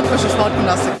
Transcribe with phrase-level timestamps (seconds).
[0.00, 0.92] rhythmische Sportgymnastik.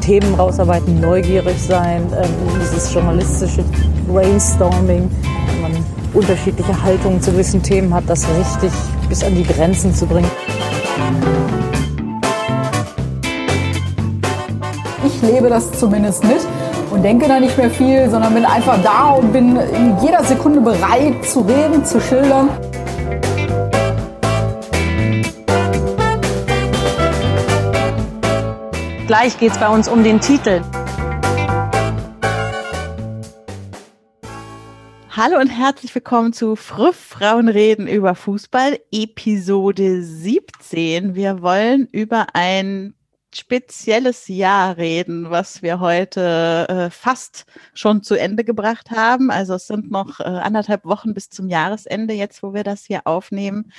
[0.00, 2.30] Themen rausarbeiten, neugierig sein, ähm,
[2.60, 3.64] dieses journalistische
[4.06, 5.10] Brainstorming,
[5.46, 5.72] wenn man
[6.12, 8.70] unterschiedliche Haltungen zu gewissen Themen hat, das richtig
[9.08, 10.30] bis an die Grenzen zu bringen.
[15.06, 16.40] Ich lebe das zumindest mit
[16.90, 20.60] und denke da nicht mehr viel, sondern bin einfach da und bin in jeder Sekunde
[20.60, 22.50] bereit zu reden, zu schildern.
[29.06, 30.62] Gleich geht es bei uns um den Titel.
[35.10, 41.14] Hallo und herzlich willkommen zu Früff Frauen reden über Fußball, Episode 17.
[41.14, 42.94] Wir wollen über ein
[43.36, 49.30] spezielles Jahr reden, was wir heute äh, fast schon zu Ende gebracht haben.
[49.30, 53.06] Also es sind noch äh, anderthalb Wochen bis zum Jahresende jetzt, wo wir das hier
[53.06, 53.72] aufnehmen.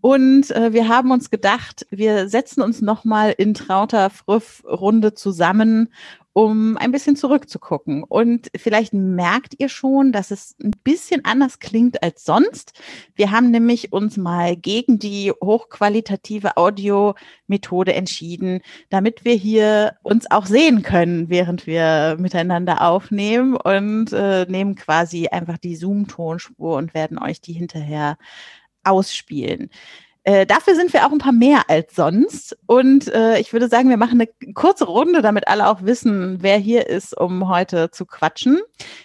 [0.00, 5.92] Und äh, wir haben uns gedacht, wir setzen uns nochmal in trauter Früff-Runde zusammen
[6.32, 8.04] um ein bisschen zurückzugucken.
[8.04, 12.72] Und vielleicht merkt ihr schon, dass es ein bisschen anders klingt als sonst.
[13.14, 20.46] Wir haben nämlich uns mal gegen die hochqualitative Audiomethode entschieden, damit wir hier uns auch
[20.46, 27.18] sehen können, während wir miteinander aufnehmen und äh, nehmen quasi einfach die Zoom-Tonspur und werden
[27.18, 28.16] euch die hinterher
[28.84, 29.70] ausspielen.
[30.24, 32.56] Äh, dafür sind wir auch ein paar mehr als sonst.
[32.66, 36.58] Und äh, ich würde sagen, wir machen eine kurze Runde, damit alle auch wissen, wer
[36.58, 38.60] hier ist, um heute zu quatschen.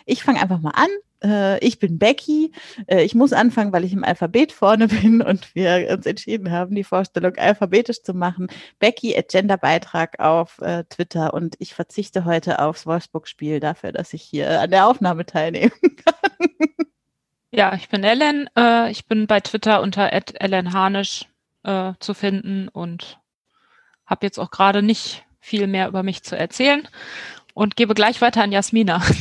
[0.06, 0.90] Ich fange einfach mal an.
[1.24, 2.52] Äh, ich bin Becky.
[2.88, 6.76] Äh, ich muss anfangen, weil ich im Alphabet vorne bin und wir uns entschieden haben,
[6.76, 8.48] die Vorstellung alphabetisch zu machen.
[8.80, 14.62] Becky, Genderbeitrag auf äh, Twitter und ich verzichte heute aufs Wolfsburg-Spiel dafür, dass ich hier
[14.62, 15.72] an der Aufnahme teilnehmen
[16.06, 16.50] kann.
[17.56, 18.50] Ja, ich bin Ellen.
[18.58, 21.26] Äh, ich bin bei Twitter unter @ellenhanisch
[21.64, 23.18] äh, zu finden und
[24.06, 26.86] habe jetzt auch gerade nicht viel mehr über mich zu erzählen
[27.54, 29.02] und gebe gleich weiter an Jasmina.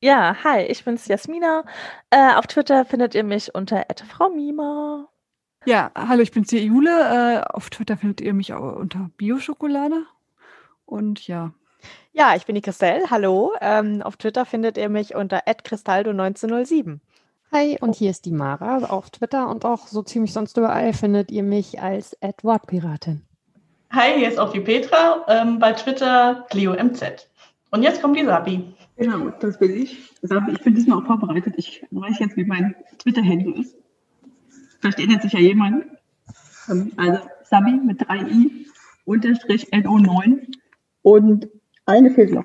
[0.00, 1.64] Ja, hi, ich bin's Jasmina.
[2.10, 5.08] Äh, auf Twitter findet ihr mich unter @fraumima.
[5.64, 6.90] Ja, hallo, ich bin's die Jule.
[6.90, 10.04] Äh, auf Twitter findet ihr mich auch unter Bioschokolade.
[10.84, 11.52] Und ja.
[12.12, 13.10] Ja, ich bin die Christelle.
[13.10, 13.54] Hallo.
[13.60, 17.00] Ähm, auf Twitter findet ihr mich unter @cristaldo1907.
[17.50, 21.30] Hi, und hier ist die Mara auf Twitter und auch so ziemlich sonst überall findet
[21.30, 23.22] ihr mich als Wortpiratin.
[23.90, 27.26] Hi, hier ist auch die Petra, ähm, bei Twitter CleoMZ.
[27.70, 28.74] Und jetzt kommt die Sabi.
[28.98, 30.10] Genau, das bin ich.
[30.20, 31.54] Sabi, ich bin diesmal auch vorbereitet.
[31.56, 33.74] Ich weiß jetzt, wie mein Twitter-Handle ist.
[34.80, 35.86] Versteht jetzt sicher jemand.
[36.68, 38.50] Ähm, also Sabi mit 3i
[39.06, 40.52] unterstrich NO9.
[41.00, 41.48] Und
[41.86, 42.44] eine fehlt noch.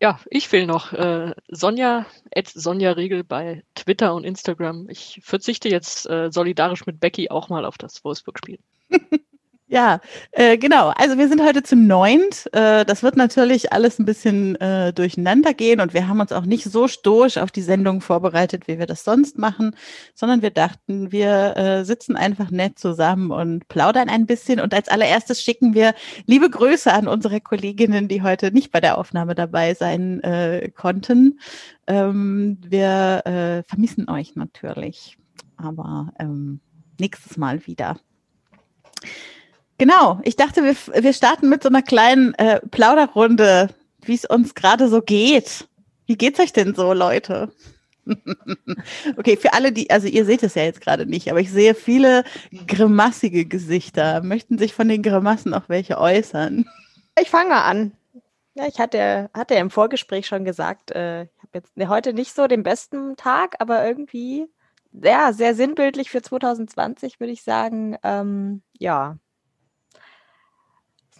[0.00, 0.92] Ja, ich fehle noch.
[0.92, 4.88] Äh, Sonja, at Sonja Regel bei Twitter und Instagram.
[4.90, 8.58] Ich verzichte jetzt äh, solidarisch mit Becky auch mal auf das Wolfsburg-Spiel.
[9.68, 10.00] Ja,
[10.30, 10.90] äh, genau.
[10.90, 12.48] Also wir sind heute zu neunt.
[12.52, 16.44] Äh, das wird natürlich alles ein bisschen äh, durcheinander gehen und wir haben uns auch
[16.44, 19.74] nicht so stoisch auf die Sendung vorbereitet, wie wir das sonst machen,
[20.14, 24.60] sondern wir dachten, wir äh, sitzen einfach nett zusammen und plaudern ein bisschen.
[24.60, 25.94] Und als allererstes schicken wir
[26.26, 31.40] liebe Grüße an unsere Kolleginnen, die heute nicht bei der Aufnahme dabei sein äh, konnten.
[31.88, 35.18] Ähm, wir äh, vermissen euch natürlich,
[35.56, 36.60] aber ähm,
[37.00, 37.96] nächstes Mal wieder.
[39.78, 43.68] Genau, ich dachte, wir, wir starten mit so einer kleinen äh, Plauderrunde,
[44.02, 45.68] wie es uns gerade so geht.
[46.06, 47.52] Wie geht's euch denn so, Leute?
[49.16, 51.74] okay, für alle, die, also ihr seht es ja jetzt gerade nicht, aber ich sehe
[51.74, 52.24] viele
[52.66, 54.22] grimassige Gesichter.
[54.22, 56.66] Möchten sich von den Grimassen auch welche äußern?
[57.20, 57.92] Ich fange an.
[58.54, 62.34] Ja, ich hatte, hatte im Vorgespräch schon gesagt, äh, ich habe jetzt ne, heute nicht
[62.34, 64.46] so den besten Tag, aber irgendwie,
[64.92, 67.98] ja, sehr sinnbildlich für 2020, würde ich sagen.
[68.02, 69.18] Ähm, ja,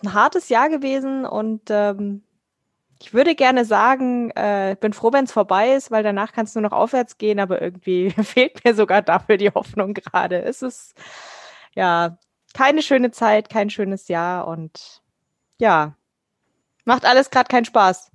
[0.02, 2.22] ein hartes Jahr gewesen und ähm,
[3.00, 6.56] ich würde gerne sagen, äh, ich bin froh, wenn es vorbei ist, weil danach kannst
[6.56, 10.42] du noch aufwärts gehen, aber irgendwie fehlt mir sogar dafür die Hoffnung gerade.
[10.42, 10.94] Es ist
[11.74, 12.18] ja
[12.54, 15.02] keine schöne Zeit, kein schönes Jahr und
[15.58, 15.94] ja,
[16.84, 18.10] macht alles gerade keinen Spaß.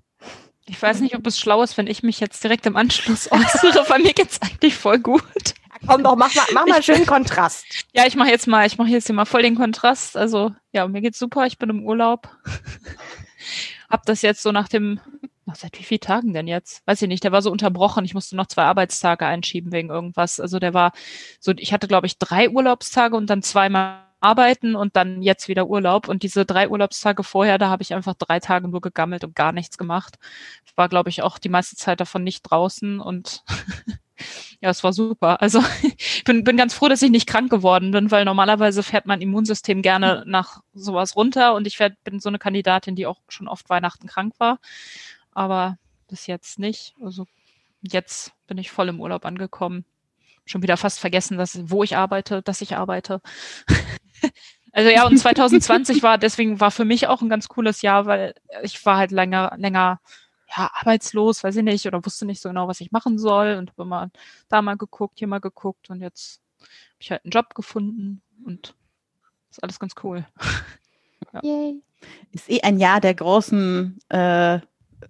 [0.65, 3.85] Ich weiß nicht, ob es schlau ist, wenn ich mich jetzt direkt im Anschluss äußere.
[3.89, 5.53] Bei mir geht's eigentlich voll gut.
[5.87, 7.65] Komm doch, mach mal, mach mal einen schönen Kontrast.
[7.93, 10.15] Ja, ich mache jetzt mal, ich mache jetzt hier mal voll den Kontrast.
[10.15, 12.29] Also, ja, mir geht's super, ich bin im Urlaub.
[13.89, 15.01] Hab das jetzt so nach dem,
[15.45, 16.85] nach seit wie vielen Tagen denn jetzt?
[16.87, 18.05] Weiß ich nicht, der war so unterbrochen.
[18.05, 20.39] Ich musste noch zwei Arbeitstage einschieben wegen irgendwas.
[20.39, 20.93] Also der war
[21.39, 25.67] so, ich hatte, glaube ich, drei Urlaubstage und dann zweimal arbeiten und dann jetzt wieder
[25.67, 26.07] Urlaub.
[26.07, 29.51] Und diese drei Urlaubstage vorher, da habe ich einfach drei Tage nur gegammelt und gar
[29.51, 30.17] nichts gemacht.
[30.65, 33.43] Ich war, glaube ich, auch die meiste Zeit davon nicht draußen und
[34.61, 35.41] ja, es war super.
[35.41, 35.59] Also
[35.97, 39.21] ich bin, bin ganz froh, dass ich nicht krank geworden bin, weil normalerweise fährt mein
[39.21, 43.47] Immunsystem gerne nach sowas runter und ich werd, bin so eine Kandidatin, die auch schon
[43.47, 44.59] oft Weihnachten krank war.
[45.33, 45.77] Aber
[46.07, 46.93] bis jetzt nicht.
[47.01, 47.25] Also
[47.81, 49.83] jetzt bin ich voll im Urlaub angekommen.
[50.45, 53.21] Schon wieder fast vergessen, dass, wo ich arbeite, dass ich arbeite.
[54.71, 58.35] also ja, und 2020 war, deswegen war für mich auch ein ganz cooles Jahr, weil
[58.61, 60.01] ich war halt länger, länger
[60.55, 63.71] ja, arbeitslos, weiß ich nicht, oder wusste nicht so genau, was ich machen soll und
[63.71, 64.11] habe immer
[64.49, 66.69] da mal geguckt, hier mal geguckt und jetzt habe
[66.99, 68.75] ich halt einen Job gefunden und
[69.49, 70.25] ist alles ganz cool.
[71.33, 71.39] ja.
[71.43, 71.81] Yay.
[72.31, 74.59] Ist eh ein Jahr der großen äh,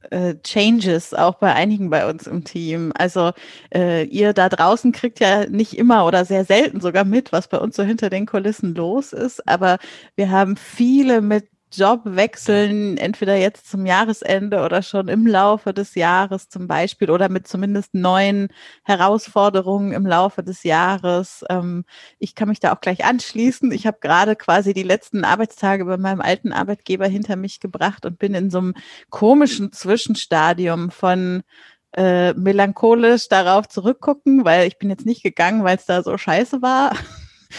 [0.10, 2.92] äh, Changes auch bei einigen bei uns im Team.
[2.96, 3.32] Also
[3.74, 7.58] äh, ihr da draußen kriegt ja nicht immer oder sehr selten sogar mit, was bei
[7.58, 9.48] uns so hinter den Kulissen los ist.
[9.48, 9.78] Aber
[10.16, 15.96] wir haben viele mit Job wechseln, entweder jetzt zum Jahresende oder schon im Laufe des
[15.96, 18.50] Jahres zum Beispiel oder mit zumindest neuen
[18.84, 21.44] Herausforderungen im Laufe des Jahres.
[21.50, 21.86] Ähm,
[22.20, 23.72] ich kann mich da auch gleich anschließen.
[23.72, 28.20] Ich habe gerade quasi die letzten Arbeitstage bei meinem alten Arbeitgeber hinter mich gebracht und
[28.20, 28.74] bin in so einem
[29.10, 31.44] komischen Zwischenstadium von
[31.94, 36.62] äh, melancholisch darauf zurückgucken, weil ich bin jetzt nicht gegangen, weil es da so scheiße
[36.62, 36.92] war,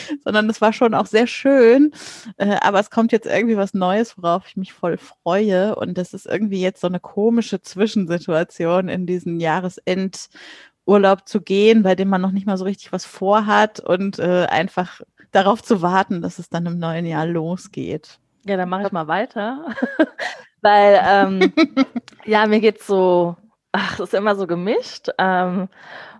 [0.24, 1.92] sondern es war schon auch sehr schön.
[2.36, 5.74] Äh, aber es kommt jetzt irgendwie was Neues, worauf ich mich voll freue.
[5.76, 11.94] Und das ist irgendwie jetzt so eine komische Zwischensituation in diesen Jahresendurlaub zu gehen, bei
[11.94, 15.00] dem man noch nicht mal so richtig was vorhat und äh, einfach
[15.30, 18.18] darauf zu warten, dass es dann im neuen Jahr losgeht.
[18.44, 19.66] Ja, dann mache ich mal weiter.
[20.62, 21.52] Weil, ähm,
[22.24, 23.36] ja, mir geht's so,
[23.72, 25.08] ach, das ist immer so gemischt.
[25.18, 25.68] Ähm,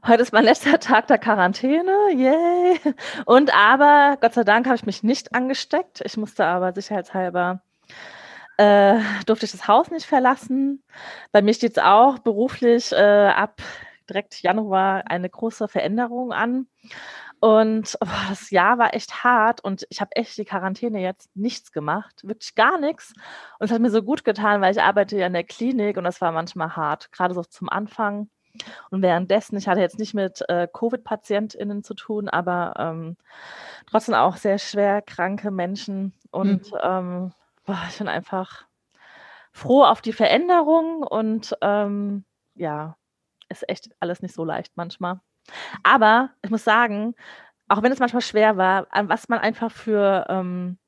[0.05, 1.95] Heute ist mein letzter Tag der Quarantäne.
[2.13, 2.81] Yay.
[3.25, 6.03] Und aber, Gott sei Dank, habe ich mich nicht angesteckt.
[6.05, 7.63] Ich musste aber sicherheitshalber
[8.57, 10.83] äh, durfte ich das Haus nicht verlassen.
[11.33, 13.63] Bei mir steht es auch beruflich äh, ab
[14.09, 16.67] direkt Januar eine große Veränderung an.
[17.43, 21.73] Und oh, das Jahr war echt hart und ich habe echt die Quarantäne jetzt nichts
[21.73, 23.15] gemacht, wirklich gar nichts.
[23.59, 26.05] Und es hat mir so gut getan, weil ich arbeite ja in der Klinik und
[26.05, 28.31] das war manchmal hart, gerade so zum Anfang.
[28.91, 33.17] Und währenddessen, ich hatte jetzt nicht mit äh, Covid-PatientInnen zu tun, aber ähm,
[33.91, 36.13] trotzdem auch sehr schwer kranke Menschen.
[36.31, 36.79] Und mhm.
[36.81, 37.33] ähm,
[37.65, 38.67] boah, ich bin einfach
[39.51, 42.25] froh auf die Veränderung und ähm,
[42.55, 42.97] ja,
[43.49, 45.21] ist echt alles nicht so leicht manchmal.
[45.83, 47.15] Aber ich muss sagen,
[47.69, 50.79] auch wenn es manchmal schwer war, was man einfach für ähm,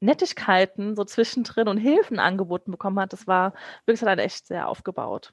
[0.00, 3.52] Nettigkeiten so zwischendrin und Hilfen angeboten bekommen hat, das war
[3.86, 5.32] wirklich dann echt sehr aufgebaut.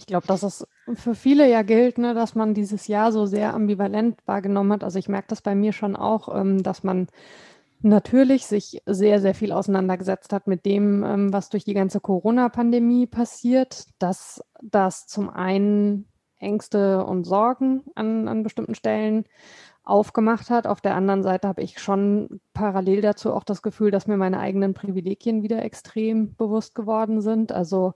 [0.00, 3.52] Ich glaube, dass es für viele ja gilt, ne, dass man dieses Jahr so sehr
[3.52, 4.82] ambivalent wahrgenommen hat.
[4.82, 7.08] Also ich merke das bei mir schon auch, ähm, dass man
[7.82, 13.06] natürlich sich sehr, sehr viel auseinandergesetzt hat mit dem, ähm, was durch die ganze Corona-Pandemie
[13.06, 16.09] passiert, dass das zum einen
[16.40, 19.24] Ängste und Sorgen an, an bestimmten Stellen
[19.84, 20.66] aufgemacht hat.
[20.66, 24.38] Auf der anderen Seite habe ich schon parallel dazu auch das Gefühl, dass mir meine
[24.38, 27.52] eigenen Privilegien wieder extrem bewusst geworden sind.
[27.52, 27.94] Also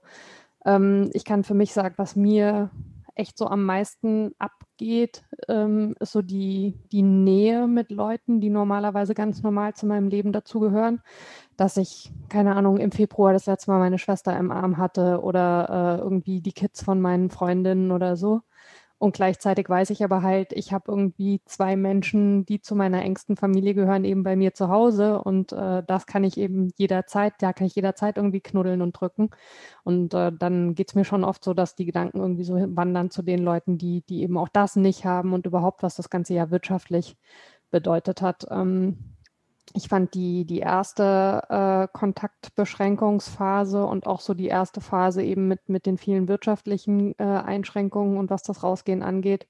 [0.65, 2.69] ähm, ich kann für mich sagen, was mir
[3.15, 9.13] echt so am meisten abgeht, ähm, ist so die, die Nähe mit Leuten, die normalerweise
[9.13, 11.01] ganz normal zu meinem Leben dazugehören.
[11.57, 15.97] Dass ich, keine Ahnung, im Februar das letzte Mal meine Schwester im Arm hatte oder
[15.99, 18.41] äh, irgendwie die Kids von meinen Freundinnen oder so.
[18.97, 23.35] Und gleichzeitig weiß ich aber halt, ich habe irgendwie zwei Menschen, die zu meiner engsten
[23.35, 25.21] Familie gehören, eben bei mir zu Hause.
[25.21, 29.31] Und äh, das kann ich eben jederzeit, da kann ich jederzeit irgendwie knuddeln und drücken.
[29.83, 33.11] Und äh, dann geht es mir schon oft so, dass die Gedanken irgendwie so wandern
[33.11, 36.33] zu den Leuten, die, die eben auch das nicht haben und überhaupt, was das ganze
[36.33, 37.17] Jahr wirtschaftlich
[37.71, 38.45] bedeutet hat.
[38.49, 39.14] Ähm,
[39.73, 45.69] ich fand die, die erste äh, Kontaktbeschränkungsphase und auch so die erste Phase eben mit,
[45.69, 49.47] mit den vielen wirtschaftlichen äh, Einschränkungen und was das Rausgehen angeht,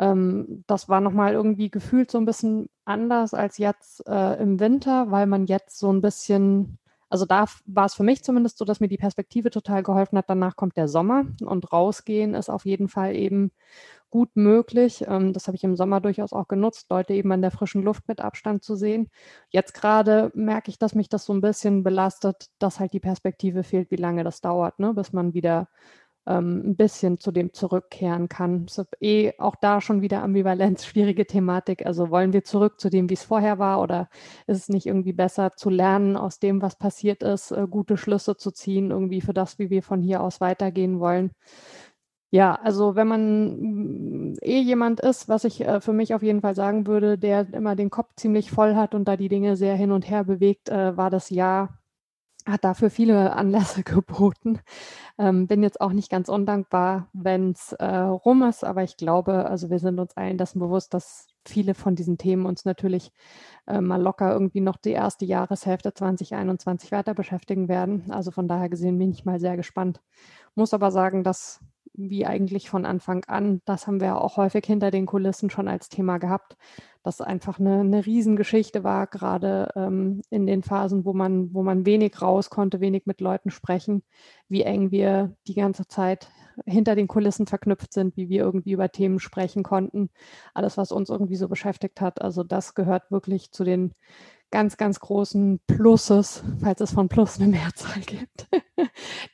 [0.00, 5.10] ähm, das war nochmal irgendwie gefühlt so ein bisschen anders als jetzt äh, im Winter,
[5.10, 6.78] weil man jetzt so ein bisschen,
[7.10, 10.30] also da war es für mich zumindest so, dass mir die Perspektive total geholfen hat.
[10.30, 13.52] Danach kommt der Sommer und rausgehen ist auf jeden Fall eben
[14.10, 15.04] gut möglich.
[15.06, 18.08] Ähm, das habe ich im Sommer durchaus auch genutzt, Leute eben an der frischen Luft
[18.08, 19.10] mit Abstand zu sehen.
[19.50, 23.62] Jetzt gerade merke ich, dass mich das so ein bisschen belastet, dass halt die Perspektive
[23.64, 25.68] fehlt, wie lange das dauert, ne, bis man wieder
[26.26, 28.66] ähm, ein bisschen zu dem zurückkehren kann.
[28.68, 31.86] Es ist eh auch da schon wieder Ambivalenz, schwierige Thematik.
[31.86, 34.08] Also wollen wir zurück zu dem, wie es vorher war, oder
[34.46, 38.36] ist es nicht irgendwie besser zu lernen aus dem, was passiert ist, äh, gute Schlüsse
[38.36, 41.32] zu ziehen, irgendwie für das, wie wir von hier aus weitergehen wollen?
[42.32, 46.40] Ja, also wenn man mm, eh jemand ist, was ich äh, für mich auf jeden
[46.42, 49.74] Fall sagen würde, der immer den Kopf ziemlich voll hat und da die Dinge sehr
[49.74, 51.79] hin und her bewegt, äh, war das Jahr,
[52.46, 54.60] hat dafür viele Anlässe geboten.
[55.18, 59.46] Ähm, bin jetzt auch nicht ganz undankbar, wenn es äh, rum ist, aber ich glaube,
[59.46, 63.12] also wir sind uns allen dessen bewusst, dass viele von diesen Themen uns natürlich
[63.66, 68.10] äh, mal locker irgendwie noch die erste Jahreshälfte 2021 weiter beschäftigen werden.
[68.10, 70.00] Also von daher gesehen bin ich mal sehr gespannt.
[70.54, 71.60] Muss aber sagen, dass
[71.94, 75.88] wie eigentlich von Anfang an, das haben wir auch häufig hinter den Kulissen schon als
[75.88, 76.56] Thema gehabt,
[77.02, 81.86] dass einfach eine, eine Riesengeschichte war, gerade ähm, in den Phasen, wo man, wo man
[81.86, 84.02] wenig raus konnte, wenig mit Leuten sprechen,
[84.48, 86.28] wie eng wir die ganze Zeit
[86.66, 90.10] hinter den Kulissen verknüpft sind, wie wir irgendwie über Themen sprechen konnten.
[90.52, 92.20] Alles, was uns irgendwie so beschäftigt hat.
[92.20, 93.94] Also das gehört wirklich zu den
[94.50, 98.48] ganz, ganz großen Pluses, falls es von Plus eine Mehrzahl gibt,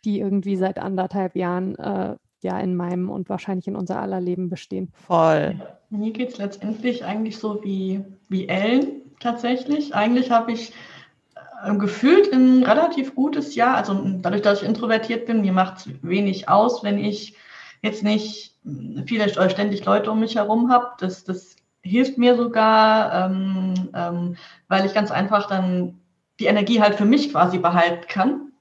[0.04, 4.48] die irgendwie seit anderthalb Jahren äh, ja in meinem und wahrscheinlich in unser aller Leben
[4.48, 4.92] bestehen.
[5.06, 5.60] Voll.
[5.90, 9.94] Mir geht es letztendlich eigentlich so wie, wie Ellen tatsächlich.
[9.94, 10.72] Eigentlich habe ich
[11.64, 13.76] äh, gefühlt ein relativ gutes Jahr.
[13.76, 17.36] Also dadurch, dass ich introvertiert bin, mir macht es wenig aus, wenn ich
[17.82, 18.54] jetzt nicht
[19.06, 20.88] viele ständig Leute um mich herum habe.
[20.98, 24.36] Das, das hilft mir sogar, ähm, ähm,
[24.68, 26.00] weil ich ganz einfach dann
[26.40, 28.52] die Energie halt für mich quasi behalten kann.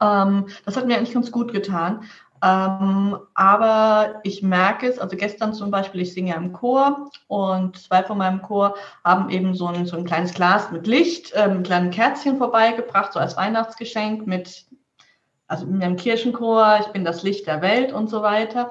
[0.00, 2.04] Ähm, das hat mir eigentlich ganz gut getan.
[2.42, 7.76] Ähm, aber ich merke es, also gestern zum Beispiel, ich singe ja im Chor und
[7.78, 11.58] zwei von meinem Chor haben eben so ein, so ein kleines Glas mit Licht, ähm,
[11.58, 14.64] ein kleines Kerzchen vorbeigebracht, so als Weihnachtsgeschenk mit,
[15.48, 18.70] also in meinem Kirchenchor, ich bin das Licht der Welt und so weiter,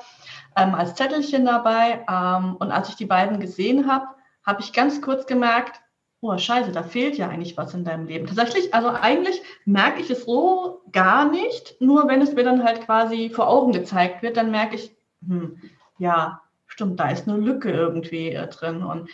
[0.56, 2.06] ähm, als Zettelchen dabei.
[2.10, 4.08] Ähm, und als ich die beiden gesehen habe,
[4.46, 5.80] habe ich ganz kurz gemerkt,
[6.22, 8.26] oh scheiße, da fehlt ja eigentlich was in deinem Leben.
[8.26, 12.82] Tatsächlich, also eigentlich merke ich es so gar nicht, nur wenn es mir dann halt
[12.82, 14.92] quasi vor Augen gezeigt wird, dann merke ich,
[15.26, 15.62] hm,
[15.98, 18.84] ja, stimmt, da ist eine Lücke irgendwie äh, drin.
[18.84, 19.10] Und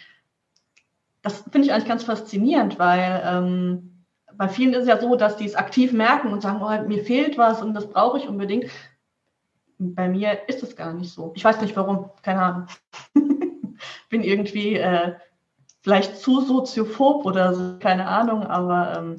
[1.21, 5.37] das finde ich eigentlich ganz faszinierend, weil ähm, bei vielen ist es ja so, dass
[5.37, 8.65] die es aktiv merken und sagen, oh, mir fehlt was und das brauche ich unbedingt.
[9.77, 11.33] Bei mir ist es gar nicht so.
[11.35, 12.67] Ich weiß nicht warum, keine Ahnung.
[14.09, 15.15] Bin irgendwie äh,
[15.85, 19.17] vielleicht zu soziophob oder so, keine Ahnung, aber ähm,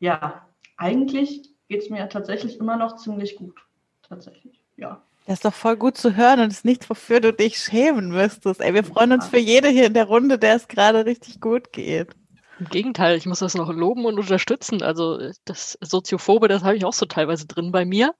[0.00, 0.44] ja,
[0.76, 3.54] eigentlich geht es mir tatsächlich immer noch ziemlich gut.
[4.02, 5.00] Tatsächlich, ja.
[5.26, 8.60] Das ist doch voll gut zu hören und ist nichts, wofür du dich schämen müsstest.
[8.60, 11.72] Ey, wir freuen uns für jede hier in der Runde, der es gerade richtig gut
[11.72, 12.16] geht.
[12.58, 14.82] Im Gegenteil, ich muss das noch loben und unterstützen.
[14.82, 18.12] Also das Soziophobe, das habe ich auch so teilweise drin bei mir.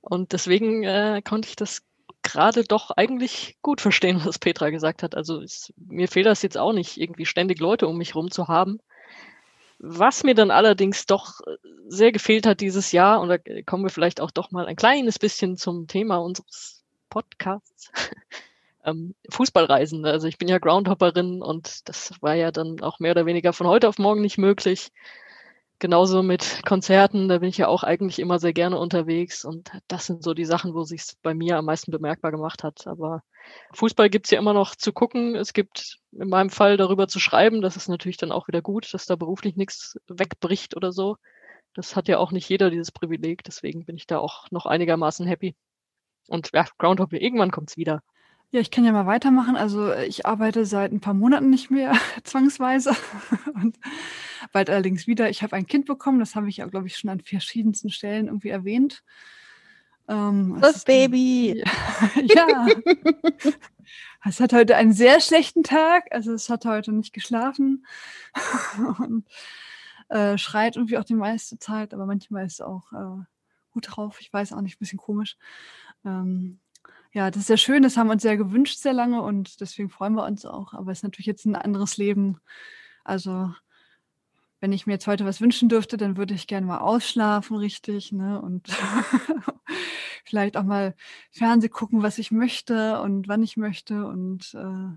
[0.00, 1.82] Und deswegen äh, konnte ich das
[2.24, 5.14] gerade doch eigentlich gut verstehen, was Petra gesagt hat.
[5.14, 8.48] Also es, mir fehlt das jetzt auch nicht, irgendwie ständig Leute um mich rum zu
[8.48, 8.80] haben.
[9.78, 13.90] Was mir dann allerdings doch äh, sehr gefehlt hat dieses Jahr, und da kommen wir
[13.90, 17.92] vielleicht auch doch mal ein kleines bisschen zum Thema unseres Podcasts,
[18.84, 20.04] ähm, Fußballreisen.
[20.06, 23.66] Also ich bin ja Groundhopperin und das war ja dann auch mehr oder weniger von
[23.66, 24.90] heute auf morgen nicht möglich.
[25.84, 30.06] Genauso mit Konzerten, da bin ich ja auch eigentlich immer sehr gerne unterwegs und das
[30.06, 32.86] sind so die Sachen, wo sich bei mir am meisten bemerkbar gemacht hat.
[32.86, 33.22] Aber
[33.74, 35.34] Fußball gibt's ja immer noch zu gucken.
[35.34, 37.60] Es gibt in meinem Fall darüber zu schreiben.
[37.60, 41.18] Das ist natürlich dann auch wieder gut, dass da beruflich nichts wegbricht oder so.
[41.74, 43.44] Das hat ja auch nicht jeder dieses Privileg.
[43.44, 45.54] Deswegen bin ich da auch noch einigermaßen happy.
[46.28, 48.00] Und ja, Groundhog, irgendwann kommt's wieder.
[48.50, 49.56] Ja, ich kann ja mal weitermachen.
[49.56, 51.92] Also ich arbeite seit ein paar Monaten nicht mehr
[52.24, 52.94] zwangsweise
[53.54, 53.78] und
[54.52, 55.28] bald allerdings wieder.
[55.30, 58.26] Ich habe ein Kind bekommen, das habe ich ja, glaube ich, schon an verschiedensten Stellen
[58.26, 59.02] irgendwie erwähnt.
[60.08, 61.64] Ähm, das Baby.
[62.22, 62.46] ja.
[62.48, 62.66] ja.
[64.24, 66.06] es hat heute einen sehr schlechten Tag.
[66.10, 67.86] Also es hat heute nicht geschlafen
[68.98, 69.26] und
[70.08, 73.24] äh, schreit irgendwie auch die meiste Zeit, aber manchmal ist es auch äh,
[73.72, 74.20] gut drauf.
[74.20, 75.36] Ich weiß auch nicht, ein bisschen komisch.
[76.04, 76.60] Ähm,
[77.14, 79.88] ja, das ist sehr schön, das haben wir uns sehr gewünscht sehr lange und deswegen
[79.88, 80.74] freuen wir uns auch.
[80.74, 82.40] Aber es ist natürlich jetzt ein anderes Leben.
[83.04, 83.54] Also
[84.60, 88.10] wenn ich mir jetzt heute was wünschen dürfte, dann würde ich gerne mal ausschlafen, richtig,
[88.10, 88.42] ne?
[88.42, 88.68] Und
[90.24, 90.96] vielleicht auch mal
[91.30, 94.06] Fernseh gucken, was ich möchte und wann ich möchte.
[94.06, 94.96] Und äh,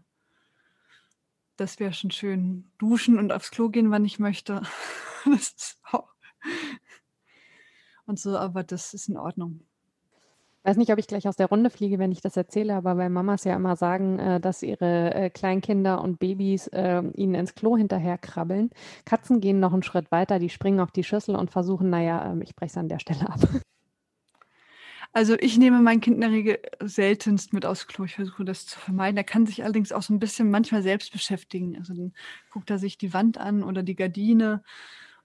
[1.55, 2.71] das wäre schon schön.
[2.79, 4.63] Duschen und aufs Klo gehen, wann ich möchte.
[5.25, 6.09] das ist auch.
[8.07, 9.67] Und so, aber das ist in Ordnung
[10.67, 13.09] weiß nicht, ob ich gleich aus der Runde fliege, wenn ich das erzähle, aber weil
[13.09, 17.77] Mamas ja immer sagen, äh, dass ihre äh, Kleinkinder und Babys äh, ihnen ins Klo
[17.77, 18.69] hinterher krabbeln.
[19.05, 22.41] Katzen gehen noch einen Schritt weiter, die springen auf die Schüssel und versuchen, naja, ähm,
[22.41, 23.39] ich breche es an der Stelle ab.
[25.13, 28.03] Also ich nehme mein Kind in der Regel seltenst mit aufs Klo.
[28.03, 29.17] Ich versuche das zu vermeiden.
[29.17, 31.77] Er kann sich allerdings auch so ein bisschen manchmal selbst beschäftigen.
[31.77, 32.13] Also dann
[32.51, 34.63] guckt er sich die Wand an oder die Gardine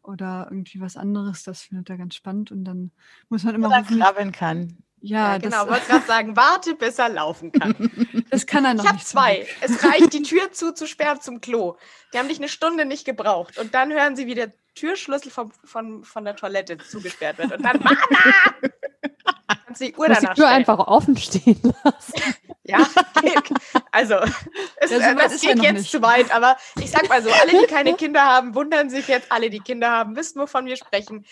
[0.00, 1.42] oder irgendwie was anderes.
[1.42, 2.92] Das findet er ganz spannend und dann
[3.28, 4.78] muss man immer oder krabbeln kann.
[5.02, 5.68] Ja, ja genau.
[5.68, 7.74] Wollte gerade sagen, warte, bis er laufen kann.
[8.30, 9.46] Das kann er noch ich habe zwei.
[9.60, 11.76] Es reicht, die Tür zuzusperren zum Klo.
[12.14, 13.58] Die haben dich eine Stunde nicht gebraucht.
[13.58, 17.52] Und dann hören sie, wie der Türschlüssel vom, von, von der Toilette zugesperrt wird.
[17.52, 17.94] Und dann, Mama!
[19.66, 20.48] Kannst die Uhr danach die Tür stellen.
[20.48, 22.14] einfach offen stehen lassen.
[22.64, 22.78] Ja,
[23.90, 24.14] also
[24.76, 25.90] es, Ja, so das geht jetzt nicht.
[25.90, 29.32] zu weit, aber ich sag mal so, alle, die keine Kinder haben, wundern sich jetzt,
[29.32, 31.26] alle, die Kinder haben, wissen, wovon wir sprechen.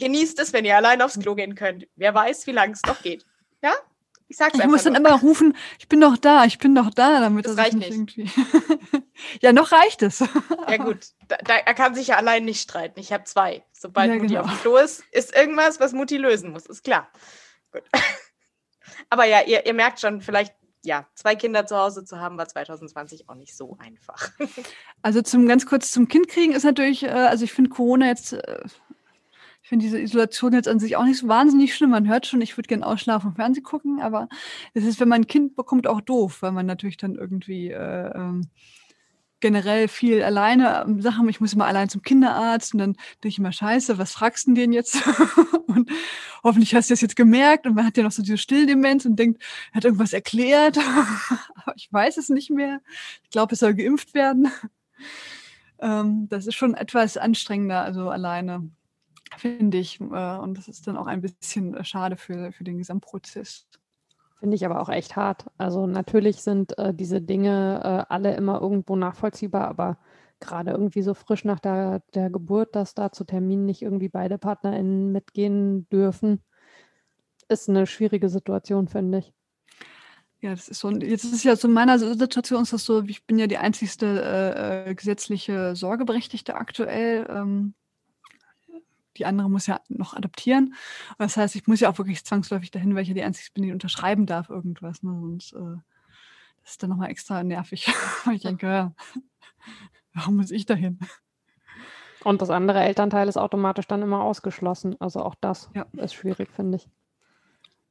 [0.00, 1.86] Genießt es, wenn ihr allein aufs Klo gehen könnt.
[1.96, 3.24] Wer weiß, wie lange es noch geht.
[3.62, 3.72] Ja?
[4.26, 5.00] Ich sag's Ich einfach muss dann nur.
[5.00, 7.90] immer rufen, ich bin doch da, ich bin doch da, damit Das sich reicht nicht
[7.90, 8.30] irgendwie.
[9.42, 10.20] ja, noch reicht es.
[10.68, 12.98] Ja gut, da, da, er kann sich ja allein nicht streiten.
[12.98, 13.62] Ich habe zwei.
[13.72, 14.40] Sobald Ja, Mutti genau.
[14.42, 16.66] auf dem Klo ist, ist irgendwas, was Mutti lösen muss.
[16.66, 17.08] Ist klar.
[17.70, 17.82] Gut.
[19.10, 22.48] Aber ja, ihr, ihr merkt schon, vielleicht, ja, zwei Kinder zu Hause zu haben, war
[22.48, 24.30] 2020 auch nicht so einfach.
[25.02, 28.32] Also zum ganz kurz zum Kind kriegen ist natürlich, äh, also ich finde Corona jetzt,
[28.32, 28.64] äh,
[29.64, 31.88] ich finde diese Isolation jetzt an sich auch nicht so wahnsinnig schlimm.
[31.88, 34.28] Man hört schon, ich würde gern ausschlafen und Fernsehen gucken, aber
[34.74, 38.10] es ist, wenn man ein Kind bekommt, auch doof, weil man natürlich dann irgendwie äh,
[38.14, 38.50] ähm,
[39.40, 43.38] generell viel alleine ähm, Sachen, ich muss immer allein zum Kinderarzt und dann denke ich
[43.38, 44.96] immer, scheiße, was fragst du denn den jetzt?
[45.66, 45.90] und
[46.42, 49.18] hoffentlich hast du das jetzt gemerkt und man hat ja noch so diese Stilldemenz und
[49.18, 49.42] denkt,
[49.72, 50.76] er hat irgendwas erklärt,
[51.54, 52.82] aber ich weiß es nicht mehr.
[53.22, 54.48] Ich glaube, es soll geimpft werden.
[55.80, 58.70] Ähm, das ist schon etwas anstrengender, also alleine,
[59.38, 60.00] finde ich.
[60.00, 63.66] Äh, und das ist dann auch ein bisschen äh, schade für, für den Gesamtprozess.
[64.38, 65.46] Finde ich aber auch echt hart.
[65.56, 69.98] Also natürlich sind äh, diese Dinge äh, alle immer irgendwo nachvollziehbar, aber
[70.40, 74.36] gerade irgendwie so frisch nach der, der Geburt, dass da zu Terminen nicht irgendwie beide
[74.38, 76.42] PartnerInnen mitgehen dürfen,
[77.48, 79.32] ist eine schwierige Situation, finde ich.
[80.40, 80.88] Ja, das ist so.
[80.88, 83.46] Und jetzt ist es ja so in meiner Situation ist das so, ich bin ja
[83.46, 87.26] die einzigste äh, äh, gesetzliche Sorgeberechtigte aktuell.
[87.30, 87.74] Ähm,
[89.16, 90.74] die andere muss ja noch adoptieren.
[91.18, 93.64] Das heißt, ich muss ja auch wirklich zwangsläufig dahin, weil ich ja die einzige bin,
[93.64, 95.02] die unterschreiben darf irgendwas.
[95.02, 95.12] Ne?
[95.20, 95.76] Sonst äh,
[96.62, 97.86] das ist dann nochmal extra nervig.
[98.24, 98.94] weil ich denke, ja,
[100.14, 100.98] warum muss ich dahin?
[102.24, 104.96] Und das andere Elternteil ist automatisch dann immer ausgeschlossen.
[105.00, 105.86] Also auch das Ja.
[105.92, 106.88] ist schwierig, finde ich.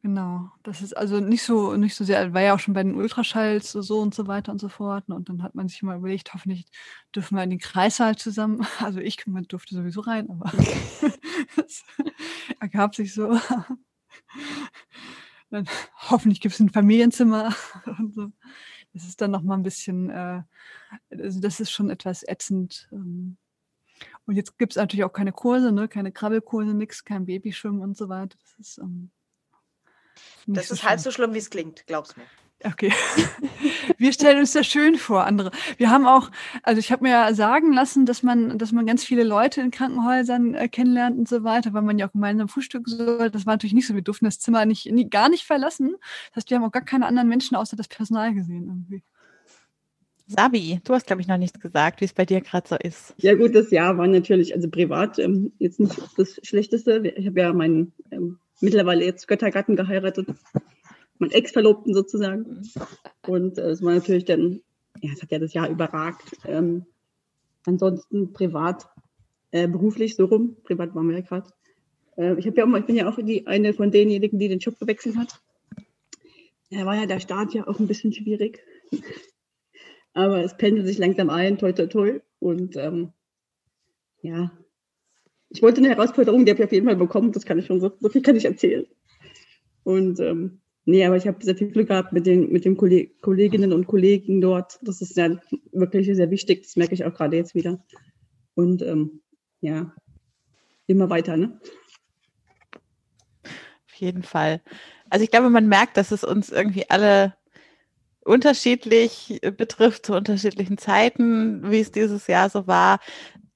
[0.04, 2.96] Genau, das ist also nicht so, nicht so sehr, war ja auch schon bei den
[2.96, 5.08] Ultraschalls so und so weiter und so fort.
[5.08, 6.66] Und dann hat man sich mal überlegt, hoffentlich
[7.16, 8.68] dürfen wir in den Kreissaal zusammen.
[8.80, 10.52] Also ich man durfte sowieso rein, aber
[11.66, 11.86] es
[12.60, 13.40] ergab sich so.
[15.50, 15.70] Dann,
[16.10, 17.56] hoffentlich gibt es ein Familienzimmer
[17.98, 18.32] und so.
[18.92, 20.42] Das ist dann nochmal ein bisschen, äh,
[21.12, 22.90] also das ist schon etwas ätzend.
[22.92, 23.38] Ähm.
[24.26, 25.88] Und jetzt gibt es natürlich auch keine Kurse, ne?
[25.88, 28.38] keine Krabbelkurse, nichts, kein Babyschwimmen und so weiter.
[28.42, 29.12] Das ist ähm,
[30.48, 32.26] Das so ist halb so schlimm, wie es klingt, glaub's mir.
[32.66, 32.94] Okay.
[33.98, 35.52] Wir stellen uns das schön vor, andere.
[35.78, 36.32] Wir haben auch,
[36.64, 39.72] also ich habe mir ja sagen lassen, dass man, dass man ganz viele Leute in
[39.72, 43.30] Krankenhäusern äh, kennenlernt und so weiter, weil man ja auch gemeinsam frühstücken soll.
[43.30, 43.96] Das war natürlich nicht so.
[43.96, 45.96] Wir durften das Zimmer nicht, nie, gar nicht verlassen.
[46.30, 49.04] Das heißt, wir haben auch gar keine anderen Menschen außer das Personal gesehen irgendwie.
[50.26, 53.14] Sabi, du hast, glaube ich, noch nichts gesagt, wie es bei dir gerade so ist.
[53.18, 57.14] Ja gut, das Jahr war natürlich, also privat, ähm, jetzt nicht das Schlechteste.
[57.18, 60.28] Ich habe ja meinen ähm, mittlerweile jetzt Göttergatten geheiratet,
[61.20, 62.64] meinen Ex-Verlobten sozusagen.
[63.28, 64.62] Und äh, es war natürlich dann,
[65.02, 66.24] ja, es hat ja das Jahr überragt.
[66.46, 66.86] Ähm,
[67.66, 68.88] ansonsten privat,
[69.52, 71.50] äh, beruflich so rum, privat waren wir ja gerade.
[72.18, 75.18] Äh, ich, ja ich bin ja auch die, eine von denjenigen, die den Job gewechselt
[75.18, 75.42] hat.
[76.72, 78.64] Da war ja der Start ja auch ein bisschen schwierig.
[80.14, 82.20] Aber es pendelt sich langsam ein, toi, toi, toi.
[82.40, 83.12] Und ähm,
[84.22, 84.52] ja,
[85.54, 87.80] ich wollte eine Herausforderung, die habe ich auf jeden Fall bekommen, das kann ich schon,
[87.80, 88.86] so, so viel kann ich erzählen.
[89.84, 93.22] Und ähm, nee, aber ich habe sehr viel Glück gehabt mit den, mit den Kolleg
[93.22, 94.80] Kolleginnen und Kollegen dort.
[94.82, 95.38] Das ist ja
[95.72, 97.86] wirklich sehr wichtig, das merke ich auch gerade jetzt wieder.
[98.56, 99.22] Und ähm,
[99.62, 99.94] ja,
[100.88, 101.60] immer weiter, ne?
[103.44, 104.62] Auf jeden Fall.
[105.10, 107.36] Also ich glaube, man merkt, dass es uns irgendwie alle
[108.26, 113.00] unterschiedlich betrifft, zu unterschiedlichen Zeiten, wie es dieses Jahr so war.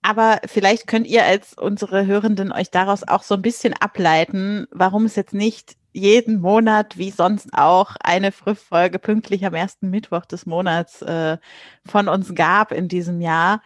[0.08, 5.04] Aber vielleicht könnt ihr als unsere Hörenden euch daraus auch so ein bisschen ableiten, warum
[5.04, 10.46] es jetzt nicht jeden Monat, wie sonst auch, eine Frühfolge pünktlich am ersten Mittwoch des
[10.46, 11.38] Monats äh,
[11.86, 13.62] von uns gab in diesem Jahr.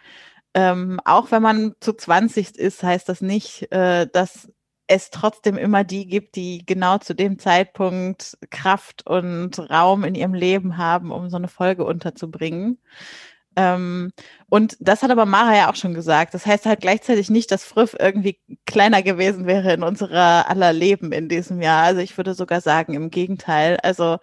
[0.52, 4.50] Ähm, auch wenn man zu 20 ist, heißt das nicht, äh, dass
[4.88, 10.34] es trotzdem immer die gibt, die genau zu dem Zeitpunkt Kraft und Raum in ihrem
[10.34, 12.78] Leben haben, um so eine Folge unterzubringen.
[13.56, 14.12] Ähm,
[14.48, 16.34] und das hat aber Mara ja auch schon gesagt.
[16.34, 21.12] Das heißt halt gleichzeitig nicht, dass Friff irgendwie kleiner gewesen wäre in unserer aller Leben
[21.12, 21.84] in diesem Jahr.
[21.84, 23.78] Also ich würde sogar sagen, im Gegenteil.
[23.82, 24.18] Also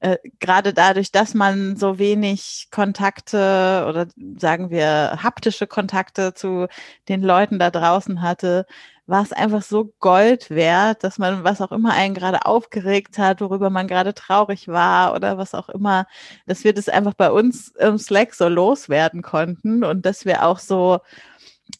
[0.00, 4.06] äh, gerade dadurch, dass man so wenig Kontakte oder
[4.38, 6.66] sagen wir haptische Kontakte zu
[7.08, 8.66] den Leuten da draußen hatte,
[9.06, 13.40] war es einfach so Gold wert, dass man, was auch immer einen gerade aufgeregt hat,
[13.40, 16.06] worüber man gerade traurig war oder was auch immer,
[16.46, 20.58] dass wir das einfach bei uns im Slack so loswerden konnten und dass wir auch
[20.58, 21.00] so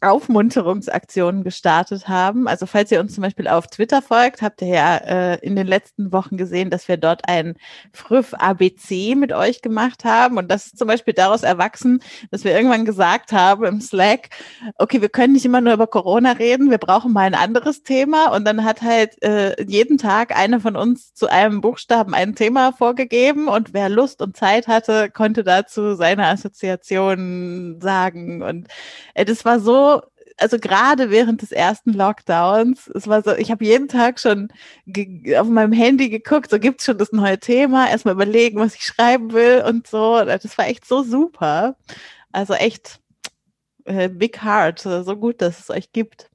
[0.00, 2.48] Aufmunterungsaktionen gestartet haben.
[2.48, 5.66] Also falls ihr uns zum Beispiel auf Twitter folgt, habt ihr ja äh, in den
[5.66, 7.54] letzten Wochen gesehen, dass wir dort ein
[7.92, 10.38] Früff ABC mit euch gemacht haben.
[10.38, 14.30] Und das ist zum Beispiel daraus erwachsen, dass wir irgendwann gesagt haben im Slack,
[14.78, 18.34] okay, wir können nicht immer nur über Corona reden, wir brauchen mal ein anderes Thema.
[18.34, 22.72] Und dann hat halt äh, jeden Tag eine von uns zu einem Buchstaben ein Thema
[22.72, 28.42] vorgegeben und wer Lust und Zeit hatte, konnte dazu seine Assoziation sagen.
[28.42, 28.68] Und
[29.14, 29.73] äh, das war so
[30.36, 34.48] also gerade während des ersten Lockdowns, es war so, ich habe jeden Tag schon
[35.38, 39.32] auf meinem Handy geguckt, so gibt's schon das neue Thema, erstmal überlegen, was ich schreiben
[39.32, 40.24] will und so.
[40.24, 41.76] Das war echt so super.
[42.32, 43.00] Also echt
[43.84, 46.30] äh, big heart, so gut, dass es euch gibt.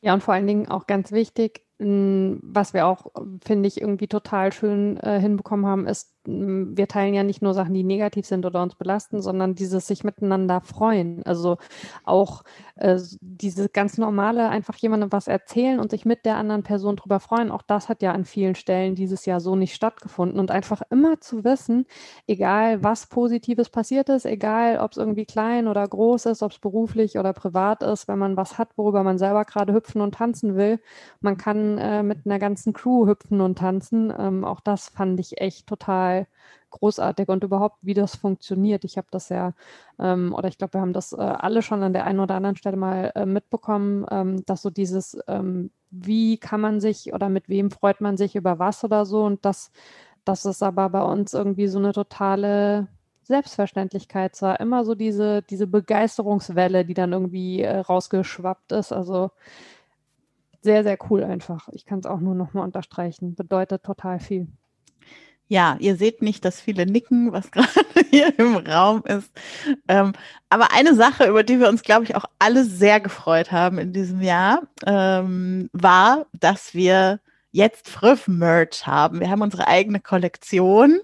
[0.00, 3.06] Ja, und vor allen Dingen auch ganz wichtig, was wir auch,
[3.44, 7.74] finde ich, irgendwie total schön äh, hinbekommen haben, ist, wir teilen ja nicht nur Sachen,
[7.74, 11.22] die negativ sind oder uns belasten, sondern dieses sich miteinander freuen.
[11.24, 11.58] Also
[12.04, 12.44] auch
[12.76, 17.20] äh, dieses ganz normale, einfach jemandem was erzählen und sich mit der anderen Person drüber
[17.20, 17.50] freuen.
[17.50, 20.40] Auch das hat ja an vielen Stellen dieses Jahr so nicht stattgefunden.
[20.40, 21.86] Und einfach immer zu wissen,
[22.26, 26.58] egal was Positives passiert ist, egal ob es irgendwie klein oder groß ist, ob es
[26.58, 30.56] beruflich oder privat ist, wenn man was hat, worüber man selber gerade hüpfen und tanzen
[30.56, 30.80] will,
[31.20, 34.12] man kann äh, mit einer ganzen Crew hüpfen und tanzen.
[34.16, 36.26] Ähm, auch das fand ich echt total total
[36.70, 38.82] großartig und überhaupt, wie das funktioniert.
[38.84, 39.52] Ich habe das ja,
[40.00, 42.56] ähm, oder ich glaube, wir haben das äh, alle schon an der einen oder anderen
[42.56, 47.48] Stelle mal äh, mitbekommen, ähm, dass so dieses, ähm, wie kann man sich oder mit
[47.48, 49.70] wem freut man sich über was oder so und das,
[50.24, 52.88] das ist aber bei uns irgendwie so eine totale
[53.22, 58.92] Selbstverständlichkeit zwar immer so diese, diese Begeisterungswelle, die dann irgendwie äh, rausgeschwappt ist.
[58.92, 59.30] Also
[60.60, 61.68] sehr, sehr cool einfach.
[61.72, 63.36] Ich kann es auch nur nochmal unterstreichen.
[63.36, 64.48] Bedeutet total viel.
[65.48, 67.70] Ja, ihr seht nicht, dass viele nicken, was gerade
[68.10, 69.30] hier im Raum ist.
[69.88, 70.12] Ähm,
[70.48, 73.92] aber eine Sache, über die wir uns, glaube ich, auch alle sehr gefreut haben in
[73.92, 77.20] diesem Jahr, ähm, war, dass wir
[77.54, 79.20] jetzt Früff-Merch haben.
[79.20, 80.98] Wir haben unsere eigene Kollektion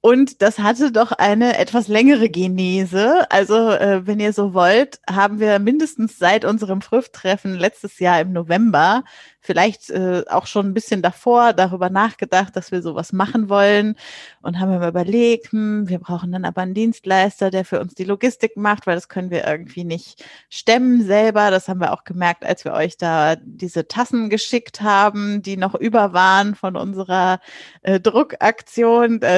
[0.00, 3.30] und das hatte doch eine etwas längere Genese.
[3.30, 8.32] Also, äh, wenn ihr so wollt, haben wir mindestens seit unserem Früff-Treffen letztes Jahr im
[8.32, 9.04] November
[9.46, 13.96] vielleicht äh, auch schon ein bisschen davor darüber nachgedacht, dass wir sowas machen wollen
[14.42, 18.04] und haben mir überlegt, hm, wir brauchen dann aber einen Dienstleister, der für uns die
[18.04, 21.50] Logistik macht, weil das können wir irgendwie nicht stemmen selber.
[21.50, 25.74] Das haben wir auch gemerkt, als wir euch da diese Tassen geschickt haben, die noch
[25.74, 27.40] über waren von unserer
[27.82, 29.20] äh, Druckaktion.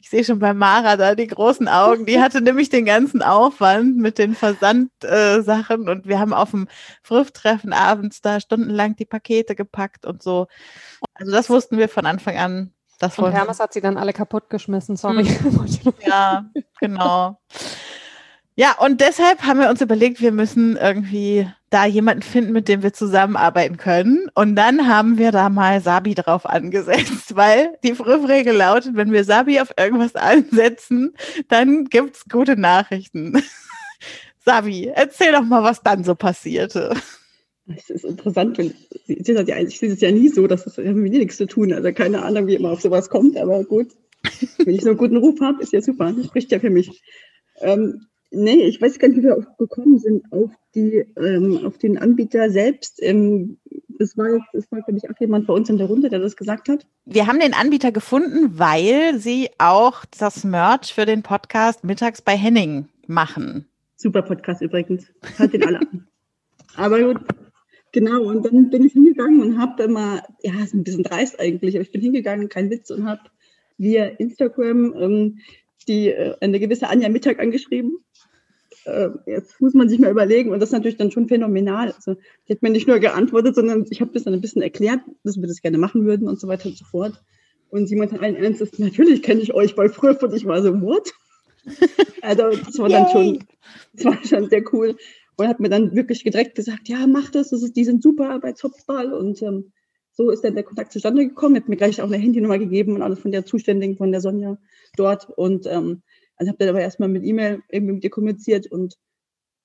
[0.00, 2.06] Ich sehe schon bei Mara da die großen Augen.
[2.06, 6.68] Die hatte nämlich den ganzen Aufwand mit den Versandsachen äh, und wir haben auf dem
[7.02, 10.46] Früff-Treffen abends da stundenlang die Pakete Pakete gepackt und so.
[11.14, 12.72] Also das wussten wir von Anfang an.
[12.98, 15.24] Das und Hermes hat sie dann alle kaputt geschmissen, sorry.
[15.24, 15.92] Hm.
[16.06, 16.46] Ja,
[16.80, 17.38] genau.
[18.56, 22.84] Ja, und deshalb haben wir uns überlegt, wir müssen irgendwie da jemanden finden, mit dem
[22.84, 24.28] wir zusammenarbeiten können.
[24.34, 29.24] Und dann haben wir da mal Sabi drauf angesetzt, weil die Frühregel lautet, wenn wir
[29.24, 31.16] Sabi auf irgendwas ansetzen,
[31.48, 33.42] dann gibt's gute Nachrichten.
[34.44, 36.94] Sabi, erzähl doch mal, was dann so passierte.
[37.66, 38.74] Es ist interessant, wenn
[39.06, 41.72] ich sehe es ja nie so, dass das mit mir nichts zu tun.
[41.72, 43.88] Also keine Ahnung, wie immer auf sowas kommt, aber gut.
[44.58, 46.12] Wenn ich so einen guten Ruf habe, ist ja super.
[46.12, 47.02] Das spricht ja für mich.
[47.60, 51.78] Ähm, nee, ich weiß gar nicht, wie wir auch gekommen sind auf die, ähm, auf
[51.78, 53.02] den Anbieter selbst.
[53.02, 53.58] Ähm,
[53.98, 56.18] das war jetzt, das war, glaube ich, auch jemand bei uns in der Runde, der
[56.18, 56.86] das gesagt hat.
[57.04, 62.36] Wir haben den Anbieter gefunden, weil sie auch das Merch für den Podcast mittags bei
[62.36, 63.66] Henning machen.
[63.96, 65.06] Super Podcast übrigens.
[65.36, 66.06] Hört den alle an.
[66.76, 67.20] Aber gut,
[67.94, 71.76] Genau, und dann bin ich hingegangen und habe immer, ja, ist ein bisschen dreist eigentlich,
[71.76, 73.20] aber ich bin hingegangen, kein Witz, und habe
[73.78, 75.38] via Instagram ähm,
[75.86, 77.98] die äh, eine gewisse Anja Mittag angeschrieben.
[78.84, 81.92] Äh, jetzt muss man sich mal überlegen, und das ist natürlich dann schon phänomenal.
[81.92, 82.16] Also,
[82.48, 85.40] die hat mir nicht nur geantwortet, sondern ich habe das dann ein bisschen erklärt, dass
[85.40, 87.22] wir das gerne machen würden und so weiter und so fort.
[87.70, 90.80] Und sie meinte allen Ernstes, natürlich kenne ich euch bei früher und ich war so,
[90.82, 91.12] what?
[92.22, 93.44] Also, das war dann schon,
[93.92, 94.96] das war schon sehr cool
[95.36, 98.38] und hat mir dann wirklich direkt gesagt, ja, mach das, das ist, die sind super
[98.40, 99.72] bei Zopfball und ähm,
[100.12, 101.56] so ist dann der Kontakt zustande gekommen.
[101.56, 104.58] Hat mir gleich auch eine Handynummer gegeben und alles von der Zuständigen, von der Sonja
[104.96, 106.02] dort und ähm,
[106.36, 108.96] also habe dann aber erstmal mit E-Mail irgendwie mit ihr kommuniziert und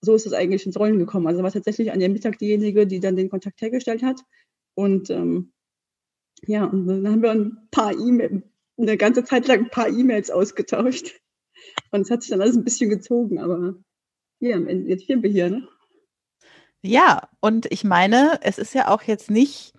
[0.02, 1.28] so ist es eigentlich ins Rollen gekommen.
[1.28, 4.22] Also war tatsächlich an der Mittag diejenige, die dann den Kontakt hergestellt hat
[4.76, 5.52] und ähm,
[6.48, 8.44] ja, und dann haben wir ein paar E-Mails,
[8.78, 11.20] eine ganze Zeit lang ein paar E-Mails ausgetauscht.
[11.92, 13.76] Und es hat sich dann alles ein bisschen gezogen, aber
[14.40, 15.62] ja, jetzt stehen wir hier?
[16.82, 19.74] Ja, und ich meine, es ist ja auch jetzt nicht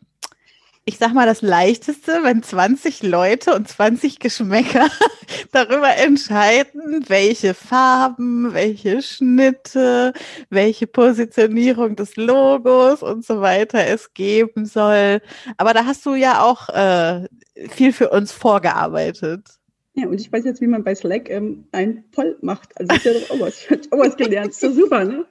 [0.90, 4.88] ich sag mal, das Leichteste, wenn 20 Leute und 20 Geschmäcker
[5.52, 10.12] darüber entscheiden, welche Farben, welche Schnitte,
[10.48, 15.20] welche Positionierung des Logos und so weiter es geben soll.
[15.58, 17.28] Aber da hast du ja auch äh,
[17.68, 19.59] viel für uns vorgearbeitet.
[20.00, 22.70] Ja, und ich weiß jetzt, wie man bei Slack ähm, ein Poll macht.
[22.78, 24.54] Also ich habe auch was, auch was gelernt.
[24.62, 25.26] Doch super, ne?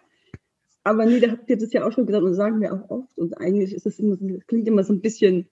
[0.83, 3.17] Aber nee, da habt ihr das ja auch schon gesagt und sagen wir auch oft.
[3.17, 5.49] Und eigentlich ist es immer so, das klingt immer so ein bisschen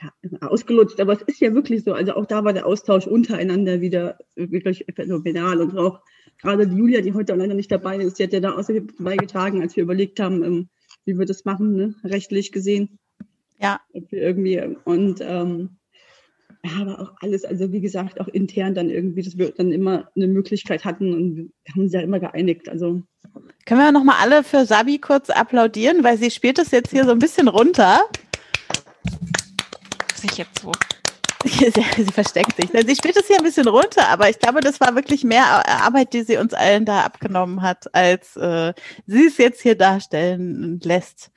[0.00, 1.92] ja, ausgelutscht, aber es ist ja wirklich so.
[1.92, 5.60] Also auch da war der Austausch untereinander wieder wirklich phänomenal.
[5.60, 6.00] Und auch
[6.40, 9.60] gerade die Julia, die heute leider nicht dabei ist, die hat ja da außerdem beigetragen,
[9.60, 10.68] als wir überlegt haben, ähm,
[11.04, 11.94] wie wir das machen, ne?
[12.04, 12.98] rechtlich gesehen.
[13.60, 13.80] Ja.
[13.92, 14.76] Irgendwie.
[14.84, 15.79] Und ähm,
[16.62, 20.26] aber auch alles, also wie gesagt, auch intern dann irgendwie, dass wir dann immer eine
[20.26, 22.68] Möglichkeit hatten und wir haben uns ja immer geeinigt.
[22.68, 23.02] Also
[23.64, 27.12] können wir nochmal alle für Sabi kurz applaudieren, weil sie spielt es jetzt hier so
[27.12, 28.00] ein bisschen runter.
[30.14, 30.72] Sich jetzt so.
[31.44, 32.68] Sie, sie versteckt sich.
[32.70, 36.12] Sie spielt es hier ein bisschen runter, aber ich glaube, das war wirklich mehr Arbeit,
[36.12, 38.74] die sie uns allen da abgenommen hat, als äh,
[39.06, 41.30] sie es jetzt hier darstellen lässt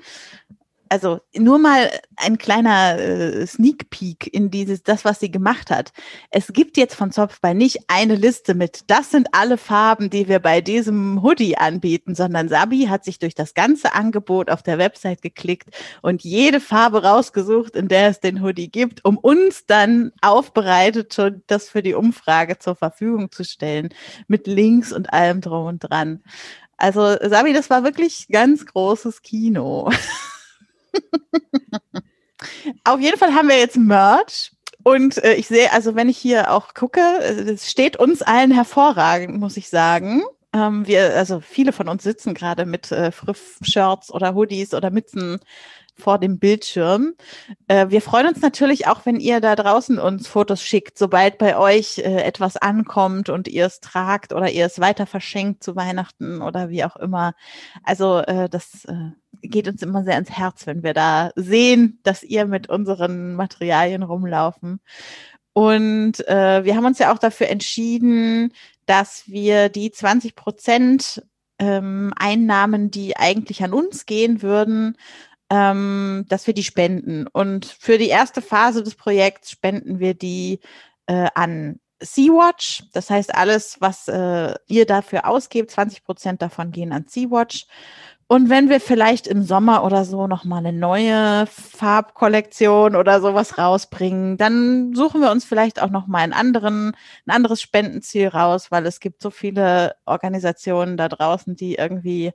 [0.94, 5.92] also nur mal ein kleiner äh, Sneak Peek in dieses, das, was sie gemacht hat.
[6.30, 10.38] Es gibt jetzt von Zopfball nicht eine Liste mit, das sind alle Farben, die wir
[10.38, 15.24] bei diesem Hoodie anbieten, sondern Sabi hat sich durch das ganze Angebot auf der Website
[15.24, 15.72] geklickt
[16.04, 21.42] und jede Farbe rausgesucht, in der es den Hoodie gibt, um uns dann aufbereitet schon
[21.48, 23.90] das für die Umfrage zur Verfügung zu stellen,
[24.28, 26.22] mit Links und allem drum und dran.
[26.78, 29.90] Also Sabi, das war wirklich ganz großes Kino.
[32.84, 34.52] Auf jeden Fall haben wir jetzt Merch.
[34.84, 39.40] Und äh, ich sehe, also wenn ich hier auch gucke, es steht uns allen hervorragend,
[39.40, 40.24] muss ich sagen.
[40.54, 45.40] Ähm, wir, also viele von uns sitzen gerade mit äh, Friff-Shirts oder Hoodies oder Mützen
[45.96, 47.14] vor dem Bildschirm.
[47.68, 51.58] Äh, wir freuen uns natürlich auch, wenn ihr da draußen uns Fotos schickt, sobald bei
[51.58, 56.42] euch äh, etwas ankommt und ihr es tragt oder ihr es weiter verschenkt zu Weihnachten
[56.42, 57.34] oder wie auch immer.
[57.84, 59.12] Also äh, das äh,
[59.44, 64.04] geht uns immer sehr ins Herz, wenn wir da sehen, dass ihr mit unseren Materialien
[64.04, 64.80] rumlaufen.
[65.54, 68.54] Und äh, wir haben uns ja auch dafür entschieden,
[68.86, 71.24] dass wir die 20 Prozent
[71.60, 74.98] ähm, Einnahmen, die eigentlich an uns gehen würden,
[75.50, 77.28] ähm, dass wir die spenden.
[77.28, 80.60] Und für die erste Phase des Projekts spenden wir die
[81.06, 82.86] äh, an Sea-Watch.
[82.92, 87.68] Das heißt, alles, was äh, ihr dafür ausgebt, 20 Prozent davon gehen an Sea-Watch.
[88.34, 94.38] Und wenn wir vielleicht im Sommer oder so nochmal eine neue Farbkollektion oder sowas rausbringen,
[94.38, 96.34] dann suchen wir uns vielleicht auch nochmal ein
[97.28, 102.32] anderes Spendenziel raus, weil es gibt so viele Organisationen da draußen, die irgendwie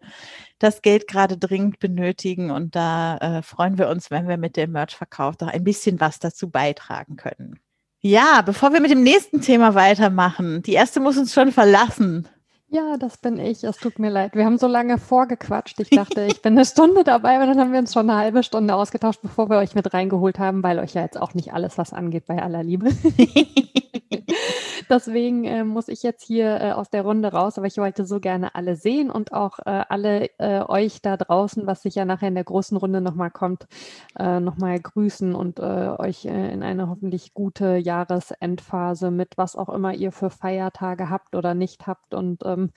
[0.61, 2.53] das Geld gerade dringend benötigen.
[2.53, 6.21] Und da äh, freuen wir uns, wenn wir mit dem Merchverkauf doch ein bisschen was
[6.21, 7.59] dazu beitragen können.
[7.99, 12.29] Ja, bevor wir mit dem nächsten Thema weitermachen, die erste muss uns schon verlassen.
[12.71, 13.65] Ja, das bin ich.
[13.65, 14.35] Es tut mir leid.
[14.35, 15.81] Wir haben so lange vorgequatscht.
[15.81, 18.43] Ich dachte, ich bin eine Stunde dabei, aber dann haben wir uns schon eine halbe
[18.43, 21.79] Stunde ausgetauscht, bevor wir euch mit reingeholt haben, weil euch ja jetzt auch nicht alles
[21.79, 22.91] was angeht bei aller Liebe.
[24.91, 28.21] Deswegen äh, muss ich jetzt hier äh, aus der Runde raus, aber ich wollte so
[28.21, 32.35] gerne alle sehen und auch äh, alle äh, euch da draußen, was sicher nachher in
[32.35, 33.67] der großen Runde nochmal kommt,
[34.19, 35.63] äh, nochmal grüßen und äh,
[35.99, 41.35] euch äh, in eine hoffentlich gute Jahresendphase mit was auch immer ihr für Feiertage habt
[41.35, 42.71] oder nicht habt und ähm,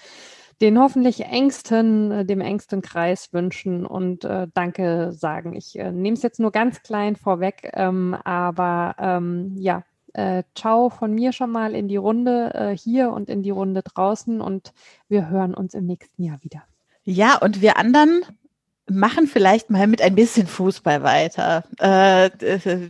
[0.62, 5.56] den hoffentlich engsten, dem engsten Kreis wünschen und äh, Danke sagen.
[5.56, 10.89] Ich äh, nehme es jetzt nur ganz klein vorweg, ähm, aber ähm, ja, äh, Ciao
[10.89, 14.74] von mir schon mal in die Runde äh, hier und in die Runde draußen und
[15.08, 16.63] wir hören uns im nächsten Jahr wieder.
[17.04, 18.21] Ja, und wir anderen
[18.89, 21.63] machen vielleicht mal mit ein bisschen Fußball weiter.
[21.78, 22.30] Äh,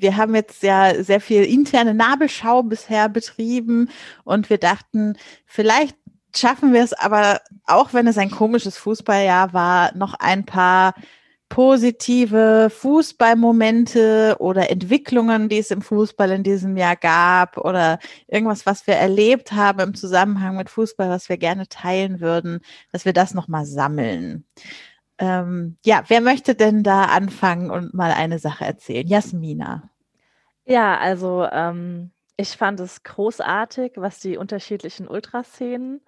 [0.01, 3.89] wir haben jetzt ja sehr viel interne Nabelschau bisher betrieben
[4.23, 5.95] und wir dachten, vielleicht
[6.35, 10.93] schaffen wir es aber, auch wenn es ein komisches Fußballjahr war, noch ein paar
[11.51, 18.87] positive Fußballmomente oder Entwicklungen, die es im Fußball in diesem Jahr gab oder irgendwas, was
[18.87, 22.61] wir erlebt haben im Zusammenhang mit Fußball, was wir gerne teilen würden,
[22.93, 24.45] dass wir das nochmal sammeln.
[25.17, 29.05] Ähm, ja, wer möchte denn da anfangen und mal eine Sache erzählen?
[29.05, 29.89] Jasmina.
[30.63, 35.99] Ja, also ähm, ich fand es großartig, was die unterschiedlichen Ultraszenen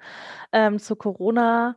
[0.53, 1.75] ähm, zu Corona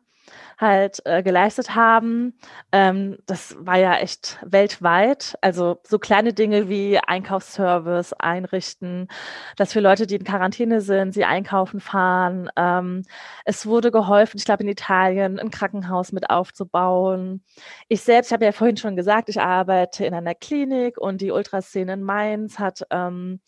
[0.58, 2.34] halt äh, geleistet haben.
[2.72, 5.36] Ähm, das war ja echt weltweit.
[5.42, 9.08] Also so kleine Dinge wie Einkaufsservice einrichten,
[9.56, 12.50] dass für Leute, die in Quarantäne sind, sie einkaufen fahren.
[12.56, 13.02] Ähm,
[13.44, 17.42] es wurde geholfen, ich glaube in Italien ein Krankenhaus mit aufzubauen.
[17.88, 21.30] Ich selbst, ich habe ja vorhin schon gesagt, ich arbeite in einer Klinik und die
[21.30, 23.40] Ultraszene in Mainz hat ähm,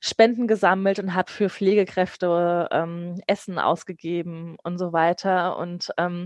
[0.00, 5.56] Spenden gesammelt und hat für Pflegekräfte ähm, Essen ausgegeben und so weiter.
[5.58, 6.17] Und ähm,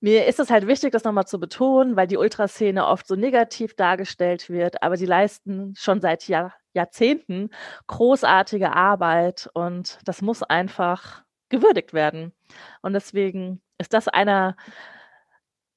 [0.00, 3.74] mir ist es halt wichtig, das nochmal zu betonen, weil die Ultraszene oft so negativ
[3.74, 7.50] dargestellt wird, aber sie leisten schon seit Jahr, Jahrzehnten
[7.86, 12.32] großartige Arbeit und das muss einfach gewürdigt werden.
[12.82, 14.56] Und deswegen ist das einer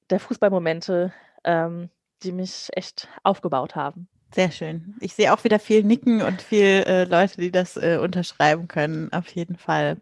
[0.10, 1.89] der Fußballmomente, ähm,
[2.24, 4.08] die mich echt aufgebaut haben.
[4.34, 4.95] Sehr schön.
[5.02, 9.12] Ich sehe auch wieder viel Nicken und viel äh, Leute, die das äh, unterschreiben können,
[9.12, 9.97] auf jeden Fall.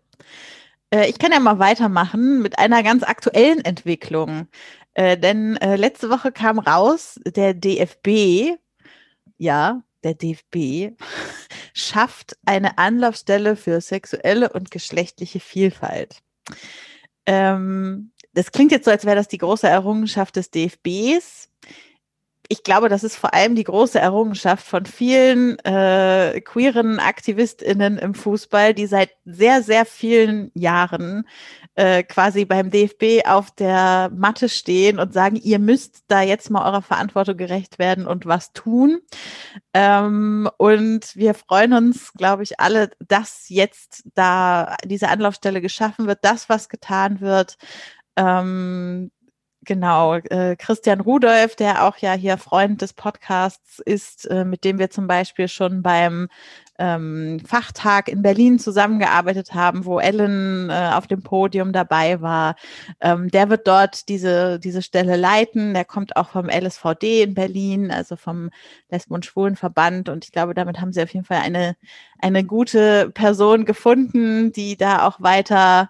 [0.92, 4.48] Äh, ich kann ja mal weitermachen mit einer ganz aktuellen Entwicklung.
[4.94, 8.58] Äh, denn äh, letzte Woche kam raus, der DFB,
[9.38, 10.96] ja, der DFB
[11.74, 16.22] schafft eine Anlaufstelle für sexuelle und geschlechtliche Vielfalt.
[17.26, 21.50] Ähm, das klingt jetzt so, als wäre das die große Errungenschaft des DFBs
[22.52, 28.16] ich glaube, das ist vor allem die große Errungenschaft von vielen äh, queeren AktivistInnen im
[28.16, 31.28] Fußball, die seit sehr, sehr vielen Jahren
[31.76, 36.66] äh, quasi beim DFB auf der Matte stehen und sagen, ihr müsst da jetzt mal
[36.66, 39.00] eurer Verantwortung gerecht werden und was tun.
[39.76, 46.20] Ähm, und wir freuen uns, glaube ich, alle, dass jetzt da diese Anlaufstelle geschaffen wird,
[46.24, 47.58] das, was getan wird.
[48.16, 49.12] Ähm,
[49.66, 54.80] Genau, äh, Christian Rudolph, der auch ja hier Freund des Podcasts ist, äh, mit dem
[54.80, 56.30] wir zum Beispiel schon beim
[56.78, 62.56] ähm, Fachtag in Berlin zusammengearbeitet haben, wo Ellen äh, auf dem Podium dabei war.
[63.02, 65.74] Ähm, der wird dort diese, diese Stelle leiten.
[65.74, 68.52] Der kommt auch vom LSVD in Berlin, also vom
[68.90, 70.08] Lesben- und Schwulenverband.
[70.08, 71.76] Und ich glaube, damit haben sie auf jeden Fall eine,
[72.20, 75.90] eine gute Person gefunden, die da auch weiter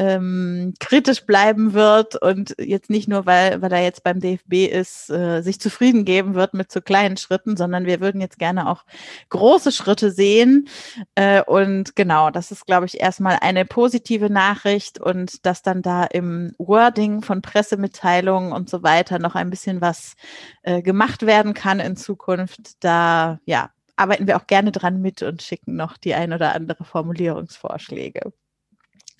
[0.00, 5.10] ähm, kritisch bleiben wird und jetzt nicht nur, weil, weil er jetzt beim DFB ist,
[5.10, 8.86] äh, sich zufrieden geben wird mit so kleinen Schritten, sondern wir würden jetzt gerne auch
[9.28, 10.68] große Schritte sehen.
[11.16, 16.04] Äh, und genau, das ist, glaube ich, erstmal eine positive Nachricht und dass dann da
[16.04, 20.14] im Wording von Pressemitteilungen und so weiter noch ein bisschen was
[20.62, 22.82] äh, gemacht werden kann in Zukunft.
[22.82, 26.84] Da, ja, arbeiten wir auch gerne dran mit und schicken noch die ein oder andere
[26.84, 28.32] Formulierungsvorschläge.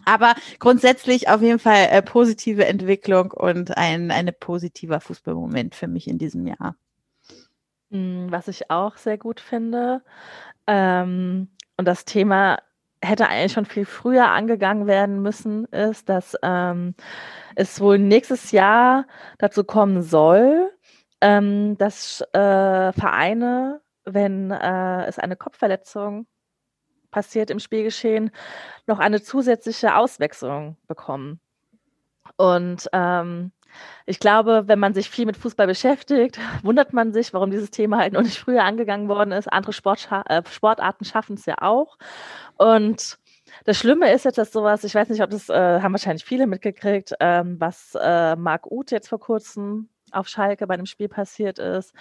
[0.04, 6.08] Aber grundsätzlich auf jeden Fall äh, positive Entwicklung und ein eine positiver Fußballmoment für mich
[6.08, 6.76] in diesem Jahr.
[7.90, 10.02] Hm, was ich auch sehr gut finde,
[10.66, 12.58] ähm, und das Thema
[13.02, 16.94] hätte eigentlich schon viel früher angegangen werden müssen, ist, dass ähm,
[17.56, 19.06] es wohl nächstes Jahr
[19.38, 20.70] dazu kommen soll,
[21.20, 26.26] ähm, dass äh, Vereine, wenn äh, es eine Kopfverletzung
[27.10, 28.30] passiert im Spielgeschehen,
[28.86, 31.40] noch eine zusätzliche Auswechslung bekommen.
[32.36, 33.52] Und ähm,
[34.06, 37.98] ich glaube, wenn man sich viel mit Fußball beschäftigt, wundert man sich, warum dieses Thema
[37.98, 39.52] halt noch nicht früher angegangen worden ist.
[39.52, 41.98] Andere Sport, äh, Sportarten schaffen es ja auch.
[42.56, 43.18] Und
[43.64, 46.46] das Schlimme ist jetzt, dass sowas, ich weiß nicht, ob das äh, haben wahrscheinlich viele
[46.46, 51.58] mitgekriegt, ähm, was äh, Marc Uth jetzt vor kurzem auf Schalke bei einem Spiel passiert
[51.58, 51.94] ist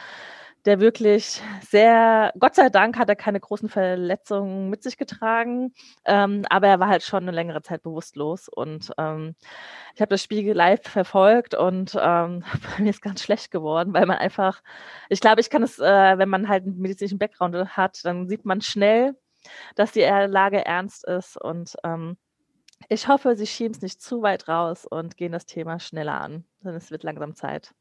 [0.66, 5.74] der wirklich sehr, Gott sei Dank hat er keine großen Verletzungen mit sich getragen,
[6.06, 9.36] ähm, aber er war halt schon eine längere Zeit bewusstlos und ähm,
[9.96, 12.44] ich habe das Spiel live verfolgt und ähm,
[12.78, 14.62] mir ist ganz schlecht geworden, weil man einfach,
[15.10, 18.46] ich glaube, ich kann es, äh, wenn man halt einen medizinischen Background hat, dann sieht
[18.46, 19.16] man schnell,
[19.76, 22.18] dass die Lage ernst ist und ähm,
[22.88, 26.46] ich hoffe, sie schieben es nicht zu weit raus und gehen das Thema schneller an,
[26.64, 27.74] denn es wird langsam Zeit.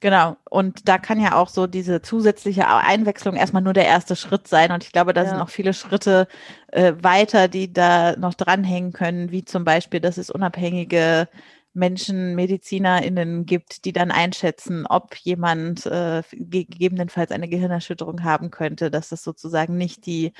[0.00, 0.36] Genau.
[0.48, 4.70] Und da kann ja auch so diese zusätzliche Einwechslung erstmal nur der erste Schritt sein.
[4.70, 5.28] Und ich glaube, da ja.
[5.30, 6.28] sind noch viele Schritte
[6.68, 11.28] äh, weiter, die da noch dranhängen können, wie zum Beispiel, dass es unabhängige
[11.74, 19.08] Menschen, MedizinerInnen gibt, die dann einschätzen, ob jemand äh, gegebenenfalls eine Gehirnerschütterung haben könnte, dass
[19.10, 20.32] das sozusagen nicht die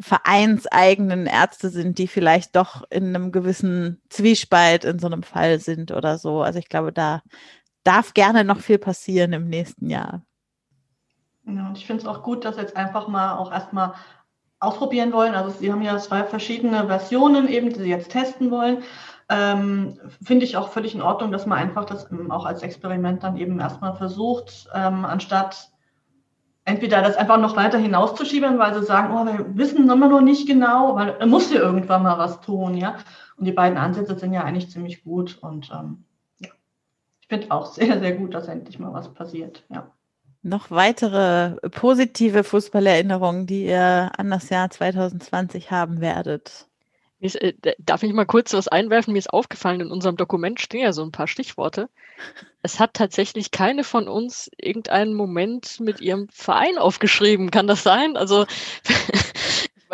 [0.00, 5.90] vereinseigenen Ärzte sind, die vielleicht doch in einem gewissen Zwiespalt in so einem Fall sind
[5.90, 6.42] oder so.
[6.42, 7.22] Also ich glaube, da
[7.84, 10.22] darf gerne noch viel passieren im nächsten Jahr.
[11.46, 13.94] Ja, und ich finde es auch gut, dass jetzt einfach mal auch erstmal
[14.60, 15.34] ausprobieren wollen.
[15.34, 18.82] Also Sie haben ja zwei verschiedene Versionen eben, die Sie jetzt testen wollen.
[19.28, 23.36] Ähm, finde ich auch völlig in Ordnung, dass man einfach das auch als Experiment dann
[23.36, 25.70] eben erstmal versucht, ähm, anstatt
[26.66, 30.46] entweder das einfach noch weiter hinauszuschieben, weil sie sagen, oh, wir wissen immer noch nicht
[30.46, 32.96] genau, weil er muss ja irgendwann mal was tun, ja.
[33.36, 35.38] Und die beiden Ansätze sind ja eigentlich ziemlich gut.
[35.40, 36.04] Und ähm,
[37.24, 39.64] ich finde auch sehr, sehr gut, dass endlich mal was passiert.
[39.72, 39.90] Ja.
[40.42, 46.66] Noch weitere positive Fußballerinnerungen, die ihr an das Jahr 2020 haben werdet?
[47.20, 49.14] Ist, äh, darf ich mal kurz was einwerfen?
[49.14, 51.88] Mir ist aufgefallen, in unserem Dokument stehen ja so ein paar Stichworte.
[52.60, 57.50] Es hat tatsächlich keine von uns irgendeinen Moment mit ihrem Verein aufgeschrieben.
[57.50, 58.18] Kann das sein?
[58.18, 58.44] Also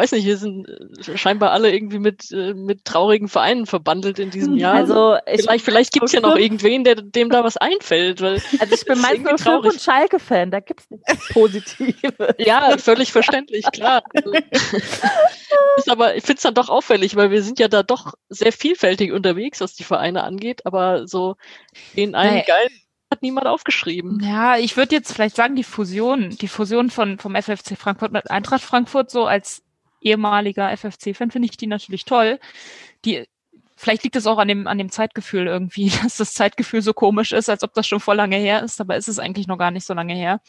[0.00, 4.30] weiß nicht, wir sind äh, scheinbar alle irgendwie mit, äh, mit traurigen Vereinen verbandelt in
[4.30, 4.74] diesem Jahr.
[4.74, 8.22] Also ich, vielleicht vielleicht gibt es ja noch irgendwen, der, dem da was einfällt.
[8.22, 12.34] Weil also ich bin meistens nur und Schalke-Fan, da gibt es nichts Positives.
[12.38, 14.02] ja, völlig verständlich, klar.
[14.14, 14.32] Also,
[15.76, 18.52] ist aber, ich finde es dann doch auffällig, weil wir sind ja da doch sehr
[18.52, 21.36] vielfältig unterwegs, was die Vereine angeht, aber so
[21.94, 22.44] den einen naja.
[22.46, 22.80] geilen
[23.12, 24.20] hat niemand aufgeschrieben.
[24.22, 28.30] Ja, ich würde jetzt vielleicht sagen, die Fusion, die Fusion von, vom FFC Frankfurt mit
[28.30, 29.62] Eintracht Frankfurt so als
[30.00, 32.38] ehemaliger FFC-Fan finde ich die natürlich toll.
[33.04, 33.26] Die,
[33.76, 37.32] vielleicht liegt es auch an dem, an dem Zeitgefühl irgendwie, dass das Zeitgefühl so komisch
[37.32, 39.70] ist, als ob das schon vor lange her ist, aber ist es eigentlich noch gar
[39.70, 40.40] nicht so lange her.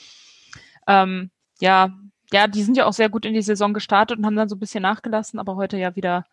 [0.87, 1.91] Ähm, ja,
[2.31, 4.55] ja, die sind ja auch sehr gut in die Saison gestartet und haben dann so
[4.55, 6.25] ein bisschen nachgelassen, aber heute ja wieder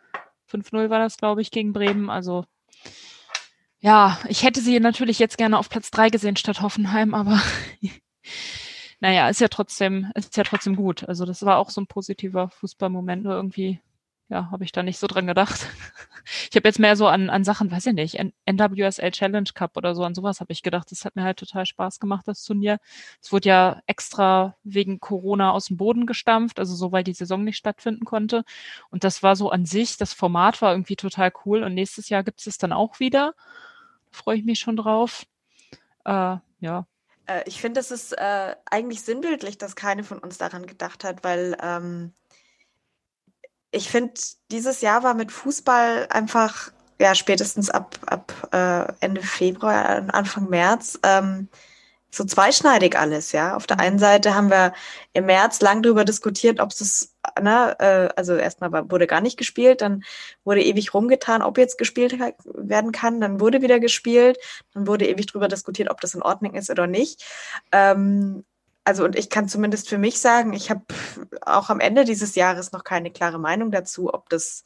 [0.51, 2.09] 5-0 war das, glaube ich, gegen Bremen.
[2.09, 2.45] Also
[3.81, 7.41] ja, ich hätte sie natürlich jetzt gerne auf Platz 3 gesehen statt Hoffenheim, aber
[9.01, 11.09] naja, ist ja trotzdem, ist ja trotzdem gut.
[11.09, 13.81] Also das war auch so ein positiver Fußballmoment irgendwie.
[14.31, 15.67] Ja, habe ich da nicht so dran gedacht.
[16.51, 19.95] Ich habe jetzt mehr so an, an Sachen, weiß ich nicht, NWSL Challenge Cup oder
[19.95, 20.91] so, an sowas habe ich gedacht.
[20.91, 22.81] Das hat mir halt total Spaß gemacht, das Turnier.
[23.23, 27.45] Es wurde ja extra wegen Corona aus dem Boden gestampft, also so, weil die Saison
[27.45, 28.45] nicht stattfinden konnte.
[28.91, 31.63] Und das war so an sich, das Format war irgendwie total cool.
[31.63, 33.35] Und nächstes Jahr gibt es dann auch wieder.
[34.13, 35.25] Da freue ich mich schon drauf.
[36.05, 36.87] Äh, ja,
[37.29, 41.23] äh, ich finde, es ist äh, eigentlich sinnbildlich, dass keine von uns daran gedacht hat,
[41.23, 42.13] weil ähm,
[43.71, 44.15] ich finde,
[44.51, 50.99] dieses Jahr war mit Fußball einfach, ja, spätestens ab, ab äh, Ende Februar, Anfang März,
[51.03, 51.49] ähm,
[52.11, 53.55] so zweischneidig alles, ja.
[53.55, 54.73] Auf der einen Seite haben wir
[55.13, 59.83] im März lang darüber diskutiert, ob es, ne, äh, also erstmal wurde gar nicht gespielt,
[59.83, 60.05] dann
[60.45, 64.39] wurde ewig rumgetan, ob jetzt gespielt werden kann, dann wurde wieder gespielt,
[64.73, 67.25] dann wurde ewig darüber diskutiert, ob das in Ordnung ist oder nicht.
[67.73, 68.45] Ähm,
[68.85, 70.83] also und ich kann zumindest für mich sagen, ich habe
[71.43, 74.65] auch am Ende dieses Jahres noch keine klare Meinung dazu, ob das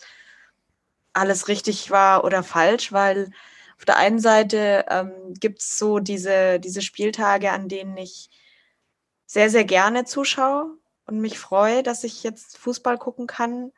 [1.13, 3.33] alles richtig war oder falsch, weil
[3.83, 8.31] auf der einen Seite ähm, gibt es so diese, diese Spieltage, an denen ich
[9.27, 10.77] sehr, sehr gerne zuschaue
[11.07, 13.73] und mich freue, dass ich jetzt Fußball gucken kann.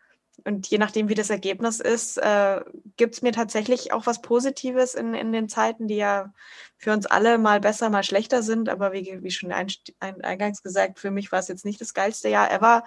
[0.44, 2.60] Und je nachdem, wie das Ergebnis ist, äh,
[2.98, 6.34] gibt es mir tatsächlich auch was Positives in, in den Zeiten, die ja
[6.76, 8.68] für uns alle mal besser, mal schlechter sind.
[8.68, 9.68] Aber wie, wie schon ein,
[10.00, 12.84] ein, eingangs gesagt, für mich war es jetzt nicht das geilste Jahr ever.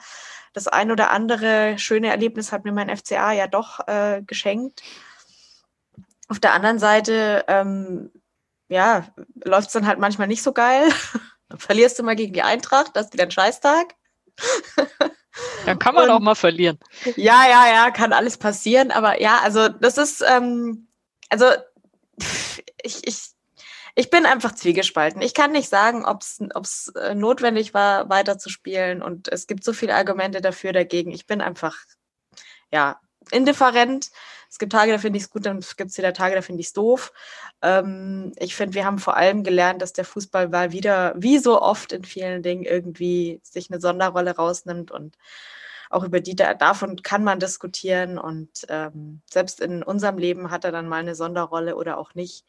[0.54, 4.84] Das ein oder andere schöne Erlebnis hat mir mein FCA ja doch äh, geschenkt.
[6.28, 8.12] Auf der anderen Seite, ähm,
[8.70, 9.08] ja,
[9.44, 10.90] läuft es dann halt manchmal nicht so geil.
[11.50, 13.96] Dann verlierst du mal gegen die Eintracht, das ist wieder ein Scheißtag.
[15.66, 16.80] Dann kann man Und, auch mal verlieren.
[17.16, 18.92] Ja, ja, ja, kann alles passieren.
[18.92, 20.88] Aber ja, also das ist, ähm,
[21.30, 21.46] also
[22.82, 23.32] ich, ich,
[23.96, 25.22] ich bin einfach zwiegespalten.
[25.22, 29.02] Ich kann nicht sagen, ob es äh, notwendig war, weiterzuspielen.
[29.02, 31.12] Und es gibt so viele Argumente dafür, dagegen.
[31.12, 31.76] Ich bin einfach,
[32.72, 33.00] ja,
[33.32, 34.10] indifferent.
[34.50, 36.62] Es gibt Tage, da finde ich es gut, dann gibt es wieder Tage, da finde
[36.62, 37.12] ich es doof.
[37.62, 41.62] Ähm, ich finde, wir haben vor allem gelernt, dass der Fußball mal wieder, wie so
[41.62, 45.18] oft in vielen Dingen, irgendwie sich eine Sonderrolle rausnimmt und
[45.90, 50.72] auch über die davon kann man diskutieren und ähm, selbst in unserem Leben hat er
[50.72, 52.46] dann mal eine Sonderrolle oder auch nicht.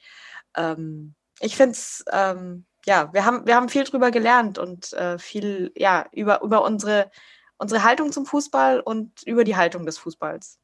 [0.57, 5.19] Ähm, ich finde es, ähm, ja, wir haben, wir haben viel drüber gelernt und äh,
[5.19, 7.11] viel, ja, über, über unsere,
[7.59, 10.59] unsere Haltung zum Fußball und über die Haltung des Fußballs.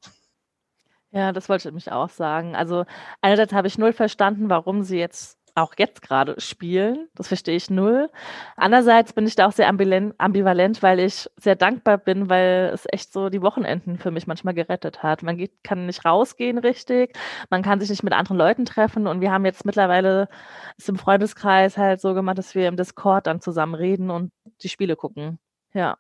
[1.15, 2.57] Ja, das wollte ich mich auch sagen.
[2.57, 2.85] Also
[3.21, 7.09] einerseits habe ich null verstanden, warum sie jetzt auch jetzt gerade spielen.
[7.15, 8.11] Das verstehe ich null.
[8.57, 13.13] Andererseits bin ich da auch sehr ambivalent, weil ich sehr dankbar bin, weil es echt
[13.13, 15.23] so die Wochenenden für mich manchmal gerettet hat.
[15.23, 17.17] Man geht, kann nicht rausgehen richtig,
[17.49, 20.29] man kann sich nicht mit anderen Leuten treffen und wir haben jetzt mittlerweile
[20.79, 24.69] es im Freundeskreis halt so gemacht, dass wir im Discord dann zusammen reden und die
[24.69, 25.39] Spiele gucken.
[25.75, 25.97] Ja.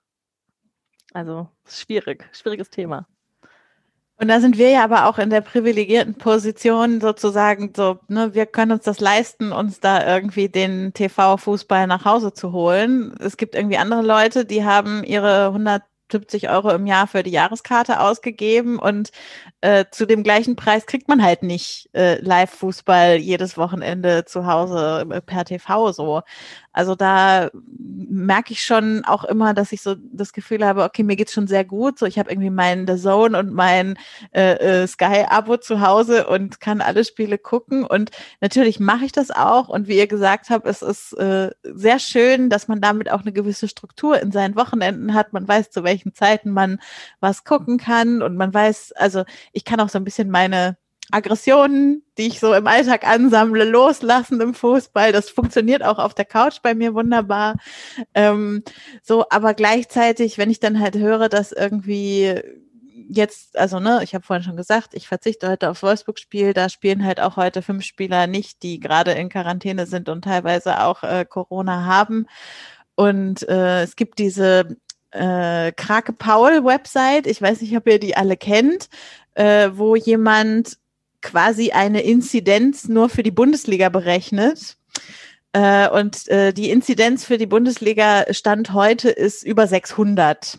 [1.12, 3.06] Also schwierig, schwieriges Thema.
[4.16, 8.46] Und da sind wir ja aber auch in der privilegierten Position sozusagen so, ne, wir
[8.46, 13.14] können uns das leisten, uns da irgendwie den TV-Fußball nach Hause zu holen.
[13.18, 17.98] Es gibt irgendwie andere Leute, die haben ihre 170 Euro im Jahr für die Jahreskarte
[17.98, 19.10] ausgegeben und
[19.62, 25.06] äh, zu dem gleichen Preis kriegt man halt nicht äh, Live-Fußball jedes Wochenende zu Hause
[25.10, 26.22] äh, per TV so.
[26.74, 31.16] Also da merke ich schon auch immer, dass ich so das Gefühl habe, okay, mir
[31.16, 31.98] geht's schon sehr gut.
[31.98, 33.96] So, ich habe irgendwie meinen The Zone und mein
[34.32, 37.84] äh, äh, Sky-Abo zu Hause und kann alle Spiele gucken.
[37.84, 38.10] Und
[38.40, 39.68] natürlich mache ich das auch.
[39.68, 43.32] Und wie ihr gesagt habt, es ist äh, sehr schön, dass man damit auch eine
[43.32, 45.32] gewisse Struktur in seinen Wochenenden hat.
[45.32, 46.80] Man weiß, zu welchen Zeiten man
[47.20, 50.76] was gucken kann und man weiß, also ich kann auch so ein bisschen meine
[51.10, 55.12] Aggressionen, die ich so im Alltag ansammle, loslassen im Fußball.
[55.12, 57.56] Das funktioniert auch auf der Couch bei mir wunderbar.
[58.14, 58.62] Ähm,
[59.02, 62.40] so, aber gleichzeitig, wenn ich dann halt höre, dass irgendwie
[63.08, 66.52] jetzt, also ne, ich habe vorhin schon gesagt, ich verzichte heute aufs Wolfsburg-Spiel.
[66.52, 70.82] Da spielen halt auch heute fünf Spieler nicht, die gerade in Quarantäne sind und teilweise
[70.82, 72.26] auch äh, Corona haben.
[72.94, 74.76] Und äh, es gibt diese
[75.10, 78.88] äh, Krake Paul Website, ich weiß nicht, ob ihr die alle kennt,
[79.34, 80.78] äh, wo jemand
[81.24, 84.76] quasi eine Inzidenz nur für die Bundesliga berechnet.
[85.52, 90.58] Äh, und äh, die Inzidenz für die Bundesliga Stand heute ist über 600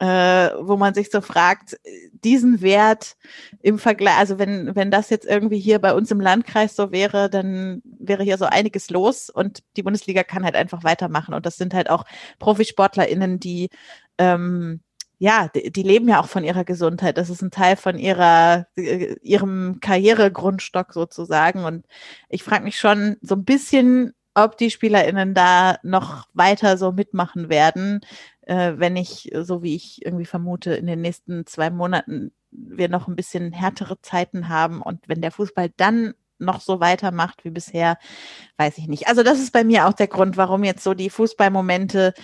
[0.00, 1.78] äh, wo man sich so fragt,
[2.24, 3.16] diesen Wert
[3.60, 7.28] im Vergleich, also wenn, wenn das jetzt irgendwie hier bei uns im Landkreis so wäre,
[7.28, 11.34] dann wäre hier so einiges los und die Bundesliga kann halt einfach weitermachen.
[11.34, 12.04] Und das sind halt auch
[12.38, 13.68] ProfisportlerInnen, die
[14.16, 14.80] ähm,
[15.20, 17.18] ja, die, die leben ja auch von ihrer Gesundheit.
[17.18, 21.64] Das ist ein Teil von ihrer, äh, ihrem Karrieregrundstock sozusagen.
[21.64, 21.84] Und
[22.30, 27.50] ich frage mich schon so ein bisschen, ob die SpielerInnen da noch weiter so mitmachen
[27.50, 28.00] werden,
[28.40, 33.06] äh, wenn ich, so wie ich irgendwie vermute, in den nächsten zwei Monaten wir noch
[33.06, 37.98] ein bisschen härtere Zeiten haben und wenn der Fußball dann noch so weitermacht wie bisher,
[38.56, 39.08] weiß ich nicht.
[39.08, 42.14] Also das ist bei mir auch der Grund, warum jetzt so die Fußballmomente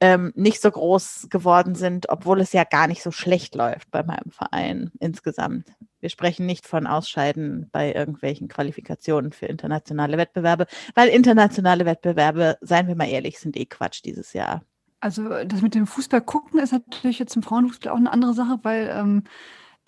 [0.00, 4.02] ähm, nicht so groß geworden sind, obwohl es ja gar nicht so schlecht läuft bei
[4.02, 5.72] meinem Verein insgesamt.
[6.00, 12.88] Wir sprechen nicht von Ausscheiden bei irgendwelchen Qualifikationen für internationale Wettbewerbe, weil internationale Wettbewerbe, seien
[12.88, 14.62] wir mal ehrlich, sind eh Quatsch dieses Jahr.
[15.00, 18.58] Also das mit dem Fußball gucken ist natürlich jetzt im Frauenfußball auch eine andere Sache,
[18.62, 19.24] weil ähm,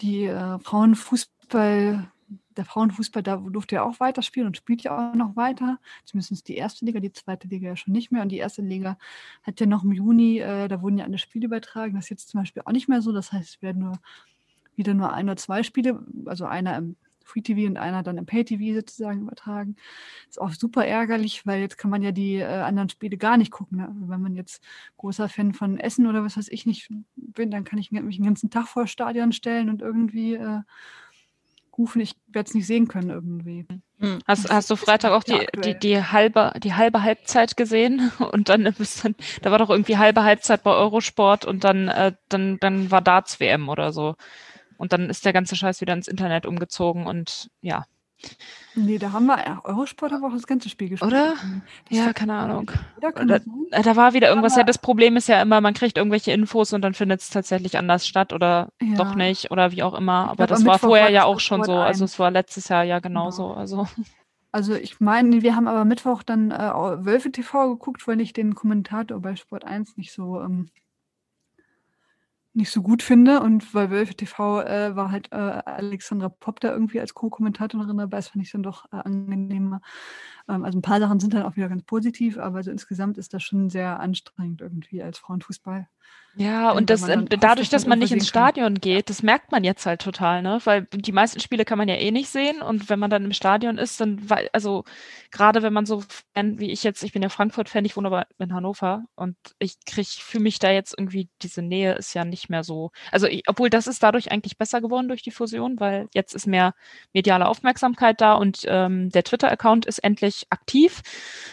[0.00, 2.10] die äh, Frauenfußball,
[2.56, 5.78] der Frauenfußball, da durfte ja auch weiterspielen und spielt ja auch noch weiter.
[6.04, 8.22] Zumindest die erste Liga, die zweite Liga ja schon nicht mehr.
[8.22, 8.98] Und die erste Liga
[9.42, 11.94] hat ja noch im Juni, äh, da wurden ja alle Spiele übertragen.
[11.94, 13.12] Das ist jetzt zum Beispiel auch nicht mehr so.
[13.12, 13.98] Das heißt, es werden nur
[14.76, 16.96] wieder nur ein oder zwei Spiele, also einer im
[17.26, 19.76] Free TV und einer dann im Pay TV sozusagen übertragen.
[20.28, 23.50] Ist auch super ärgerlich, weil jetzt kann man ja die äh, anderen Spiele gar nicht
[23.50, 23.78] gucken.
[23.78, 23.88] Ne?
[23.88, 24.62] Also wenn man jetzt
[24.96, 28.24] großer Fan von Essen oder was weiß ich nicht bin, dann kann ich mich den
[28.24, 30.60] ganzen Tag vor Stadion stellen und irgendwie äh,
[31.78, 32.00] rufen.
[32.00, 33.66] Ich werde es nicht sehen können irgendwie.
[33.98, 34.18] Hm.
[34.26, 38.12] Hast, hast du Freitag auch die, die, die, halbe, die halbe Halbzeit gesehen?
[38.32, 42.58] Und dann, dann, da war doch irgendwie halbe Halbzeit bei Eurosport und dann, äh, dann,
[42.60, 44.16] dann war Darts WM oder so.
[44.76, 47.86] Und dann ist der ganze Scheiß wieder ins Internet umgezogen und ja.
[48.74, 51.10] Nee, da haben wir, ja, Eurosport haben wir auch das ganze Spiel gespielt.
[51.10, 51.34] Oder?
[51.88, 52.70] Das ja, keine Ahnung.
[53.00, 54.52] Da, da, war wieder irgendwas.
[54.52, 57.30] Aber ja, das Problem ist ja immer, man kriegt irgendwelche Infos und dann findet es
[57.30, 58.96] tatsächlich anders statt oder ja.
[58.96, 60.28] doch nicht oder wie auch immer.
[60.28, 61.74] Aber glaub, das war vorher ja auch schon so.
[61.74, 63.48] Also es war letztes Jahr ja genauso.
[63.48, 63.58] Genau.
[63.58, 63.88] Also.
[64.52, 68.54] Also ich meine, wir haben aber Mittwoch dann äh, Wölfe TV geguckt, weil ich den
[68.54, 70.70] Kommentator bei Sport 1 nicht so ähm,
[72.56, 73.40] nicht so gut finde.
[73.40, 78.16] Und weil Wölfe TV äh, war halt äh, Alexandra Popp da irgendwie als Co-Kommentatorin dabei,
[78.16, 79.80] das fand ich dann doch äh, angenehmer.
[80.48, 83.34] Ähm, also ein paar Sachen sind dann auch wieder ganz positiv, aber so insgesamt ist
[83.34, 85.88] das schon sehr anstrengend irgendwie als Frauenfußball.
[86.38, 88.80] Ja, und das, dadurch, dass man nicht ins Stadion kann.
[88.82, 90.60] geht, das merkt man jetzt halt total, ne?
[90.64, 93.32] Weil die meisten Spiele kann man ja eh nicht sehen und wenn man dann im
[93.32, 94.20] Stadion ist, dann,
[94.52, 94.84] also
[95.30, 96.02] gerade wenn man so
[96.34, 99.76] Fan wie ich jetzt, ich bin ja Frankfurt-Fan, ich wohne aber in Hannover und ich
[99.86, 102.90] krieg für mich da jetzt irgendwie diese Nähe ist ja nicht mehr so.
[103.10, 106.46] Also ich, obwohl das ist dadurch eigentlich besser geworden durch die Fusion, weil jetzt ist
[106.46, 106.74] mehr
[107.14, 111.02] mediale Aufmerksamkeit da und ähm, der Twitter-Account ist endlich aktiv.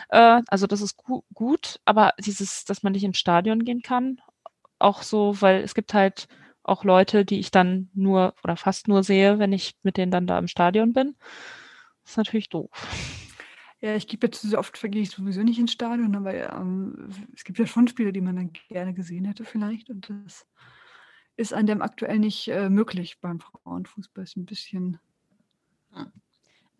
[0.09, 4.19] Äh, also das ist gu gut, aber dieses, dass man nicht ins Stadion gehen kann
[4.83, 6.27] auch so, weil es gibt halt
[6.61, 10.27] auch Leute, die ich dann nur oder fast nur sehe, wenn ich mit denen dann
[10.27, 11.15] da im Stadion bin.
[12.03, 12.69] Das ist natürlich doof.
[13.81, 17.43] Ja, ich gebe jetzt so oft vergehe ich sowieso nicht ins Stadion, aber ähm, es
[17.43, 20.45] gibt ja schon Spiele, die man dann gerne gesehen hätte vielleicht und das
[21.35, 24.23] ist an dem aktuell nicht äh, möglich beim Frauenfußball.
[24.23, 24.99] Ist ein bisschen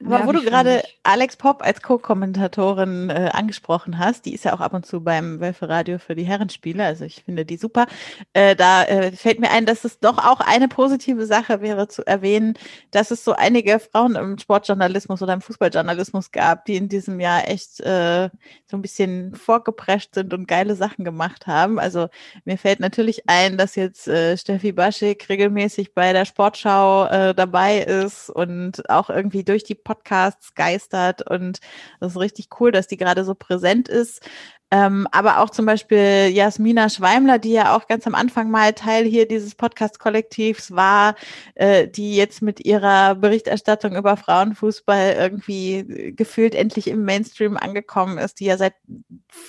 [0.06, 4.60] aber wo du gerade Alex Popp als Co-Kommentatorin äh, angesprochen hast, die ist ja auch
[4.60, 7.88] ab und zu beim Wölfe Radio für die Herrenspiele, also ich finde die super.
[8.34, 12.06] Äh, da äh, fällt mir ein, dass es doch auch eine positive Sache wäre zu
[12.06, 12.56] erwähnen,
[12.92, 17.48] dass es so einige Frauen im Sportjournalismus oder im Fußballjournalismus gab, die in diesem Jahr
[17.48, 18.30] echt äh,
[18.66, 21.80] so ein bisschen vorgeprescht sind und geile Sachen gemacht haben.
[21.80, 22.10] Also
[22.46, 27.80] mir fällt natürlich ein, dass jetzt äh, Steffi Baschik regelmäßig bei der Sportschau äh, dabei
[27.80, 31.60] ist und auch irgendwie durch die Pod Podcasts geistert und
[32.00, 34.28] das ist richtig cool, dass die gerade so präsent ist.
[34.72, 39.06] Ähm, aber auch zum Beispiel Jasmina Schweimler, die ja auch ganz am Anfang mal Teil
[39.06, 41.14] hier dieses Podcast-Kollektivs war,
[41.54, 48.40] äh, die jetzt mit ihrer Berichterstattung über Frauenfußball irgendwie gefühlt endlich im Mainstream angekommen ist,
[48.40, 48.74] die ja seit,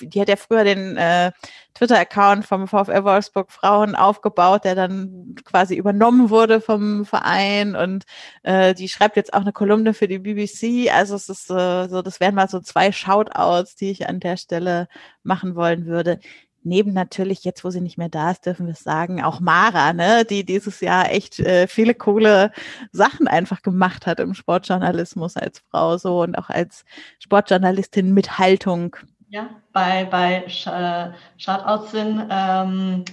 [0.01, 1.31] die hat ja früher den äh,
[1.75, 8.05] Twitter-Account vom VfL Wolfsburg Frauen aufgebaut, der dann quasi übernommen wurde vom Verein und
[8.43, 10.91] äh, die schreibt jetzt auch eine Kolumne für die BBC.
[10.91, 14.37] Also es ist äh, so, das wären mal so zwei Shoutouts, die ich an der
[14.37, 14.87] Stelle
[15.23, 16.19] machen wollen würde.
[16.63, 19.93] Neben natürlich, jetzt wo sie nicht mehr da ist, dürfen wir es sagen, auch Mara,
[19.93, 22.51] ne, die dieses Jahr echt äh, viele coole
[22.91, 26.83] Sachen einfach gemacht hat im Sportjournalismus als Frau so und auch als
[27.19, 28.95] Sportjournalistin mit Haltung
[29.35, 30.69] ja, bei, bei Sh
[31.37, 32.25] Shoutouts sind.
[32.29, 33.03] Ähm,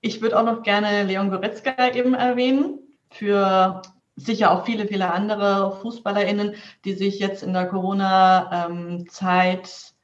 [0.00, 2.78] ich würde auch noch gerne Leon Goretzka eben erwähnen,
[3.10, 3.82] für
[4.16, 6.54] sicher auch viele, viele andere FußballerInnen,
[6.86, 9.94] die sich jetzt in der Corona-Zeit, ähm,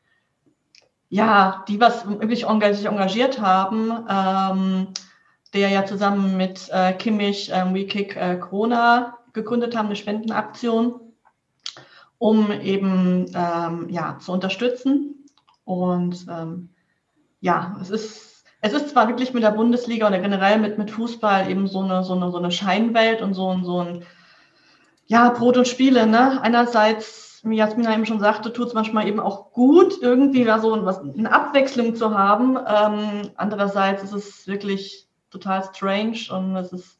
[1.08, 2.44] ja, die was wirklich
[2.76, 4.88] sich engagiert haben, ähm,
[5.54, 11.00] der ja zusammen mit äh, Kimmich ähm, We Kick äh, Corona gegründet haben, eine Spendenaktion,
[12.18, 15.17] um eben ähm, ja, zu unterstützen
[15.68, 16.70] und ähm,
[17.40, 21.50] ja, es ist, es ist zwar wirklich mit der Bundesliga oder generell mit, mit Fußball
[21.50, 24.02] eben so eine, so, eine, so eine Scheinwelt und so, so ein,
[25.04, 26.06] ja, Brot und Spiele.
[26.06, 26.40] Ne?
[26.40, 30.86] Einerseits, wie Jasmina eben schon sagte, tut es manchmal eben auch gut, irgendwie da so
[30.86, 32.56] was, eine Abwechslung zu haben.
[32.56, 36.97] Ähm, andererseits ist es wirklich total strange und es ist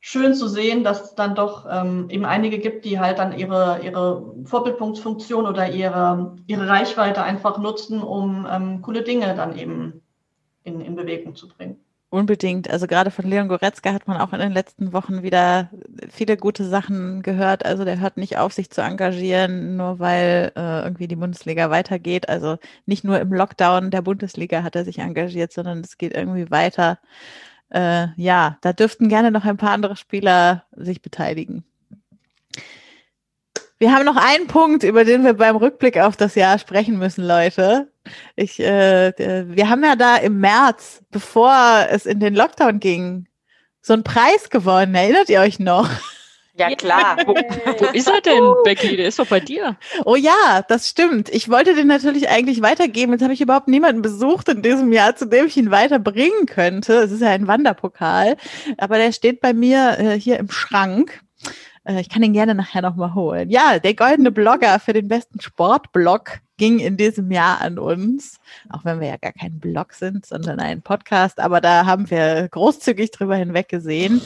[0.00, 3.80] schön zu sehen, dass es dann doch ähm, eben einige gibt, die halt dann ihre,
[3.82, 10.02] ihre Vorbildfunktion oder ihre, ihre Reichweite einfach nutzen, um ähm, coole Dinge dann eben
[10.64, 11.80] in, in Bewegung zu bringen.
[12.10, 12.70] Unbedingt.
[12.70, 15.68] Also gerade von Leon Goretzka hat man auch in den letzten Wochen wieder
[16.08, 17.66] viele gute Sachen gehört.
[17.66, 22.30] Also der hört nicht auf, sich zu engagieren, nur weil äh, irgendwie die Bundesliga weitergeht.
[22.30, 26.50] Also nicht nur im Lockdown der Bundesliga hat er sich engagiert, sondern es geht irgendwie
[26.50, 26.98] weiter
[27.70, 31.64] äh, ja, da dürften gerne noch ein paar andere Spieler sich beteiligen.
[33.78, 37.24] Wir haben noch einen Punkt, über den wir beim Rückblick auf das Jahr sprechen müssen,
[37.24, 37.92] Leute.
[38.34, 39.12] Ich, äh,
[39.54, 43.28] wir haben ja da im März, bevor es in den Lockdown ging,
[43.80, 44.94] so einen Preis gewonnen.
[44.94, 45.88] Erinnert ihr euch noch?
[46.58, 47.18] Ja, klar.
[47.24, 48.96] Wo, wo ist er denn, Becky?
[48.96, 49.76] Der ist doch bei dir.
[50.04, 51.28] Oh ja, das stimmt.
[51.28, 53.12] Ich wollte den natürlich eigentlich weitergeben.
[53.12, 56.94] Jetzt habe ich überhaupt niemanden besucht in diesem Jahr, zu dem ich ihn weiterbringen könnte.
[56.94, 58.36] Es ist ja ein Wanderpokal,
[58.76, 61.22] aber der steht bei mir äh, hier im Schrank.
[61.84, 63.50] Äh, ich kann ihn gerne nachher nochmal holen.
[63.50, 68.84] Ja, der goldene Blogger für den besten Sportblog ging in diesem Jahr an uns, auch
[68.84, 73.12] wenn wir ja gar kein Blog sind, sondern ein Podcast, aber da haben wir großzügig
[73.12, 74.20] drüber hinweg gesehen.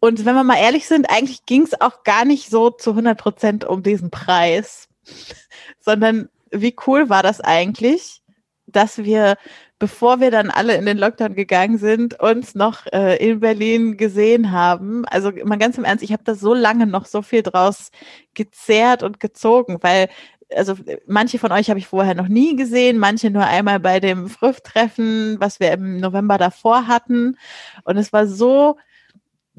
[0.00, 3.18] Und wenn wir mal ehrlich sind, eigentlich ging es auch gar nicht so zu 100
[3.18, 4.88] Prozent um diesen Preis,
[5.80, 8.22] sondern wie cool war das eigentlich,
[8.66, 9.36] dass wir,
[9.78, 14.52] bevor wir dann alle in den Lockdown gegangen sind, uns noch äh, in Berlin gesehen
[14.52, 15.04] haben.
[15.06, 17.90] Also mal ganz im Ernst, ich habe da so lange noch so viel draus
[18.34, 20.08] gezehrt und gezogen, weil
[20.56, 20.74] also
[21.06, 25.36] manche von euch habe ich vorher noch nie gesehen, manche nur einmal bei dem Früff-Treffen,
[25.38, 27.36] was wir im November davor hatten.
[27.84, 28.76] Und es war so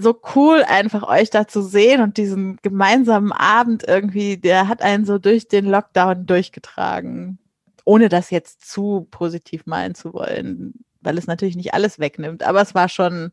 [0.02, 5.06] so cool, einfach euch da zu sehen und diesen gemeinsamen Abend irgendwie, der hat einen
[5.06, 7.40] so durch den Lockdown durchgetragen.
[7.86, 12.44] Ohne das jetzt zu positiv meinen zu wollen, weil es natürlich nicht alles wegnimmt.
[12.44, 13.32] Aber es war schon,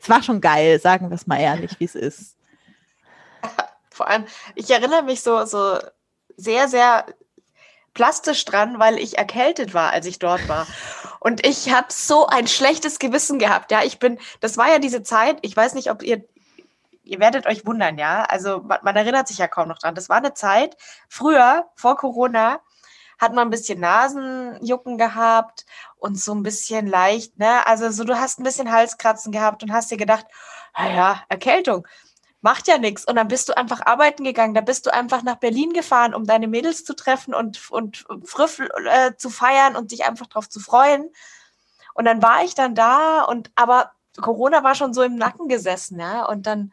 [0.00, 2.36] es war schon geil, sagen wir es mal ehrlich, wie es ist.
[3.90, 5.78] Vor allem, ich erinnere mich so, so
[6.36, 7.06] sehr, sehr
[7.98, 10.68] plastisch dran, weil ich erkältet war, als ich dort war.
[11.18, 13.72] Und ich habe so ein schlechtes Gewissen gehabt.
[13.72, 16.24] Ja, ich bin, das war ja diese Zeit, ich weiß nicht, ob ihr,
[17.02, 18.22] ihr werdet euch wundern, ja.
[18.22, 19.96] Also man, man erinnert sich ja kaum noch dran.
[19.96, 20.76] Das war eine Zeit,
[21.08, 22.60] früher, vor Corona,
[23.18, 27.66] hat man ein bisschen Nasenjucken gehabt und so ein bisschen leicht, ne?
[27.66, 30.26] Also so, du hast ein bisschen Halskratzen gehabt und hast dir gedacht,
[30.78, 31.84] naja, Erkältung
[32.40, 33.04] macht ja nichts.
[33.04, 34.54] Und dann bist du einfach arbeiten gegangen.
[34.54, 38.68] Da bist du einfach nach Berlin gefahren, um deine Mädels zu treffen und, und Früffel
[38.86, 41.10] äh, zu feiern und dich einfach drauf zu freuen.
[41.94, 45.98] Und dann war ich dann da und aber Corona war schon so im Nacken gesessen,
[45.98, 46.24] ja.
[46.26, 46.72] Und dann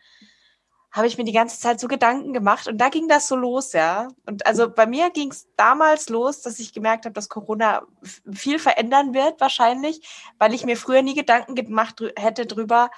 [0.92, 3.74] habe ich mir die ganze Zeit so Gedanken gemacht und da ging das so los,
[3.74, 4.08] ja.
[4.26, 7.84] Und also bei mir ging es damals los, dass ich gemerkt habe, dass Corona
[8.32, 10.08] viel verändern wird, wahrscheinlich,
[10.38, 12.92] weil ich mir früher nie Gedanken gemacht hätte drüber,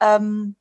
[0.00, 0.56] ähm,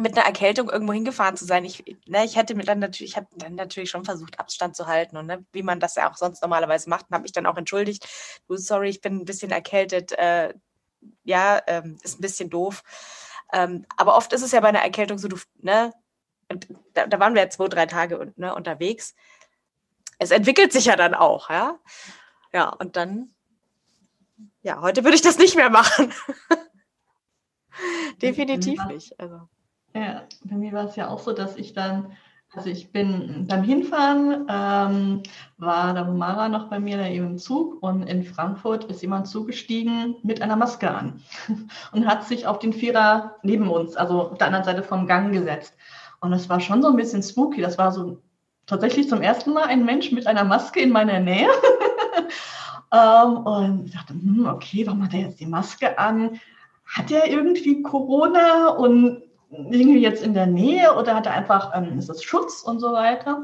[0.00, 1.64] mit einer Erkältung irgendwo hingefahren zu sein.
[1.64, 4.86] Ich, ne, ich hätte mir dann natürlich, ich habe dann natürlich schon versucht, Abstand zu
[4.86, 7.46] halten und ne, wie man das ja auch sonst normalerweise macht, und habe mich dann
[7.46, 8.06] auch entschuldigt.
[8.48, 10.12] Du, sorry, ich bin ein bisschen erkältet.
[10.12, 10.54] Äh,
[11.24, 12.82] ja, ähm, ist ein bisschen doof.
[13.52, 15.92] Ähm, aber oft ist es ja bei einer Erkältung so, du, ne,
[16.94, 19.14] da, da waren wir ja zwei, drei Tage und, ne, unterwegs.
[20.18, 21.78] Es entwickelt sich ja dann auch, ja.
[22.52, 23.34] Ja, und dann,
[24.62, 26.12] ja, heute würde ich das nicht mehr machen.
[28.22, 28.86] Definitiv Ja.
[28.86, 29.18] nicht.
[29.18, 29.48] Also.
[29.94, 32.12] Ja, bei mir war es ja auch so, dass ich dann,
[32.54, 35.22] also ich bin beim Hinfahren, ähm,
[35.58, 39.26] war der Mara noch bei mir da eben im Zug und in Frankfurt ist jemand
[39.26, 41.22] zugestiegen mit einer Maske an
[41.92, 45.32] und hat sich auf den Vierer neben uns, also auf der anderen Seite vom Gang
[45.32, 45.74] gesetzt.
[46.20, 47.60] Und das war schon so ein bisschen spooky.
[47.60, 48.22] Das war so
[48.66, 51.48] tatsächlich zum ersten Mal ein Mensch mit einer Maske in meiner Nähe.
[52.92, 56.38] ähm, und ich dachte, hm, okay, warum hat er jetzt die Maske an?
[56.84, 61.98] Hat er irgendwie Corona und irgendwie jetzt in der Nähe oder hat er einfach, ähm,
[61.98, 63.42] ist es Schutz und so weiter?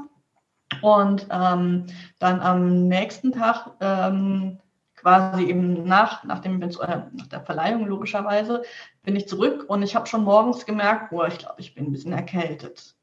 [0.83, 1.87] Und ähm,
[2.19, 4.59] dann am nächsten Tag, ähm,
[4.97, 8.63] quasi eben nach, nach, äh, nach der Verleihung logischerweise,
[9.03, 11.93] bin ich zurück und ich habe schon morgens gemerkt, boah, ich glaube, ich bin ein
[11.93, 12.97] bisschen erkältet.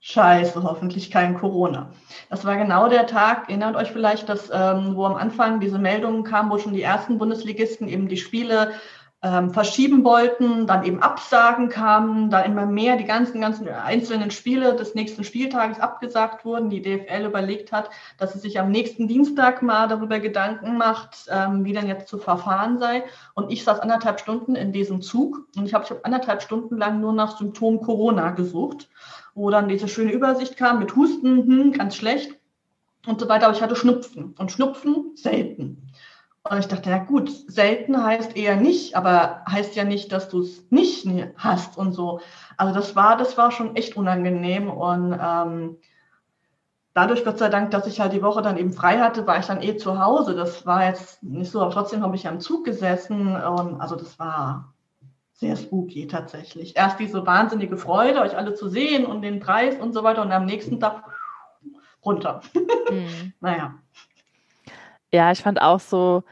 [0.00, 1.90] Scheiße, hoffentlich kein Corona.
[2.30, 6.22] Das war genau der Tag, erinnert euch vielleicht, dass, ähm, wo am Anfang diese Meldungen
[6.22, 8.72] kamen, wo schon die ersten Bundesligisten eben die Spiele
[9.26, 14.76] ähm, verschieben wollten, dann eben Absagen kamen, da immer mehr die ganzen, ganzen einzelnen Spiele
[14.76, 16.70] des nächsten Spieltages abgesagt wurden.
[16.70, 21.64] Die DFL überlegt hat, dass sie sich am nächsten Dienstag mal darüber Gedanken macht, ähm,
[21.64, 23.02] wie denn jetzt zu verfahren sei.
[23.34, 26.76] Und ich saß anderthalb Stunden in diesem Zug und ich habe ich hab anderthalb Stunden
[26.76, 28.88] lang nur nach Symptomen Corona gesucht,
[29.34, 32.38] wo dann diese schöne Übersicht kam mit Husten, hm, ganz schlecht
[33.08, 33.46] und so weiter.
[33.46, 35.85] Aber ich hatte Schnupfen und Schnupfen selten.
[36.50, 40.40] Und ich dachte, ja gut, selten heißt eher nicht, aber heißt ja nicht, dass du
[40.40, 42.20] es nicht hast und so.
[42.56, 45.76] Also das war, das war schon echt unangenehm und ähm,
[46.94, 49.46] dadurch, Gott sei Dank, dass ich halt die Woche dann eben frei hatte, war ich
[49.46, 50.34] dann eh zu Hause.
[50.34, 54.18] Das war jetzt nicht so, aber trotzdem habe ich am Zug gesessen und also das
[54.18, 54.72] war
[55.34, 56.76] sehr spooky tatsächlich.
[56.76, 60.32] Erst diese wahnsinnige Freude, euch alle zu sehen und den Preis und so weiter und
[60.32, 61.04] am nächsten Tag
[62.04, 62.40] runter.
[62.90, 63.34] Mhm.
[63.40, 63.74] naja.
[65.12, 66.24] Ja, ich fand auch so,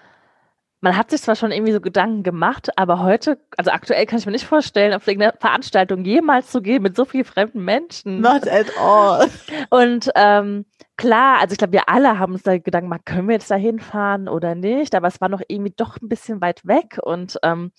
[0.84, 4.26] man hat sich zwar schon irgendwie so Gedanken gemacht, aber heute, also aktuell kann ich
[4.26, 8.20] mir nicht vorstellen, auf irgendeine Veranstaltung jemals zu gehen mit so vielen fremden Menschen.
[8.20, 9.30] Not at all.
[9.70, 10.66] Und ähm,
[10.98, 13.54] klar, also ich glaube, wir alle haben uns da Gedanken gemacht, können wir jetzt da
[13.54, 17.72] hinfahren oder nicht, aber es war noch irgendwie doch ein bisschen weit weg und ähm,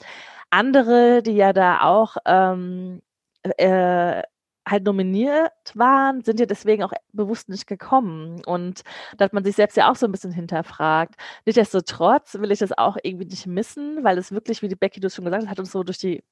[0.50, 3.04] andere, die ja da auch ähm,
[3.44, 4.24] äh,
[4.68, 8.44] halt nominiert waren, sind ja deswegen auch bewusst nicht gekommen.
[8.46, 8.84] Und
[9.18, 11.16] da hat man sich selbst ja auch so ein bisschen hinterfragt.
[11.46, 15.10] Nichtsdestotrotz will ich das auch irgendwie nicht missen, weil es wirklich, wie die Becky du
[15.10, 16.24] schon gesagt hast, hat uns so durch die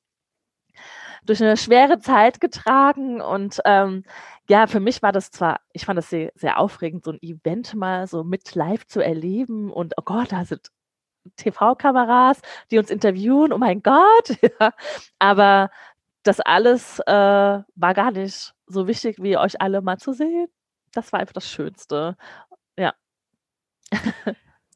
[1.25, 4.03] durch eine schwere Zeit getragen und ähm,
[4.49, 7.75] ja, für mich war das zwar, ich fand das sehr, sehr aufregend, so ein Event
[7.75, 10.69] mal so mit live zu erleben und oh Gott, da sind
[11.37, 14.73] TV-Kameras, die uns interviewen, oh mein Gott, ja.
[15.19, 15.69] aber
[16.23, 20.47] das alles äh, war gar nicht so wichtig, wie euch alle mal zu sehen.
[20.93, 22.15] Das war einfach das Schönste.
[22.77, 22.93] Ja.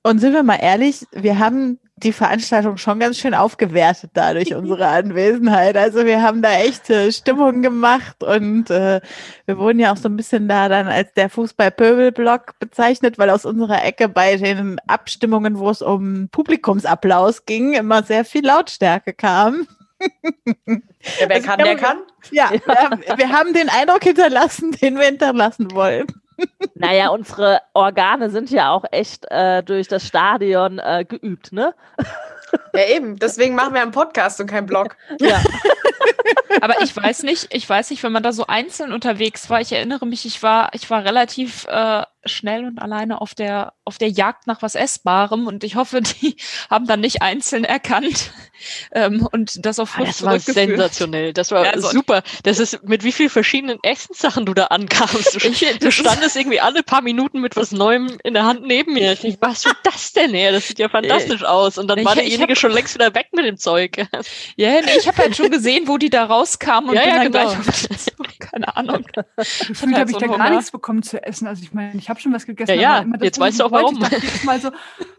[0.04, 4.88] Und sind wir mal ehrlich, wir haben die Veranstaltung schon ganz schön aufgewertet dadurch unsere
[4.88, 5.76] Anwesenheit.
[5.76, 9.02] Also wir haben da echte Stimmung gemacht und äh,
[9.46, 13.46] wir wurden ja auch so ein bisschen da dann als der Fußball-Pöbel-Block bezeichnet, weil aus
[13.46, 19.68] unserer Ecke bei den Abstimmungen, wo es um Publikumsapplaus ging, immer sehr viel Lautstärke kam.
[20.00, 21.98] Ja, wer Also kann, wir der haben- kann.
[22.32, 26.08] Ja, wir haben, wir haben den Eindruck hinterlassen, den wir hinterlassen wollen.
[26.76, 31.74] Naja, unsere Organe sind ja auch echt äh, durch das Stadion äh, geübt, ne?
[32.74, 33.18] Ja, eben.
[33.18, 34.96] Deswegen machen wir einen Podcast und keinen Blog.
[35.20, 35.42] Ja.
[36.62, 39.62] Aber ich weiß nicht, ich weiß nicht, wenn man da so einzeln unterwegs war.
[39.62, 43.98] Ich erinnere mich, ich war, ich war relativ äh, schnell und alleine auf der auf
[43.98, 46.36] der Jagd nach was Essbarem und ich hoffe, die
[46.70, 48.32] haben dann nicht einzeln erkannt
[48.92, 51.34] ähm, und das auf Ah, Frust das war sensationell.
[51.34, 52.22] Das war Ja, also- super.
[52.44, 55.38] Das ist mit wie viel verschiedenen Essenssachen du da ankamst.
[55.48, 59.14] Du, du standest irgendwie alle paar Minuten mit was Neuem in der Hand neben mir.
[59.14, 60.34] Ich dachte, was wird das denn?
[60.34, 60.52] her?
[60.52, 61.78] das sieht ja fantastisch aus.
[61.78, 63.98] Und dann Ich- war derjenige hab- schon längst wieder weg mit dem Zeug.
[64.56, 67.16] Ja, nee, ich habe halt schon gesehen, wo die da rauskamen und Ja, bin ja,
[67.24, 67.46] dann genau.
[67.54, 68.08] gleich auf.
[68.52, 69.04] Keine Ahnung.
[69.38, 70.56] Gefühlt halt habe so ich da einen gar Hunger.
[70.58, 71.48] nichts bekommen zu essen.
[71.48, 72.76] Also ich meine, ich habe schon was gegessen.
[72.76, 73.96] Ja, ja, aber immer das, jetzt ich weißt du auch warum.
[74.02, 74.72] Ich dachte Mal so,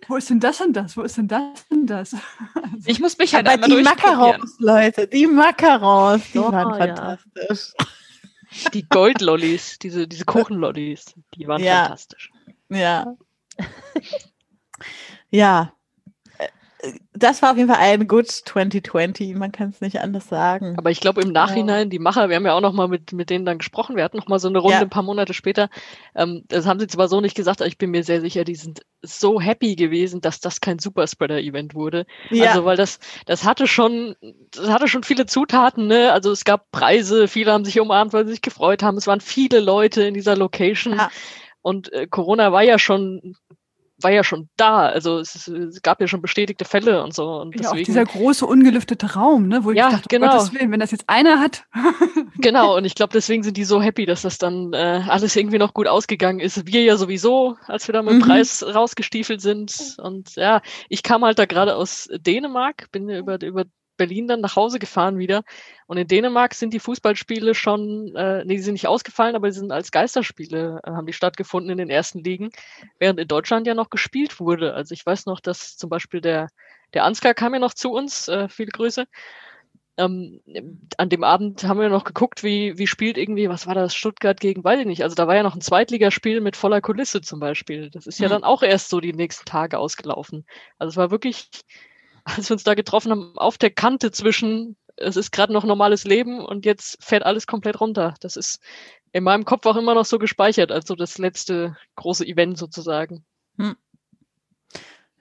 [0.08, 0.96] wo ist denn das und das?
[0.96, 2.14] Wo ist denn das und das?
[2.86, 3.82] Ich muss mich halt Aber einmal die.
[3.82, 7.18] Macarons, Leute, die Macarons, die Oh, waren ja.
[7.18, 7.72] fantastisch.
[8.72, 11.82] Die Goldlollis, diese, diese Kuchenlollis, die waren Ja.
[11.82, 12.30] fantastisch.
[12.70, 13.14] Ja.
[15.30, 15.72] ja.
[17.12, 20.74] Das war auf jeden Fall ein Good 2020, man kann es nicht anders sagen.
[20.78, 23.30] Aber ich glaube im Nachhinein, die Macher, wir haben ja auch noch mal mit, mit
[23.30, 24.80] denen dann gesprochen, wir hatten noch mal so eine Runde Ja.
[24.82, 25.68] ein paar Monate später.
[26.14, 28.54] Ähm, das haben sie zwar so nicht gesagt, aber ich bin mir sehr sicher, die
[28.54, 32.06] sind so happy gewesen, dass das kein Superspreader-Event wurde.
[32.30, 32.50] Ja.
[32.50, 34.14] Also weil das, das hatte schon,
[34.52, 36.12] das hatte schon viele Zutaten, ne?
[36.12, 38.96] Also es gab Preise, viele haben sich umarmt, weil sie sich gefreut haben.
[38.96, 40.96] Es waren viele Leute in dieser Location.
[40.96, 41.10] Ja.
[41.62, 43.34] Und äh, Corona war ja schon
[44.00, 44.86] war ja schon da.
[44.86, 47.40] Also es, ist- es gab ja schon bestätigte Fälle und so.
[47.40, 50.30] Und Ja, auch deswegen, dieser große ungelüftete Raum, ne, wo Ja, ich dachte, genau.
[50.32, 51.64] Gottes Willen, wenn das jetzt einer hat.
[52.40, 55.58] Genau, und ich glaube, deswegen sind die so happy, dass das dann äh, alles irgendwie
[55.58, 56.66] noch gut ausgegangen ist.
[56.66, 58.22] Wir ja sowieso, als wir da mit dem Mhm.
[58.22, 59.96] Preis rausgestiefelt sind.
[60.00, 63.64] Und ja, ich kam halt da gerade aus Dänemark, bin ja über, über
[63.98, 65.42] Berlin dann nach Hause gefahren wieder.
[65.86, 69.54] Und in Dänemark sind die Fußballspiele schon, äh, nee, die sind nicht ausgefallen, aber die
[69.54, 72.50] sind als Geisterspiele, äh, haben die stattgefunden in den ersten Ligen,
[72.98, 74.74] während in Deutschland ja noch gespielt wurde.
[74.74, 76.48] Also ich weiß noch, dass zum Beispiel der,
[76.94, 79.06] der Ansgar kam ja noch zu uns, äh, viele Grüße.
[79.98, 80.40] Ähm,
[80.96, 84.38] an dem Abend haben wir noch geguckt, wie, wie spielt irgendwie, was war das, Stuttgart
[84.40, 85.02] gegen, weiß ich nicht.
[85.02, 87.90] Also da war ja noch ein Zweitligaspiel mit voller Kulisse zum Beispiel.
[87.90, 88.32] Das ist ja Mhm.
[88.32, 90.46] dann auch erst so die nächsten Tage ausgelaufen.
[90.78, 91.50] Also es war wirklich,
[92.36, 96.04] als wir uns da getroffen haben, auf der Kante zwischen, es ist gerade noch normales
[96.04, 98.14] Leben und jetzt fährt alles komplett runter.
[98.20, 98.60] Das ist
[99.12, 103.24] in meinem Kopf auch immer noch so gespeichert, als so das letzte große Event sozusagen.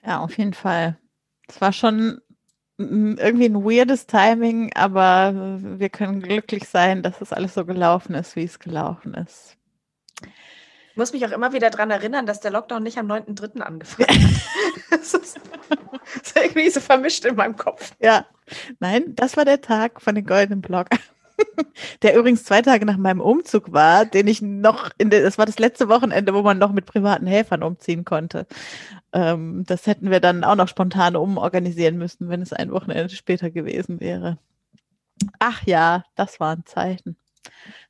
[0.04, 0.98] Ja, auf jeden Fall.
[1.48, 2.22] Es war schon
[2.78, 8.36] irgendwie ein weirdes Timing, aber wir können glücklich sein, dass es alles so gelaufen ist,
[8.36, 9.57] wie es gelaufen ist.
[10.98, 13.60] Ich muss mich auch immer wieder daran erinnern, dass der Lockdown nicht am 9.3.
[13.60, 14.42] angefangen hat.
[14.90, 15.40] das, ist,
[15.70, 17.92] das ist irgendwie so vermischt in meinem Kopf.
[18.00, 18.26] Ja,
[18.80, 20.88] nein, das war der Tag von den Goldenen Block.
[22.02, 25.46] Der übrigens zwei Tage nach meinem Umzug war, den ich noch in der, das war
[25.46, 28.48] das letzte Wochenende, wo man noch mit privaten Helfern umziehen konnte.
[29.14, 33.52] Ähm, das hätten wir dann auch noch spontan umorganisieren müssen, wenn es ein Wochenende später
[33.52, 34.40] gewesen wäre.
[35.38, 37.18] Ach ja, das waren Zeiten.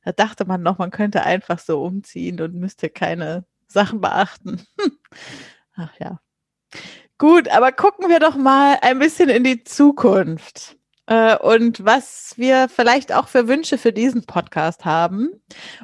[0.04, 4.66] Da dachte man noch, man könnte einfach so umziehen und müsste keine Sachen beachten.
[5.76, 6.20] Ach ja.
[7.18, 10.78] Gut, aber gucken wir doch mal ein bisschen in die Zukunft
[11.08, 15.30] äh, und was wir vielleicht auch für Wünsche für diesen Podcast haben.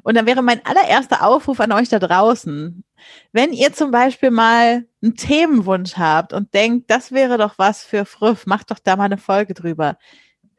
[0.03, 2.85] Und dann wäre mein allererster Aufruf an euch da draußen.
[3.33, 8.05] Wenn ihr zum Beispiel mal einen Themenwunsch habt und denkt, das wäre doch was für
[8.05, 9.97] Früff, macht doch da mal eine Folge drüber.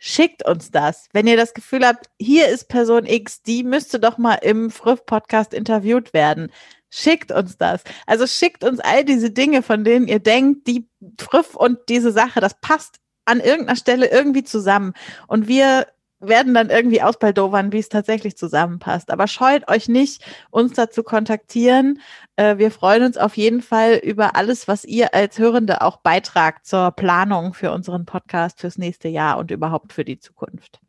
[0.08, 1.10] Schickt uns das.
[1.14, 5.51] Wenn ihr das Gefühl habt, hier ist Person X, die müsste doch mal im Früff-Podcast
[5.51, 6.51] interviewt werden.
[6.91, 7.82] Schickt uns das.
[8.06, 10.88] Also schickt uns all diese Dinge, von denen ihr denkt, die
[11.20, 14.93] Früff und diese Sache, das passt an irgendeiner Stelle irgendwie zusammen.
[15.26, 15.88] Und wir
[16.28, 19.11] werden dann irgendwie ausbaldowern, wie es tatsächlich zusammenpasst.
[19.11, 22.01] Aber scheut euch nicht, uns dazu kontaktieren.
[22.36, 26.65] Äh, wir freuen uns auf jeden Fall über alles, was ihr als Hörende auch beitragt
[26.65, 30.80] zur Planung für unseren Podcast fürs nächste Jahr und überhaupt für die Zukunft.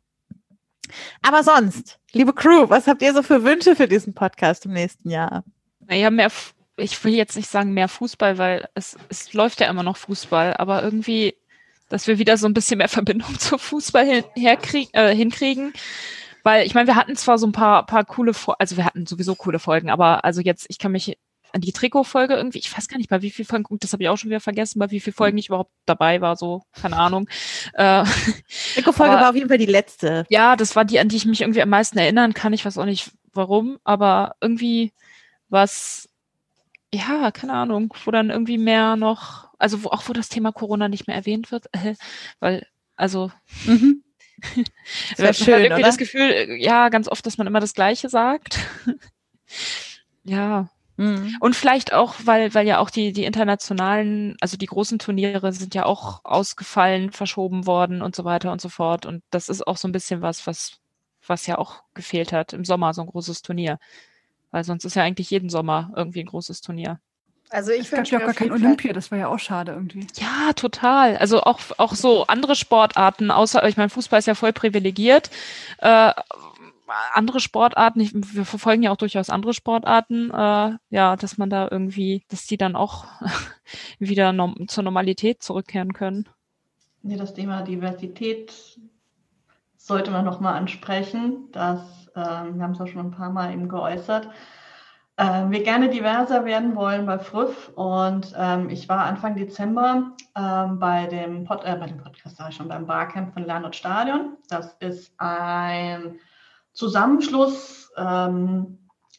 [1.21, 5.09] Aber sonst, liebe Crew, was habt ihr so für Wünsche für diesen Podcast im nächsten
[5.09, 5.43] Jahr?
[5.85, 6.31] Naja, mehr,
[6.77, 10.55] ich will jetzt nicht sagen mehr Fußball, weil es, es läuft ja immer noch Fußball,
[10.57, 11.35] aber irgendwie,
[11.89, 15.73] dass wir wieder so ein bisschen mehr Verbindung zu Fußball hin, herkrieg, äh, hinkriegen.
[16.43, 19.05] Weil ich meine, wir hatten zwar so ein paar, paar coole, Fol- also wir hatten
[19.05, 21.17] sowieso coole Folgen, aber also jetzt, ich kann mich
[21.53, 24.09] an die Trikotfolge irgendwie, ich weiß gar nicht, bei wie vielen Folgen, das habe ich
[24.09, 27.27] auch schon wieder vergessen, bei wie vielen Folgen ich überhaupt dabei war, so, keine Ahnung.
[27.73, 28.03] Äh,
[28.75, 30.25] Trikotfolge war auf jeden Fall die letzte.
[30.29, 32.53] ja, das war die, an die ich mich irgendwie am meisten erinnern kann.
[32.53, 34.91] Ich weiß auch nicht warum, aber irgendwie
[35.49, 36.09] was,
[36.93, 40.87] ja, keine Ahnung, wo dann irgendwie mehr noch, also wo, auch wo das Thema Corona
[40.89, 41.95] nicht mehr erwähnt wird, äh,
[42.39, 43.31] weil, also
[43.65, 44.03] Mhm.
[45.17, 45.87] Das man wär hat schön, irgendwie oder?
[45.87, 48.59] das Gefühl, ja, ganz oft, dass man immer das Gleiche sagt.
[50.23, 50.69] ja.
[50.97, 51.35] Mhm.
[51.39, 55.75] Und vielleicht auch, weil, weil ja auch die, die internationalen, also die großen Turniere sind
[55.75, 59.05] ja auch ausgefallen, verschoben worden und so weiter und so fort.
[59.05, 60.79] Und das ist auch so ein bisschen was, was,
[61.25, 63.79] was ja auch gefehlt hat im Sommer, so ein großes Turnier.
[64.51, 66.99] Weil sonst ist ja eigentlich jeden Sommer irgendwie ein großes Turnier.
[67.49, 70.05] Also ich ja mir auch gar kein Olympia, das war ja auch schade irgendwie.
[70.15, 71.17] Ja, total.
[71.17, 75.29] Also auch, auch so andere Sportarten, außer, ich meine, Fußball ist ja voll privilegiert.
[75.77, 76.11] Äh,
[77.13, 81.67] andere Sportarten, ich, wir verfolgen ja auch durchaus andere Sportarten, äh, ja, dass man da
[81.69, 83.05] irgendwie, dass die dann auch
[83.99, 86.27] wieder norm zur Normalität zurückkehren können.
[87.03, 88.53] Ja, das Thema Diversität
[89.77, 91.49] sollte man nochmal ansprechen.
[91.51, 91.79] Das,
[92.15, 94.29] ähm, wir haben es auch schon ein paar Mal eben geäußert.
[95.19, 100.77] Ähm, wir gerne diverser werden wollen bei Früff und ähm, ich war Anfang Dezember ähm,
[100.77, 103.75] bei, dem Pod, äh, bei dem Podcast, sag ich schon, beim Barcamp von Lern und
[103.75, 104.37] Stadion.
[104.47, 106.19] Das ist ein
[106.73, 108.77] Zusammenschluss ähm,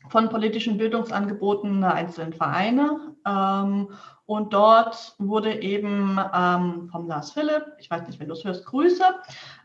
[0.08, 3.16] von politischen Bildungsangeboten der einzelnen Vereine.
[3.26, 3.88] Ähm,
[4.26, 8.66] und dort wurde eben ähm, vom Lars Philipp, ich weiß nicht, wenn du es hörst,
[8.66, 9.02] Grüße,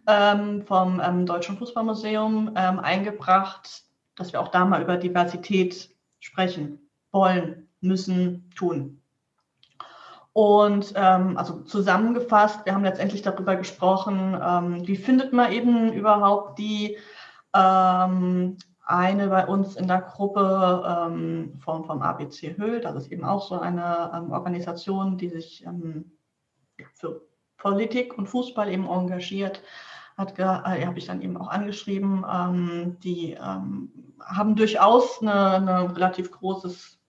[0.08, 3.84] ähm, vom Deutschen Fußballmuseum eingebracht,
[4.16, 5.93] dass wir auch da mal über Diversität
[6.24, 9.02] sprechen wollen, müssen, tun.
[10.32, 16.58] Und ähm, also zusammengefasst, wir haben letztendlich darüber gesprochen, ähm, wie findet man eben überhaupt
[16.58, 16.98] die
[17.54, 23.26] ähm, eine bei uns in der Gruppe ähm, vom, vom ABC Höhl, das ist eben
[23.26, 26.12] auch so eine ähm, Organisation, die sich ähm,
[26.94, 27.22] für
[27.58, 29.62] Politik und Fußball eben engagiert,
[30.18, 33.92] hat, äh, habe ich dann eben auch angeschrieben, ähm, die ähm,
[34.24, 37.00] haben durchaus eine relativ großes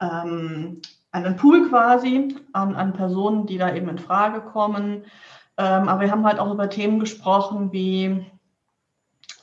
[0.00, 0.80] ähm,
[1.12, 5.04] einen Pool quasi an, an Personen, die da eben in Frage kommen.
[5.58, 8.26] Ähm, aber wir haben halt auch über Themen gesprochen wie,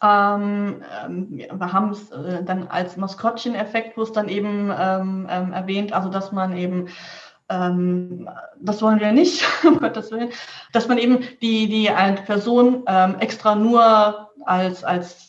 [0.01, 5.53] ähm, ähm wir haben es äh, dann als Maskottchen-Effekt, wo es dann eben ähm, ähm,
[5.53, 6.87] erwähnt, also dass man eben
[7.49, 8.29] ähm,
[8.59, 10.29] das wollen wir nicht, um Gottes Willen,
[10.71, 12.85] dass man eben die, die eine Person
[13.19, 15.27] extra nur als, als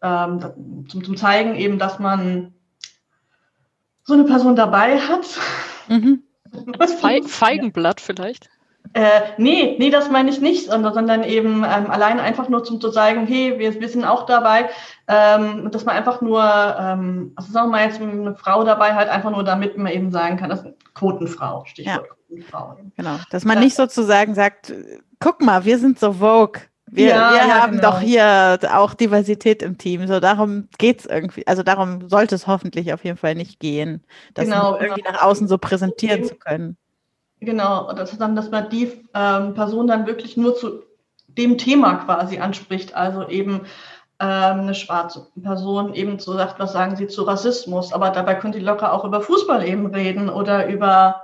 [0.00, 2.52] zum, zum Zeigen eben, dass man
[4.04, 5.26] so eine Person dabei hat.
[5.88, 6.24] Mhm.
[6.78, 8.50] Als Fe Feigenblatt vielleicht?
[8.94, 12.78] Äh, nee, nee, das meine ich nicht, sondern, sondern eben ähm, allein einfach nur zum
[12.80, 14.68] zu zeigen, hey, wir, wir sind auch dabei,
[15.08, 19.08] ähm, dass man einfach nur, ähm, also sagen wir mal jetzt eine Frau dabei halt
[19.08, 22.14] einfach nur, damit man eben sagen kann, das ist eine Quotenfrau, Stichwort ja.
[22.28, 22.76] Quotenfrau.
[22.96, 24.74] Genau, dass man nicht sozusagen sagt,
[25.20, 26.60] guck mal, wir sind so Vogue,
[26.94, 27.92] wir, ja, wir ja, haben genau.
[27.92, 30.06] doch hier auch Diversität im Team.
[30.06, 31.46] So darum geht es irgendwie.
[31.46, 34.04] Also darum sollte es hoffentlich auf jeden Fall nicht gehen,
[34.34, 35.12] das genau, irgendwie genau.
[35.12, 36.76] nach außen so präsentieren zu können.
[37.44, 40.84] Genau, das ist dann, dass man die ähm, Person dann wirklich nur zu
[41.26, 42.94] dem Thema quasi anspricht.
[42.94, 43.62] Also eben
[44.20, 47.92] ähm, eine schwarze Person eben so sagt, was sagen Sie zu Rassismus?
[47.92, 51.22] Aber dabei können die locker auch über Fußball eben reden oder über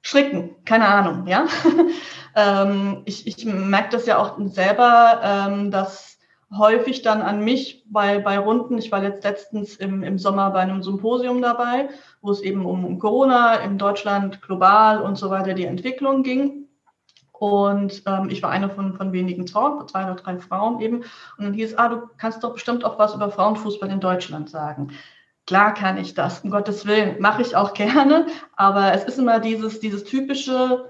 [0.00, 1.44] Schrecken, keine Ahnung, ja.
[2.34, 6.09] ähm, ich, ich merke das ja auch selber, ähm, dass
[6.56, 10.60] häufig dann an mich bei, bei Runden, ich war jetzt letztens im, im Sommer bei
[10.60, 11.88] einem Symposium dabei,
[12.22, 16.66] wo es eben um, um Corona in Deutschland, global und so weiter die Entwicklung ging.
[17.32, 20.96] Und ähm, ich war eine von, von wenigen Frauen, zwei oder drei Frauen eben.
[21.38, 24.90] Und dann hieß, ah, du kannst doch bestimmt auch was über Frauenfußball in Deutschland sagen.
[25.46, 28.26] Klar kann ich das, um Gottes Willen, mache ich auch gerne.
[28.56, 30.84] Aber es ist immer dieses, dieses typische,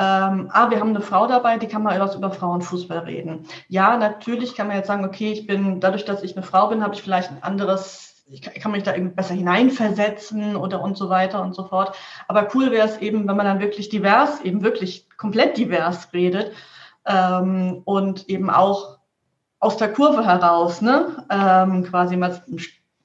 [0.00, 3.46] ähm, ah, wir haben eine Frau dabei, die kann mal etwas über Frauenfußball reden.
[3.68, 6.82] Ja, natürlich kann man jetzt sagen, okay, ich bin, dadurch, dass ich eine Frau bin,
[6.82, 10.80] habe ich vielleicht ein anderes, ich kann, ich kann mich da irgendwie besser hineinversetzen oder
[10.80, 11.94] und so weiter und so fort.
[12.28, 16.52] Aber cool wäre es eben, wenn man dann wirklich divers, eben wirklich komplett divers redet
[17.04, 19.00] ähm, und eben auch
[19.58, 22.42] aus der Kurve heraus, ne, ähm, quasi mal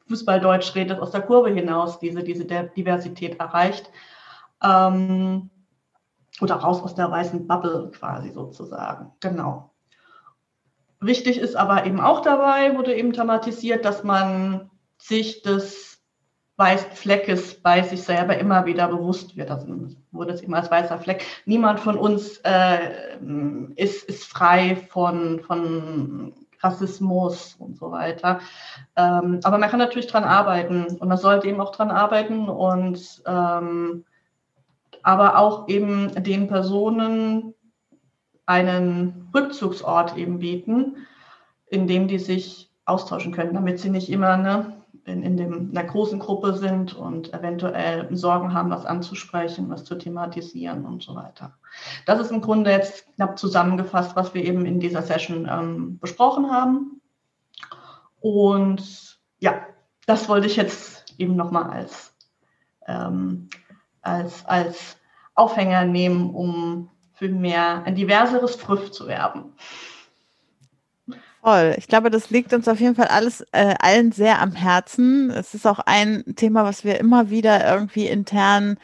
[0.07, 3.89] Fußballdeutsch redet, aus der Kurve hinaus diese, diese Diversität erreicht.
[4.63, 5.49] Ähm,
[6.41, 9.11] oder raus aus der weißen Bubble quasi sozusagen.
[9.19, 9.71] Genau.
[10.99, 15.95] Wichtig ist aber eben auch dabei, wurde eben thematisiert, dass man sich des
[16.57, 19.51] weißen Fleckes bei sich selber immer wieder bewusst wird.
[19.51, 19.67] Also
[20.11, 21.25] wurde es immer als weißer Fleck.
[21.45, 23.17] Niemand von uns äh,
[23.75, 28.39] ist, ist frei von, von Rassismus und so weiter.
[28.95, 33.21] Ähm, aber man kann natürlich dran arbeiten und man sollte eben auch dran arbeiten und
[33.27, 34.05] ähm,
[35.05, 37.53] aber auch eben den Personen
[38.47, 40.97] einen Rückzugsort eben bieten,
[41.67, 45.73] in dem die sich austauschen können, damit sie nicht immer ne, in, in, dem, in
[45.73, 51.13] der großen Gruppe sind und eventuell Sorgen haben, was anzusprechen, was zu thematisieren und so
[51.13, 51.53] weiter.
[52.07, 56.49] Das ist im Grunde jetzt knapp zusammengefasst, was wir eben in dieser Session ähm, besprochen
[56.49, 56.99] haben.
[58.21, 59.53] Und ja,
[60.07, 62.15] das wollte ich jetzt eben nochmal als,
[62.87, 63.49] ähm,
[64.05, 64.97] als, als
[65.33, 69.53] Aufhänger nehmen, um für mehr ein diverseres Früff zu werben.
[71.41, 71.75] Voll.
[71.77, 75.29] Ich glaube, das liegt uns auf jeden Fall alles äh, allen sehr am Herzen.
[75.29, 78.77] Es ist auch ein Thema, was wir immer wieder irgendwie intern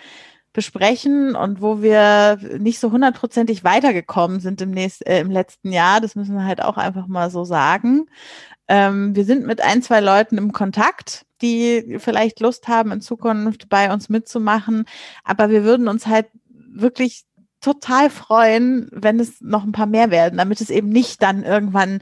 [0.54, 6.02] besprechen und wo wir nicht so hundertprozentig weitergekommen sind im, nächsten, äh, im letzten Jahr.
[6.02, 8.08] Das müssen wir halt auch einfach mal so sagen.
[8.68, 13.70] Ähm, wir sind mit ein, zwei Leuten im Kontakt, die vielleicht Lust haben, in Zukunft
[13.70, 14.86] bei uns mitzumachen.
[15.24, 17.24] Aber wir würden uns halt wirklich
[17.62, 22.02] total freuen, wenn es noch ein paar mehr werden, damit es eben nicht dann irgendwann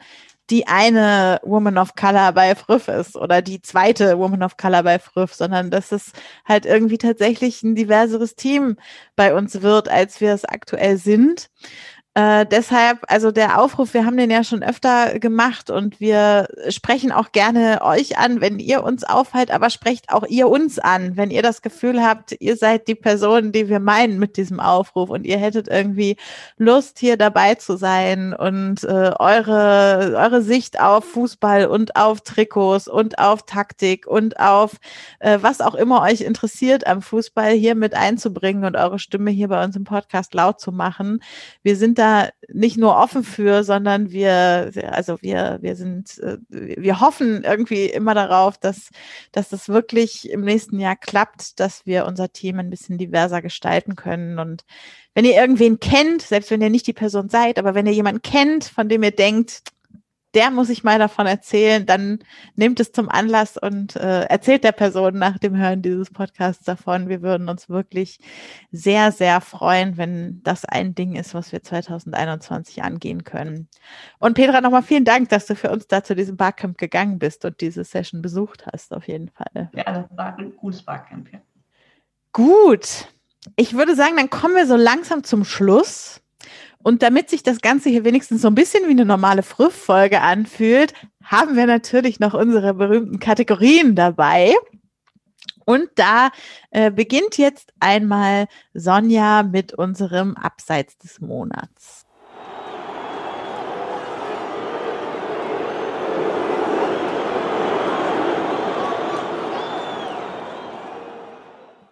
[0.50, 5.00] die eine Woman of Color bei Früff ist oder die zweite Woman of Color bei
[5.00, 6.12] Früff, sondern dass es
[6.46, 8.78] halt irgendwie tatsächlich ein diverseres Team
[9.16, 11.50] bei uns wird, als wir es aktuell sind.
[12.20, 17.14] Äh, deshalb, also der Aufruf, wir haben den ja schon öfter gemacht und wir sprechen
[17.14, 21.32] auch gerne euch an, wenn ihr uns aufhalt, aber sprecht auch ihr uns an, wenn
[21.32, 25.26] ihr das Gefühl habt, ihr seid die Person, die wir meinen mit diesem Aufruf und
[25.26, 26.18] ihr hättet irgendwie
[26.58, 32.90] Lust, hier dabei zu sein und äh, eure, eure Sicht auf Fußball und auf Trikots
[32.90, 34.74] und auf Taktik und auf
[35.20, 39.48] äh, was auch immer euch interessiert am Fußball hier mit einzubringen und eure Stimme hier
[39.48, 41.22] bei uns im Podcast laut zu machen.
[41.64, 42.09] Wir sind da
[42.52, 48.14] nicht nur offen für, sondern wir, also wir, wir sind, äh, wir hoffen irgendwie immer
[48.14, 48.90] darauf, dass,
[49.32, 53.96] dass das wirklich im nächsten Jahr klappt, dass wir unser Team ein bisschen diverser gestalten
[53.96, 54.40] können.
[54.40, 54.66] Und
[55.14, 58.22] wenn ihr irgendwen kennt, selbst wenn ihr nicht die Person seid, aber wenn ihr jemanden
[58.22, 59.64] kennt, von dem ihr denkt,
[60.36, 62.20] der muss ich mal davon erzählen, dann
[62.56, 67.10] nehmt es zum Anlass und äh, erzählt der Person nach dem Hören dieses Podcasts davon.
[67.10, 68.20] Wir würden uns wirklich
[68.72, 73.68] sehr, sehr freuen, wenn das ein Ding ist, was wir 2021 angehen können.
[74.20, 77.44] Und Petra, nochmal vielen Dank, dass du für uns da zu diesem Barcamp gegangen bist
[77.46, 79.72] und diese Session besucht hast, auf jeden Fall.
[79.74, 81.32] Ja, das war ein gutes Barcamp.
[81.34, 81.40] Ja.
[82.34, 83.08] Gut.
[83.56, 86.22] Ich würde sagen, dann kommen wir so langsam zum Schluss.
[86.82, 90.94] Und damit sich das Ganze hier wenigstens so ein bisschen wie eine normale Frühfolge anfühlt,
[91.24, 94.54] haben wir natürlich noch unsere berühmten Kategorien dabei.
[95.66, 96.32] Und da
[96.72, 101.99] äh, beginnt jetzt einmal Sonja mit unserem Abseits des Monats.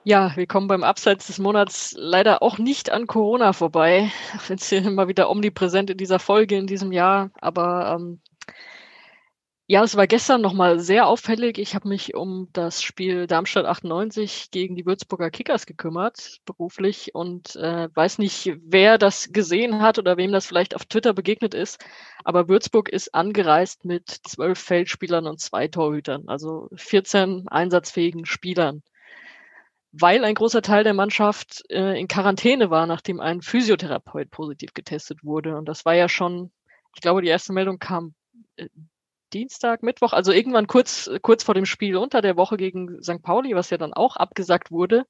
[0.07, 4.09] Ja, wir kommen beim Abseits des Monats leider auch nicht an Corona vorbei.
[4.47, 7.29] Wenn es hier immer wieder omnipräsent in dieser Folge in diesem Jahr.
[7.41, 8.21] Aber ähm,
[9.65, 11.57] ja, es war gestern nochmal sehr auffällig.
[11.57, 17.57] Ich habe mich um das Spiel Darmstadt 98 gegen die Würzburger Kickers gekümmert, beruflich, und
[17.57, 21.83] äh, weiß nicht, wer das gesehen hat oder wem das vielleicht auf Twitter begegnet ist.
[22.23, 28.83] Aber Würzburg ist angereist mit zwölf Feldspielern und zwei Torhütern, also 14 einsatzfähigen Spielern
[29.99, 35.23] weil ein großer Teil der Mannschaft äh, in Quarantäne war, nachdem ein Physiotherapeut positiv getestet
[35.23, 35.57] wurde.
[35.57, 36.51] Und das war ja schon,
[36.95, 38.13] ich glaube, die erste Meldung kam
[38.57, 38.67] äh,
[39.33, 43.21] Dienstag, Mittwoch, also irgendwann kurz, kurz vor dem Spiel unter der Woche gegen St.
[43.21, 45.05] Pauli, was ja dann auch abgesagt wurde.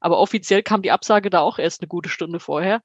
[0.00, 2.82] Aber offiziell kam die Absage da auch erst eine gute Stunde vorher.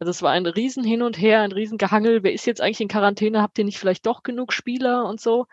[0.00, 2.22] Also es war ein Riesen hin und her, ein Riesengehangel.
[2.22, 3.42] Wer ist jetzt eigentlich in Quarantäne?
[3.42, 5.46] Habt ihr nicht vielleicht doch genug Spieler und so?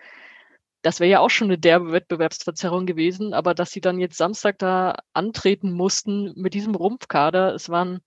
[0.85, 4.59] Das wäre ja auch schon eine derbe Wettbewerbsverzerrung gewesen, aber dass sie dann jetzt Samstag
[4.59, 8.01] da antreten mussten mit diesem Rumpfkader, es waren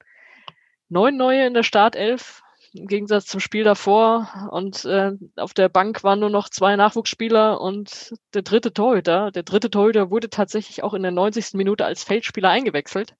[0.88, 2.40] neun neue in der Startelf,
[2.72, 7.60] im Gegensatz zum Spiel davor und äh, auf der Bank waren nur noch zwei Nachwuchsspieler
[7.60, 9.32] und der dritte Torhüter.
[9.32, 11.54] Der dritte Torhüter wurde tatsächlich auch in der 90.
[11.54, 13.16] Minute als Feldspieler eingewechselt,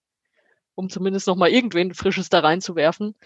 [0.77, 3.17] um zumindest noch mal irgendwen Frisches da reinzuwerfen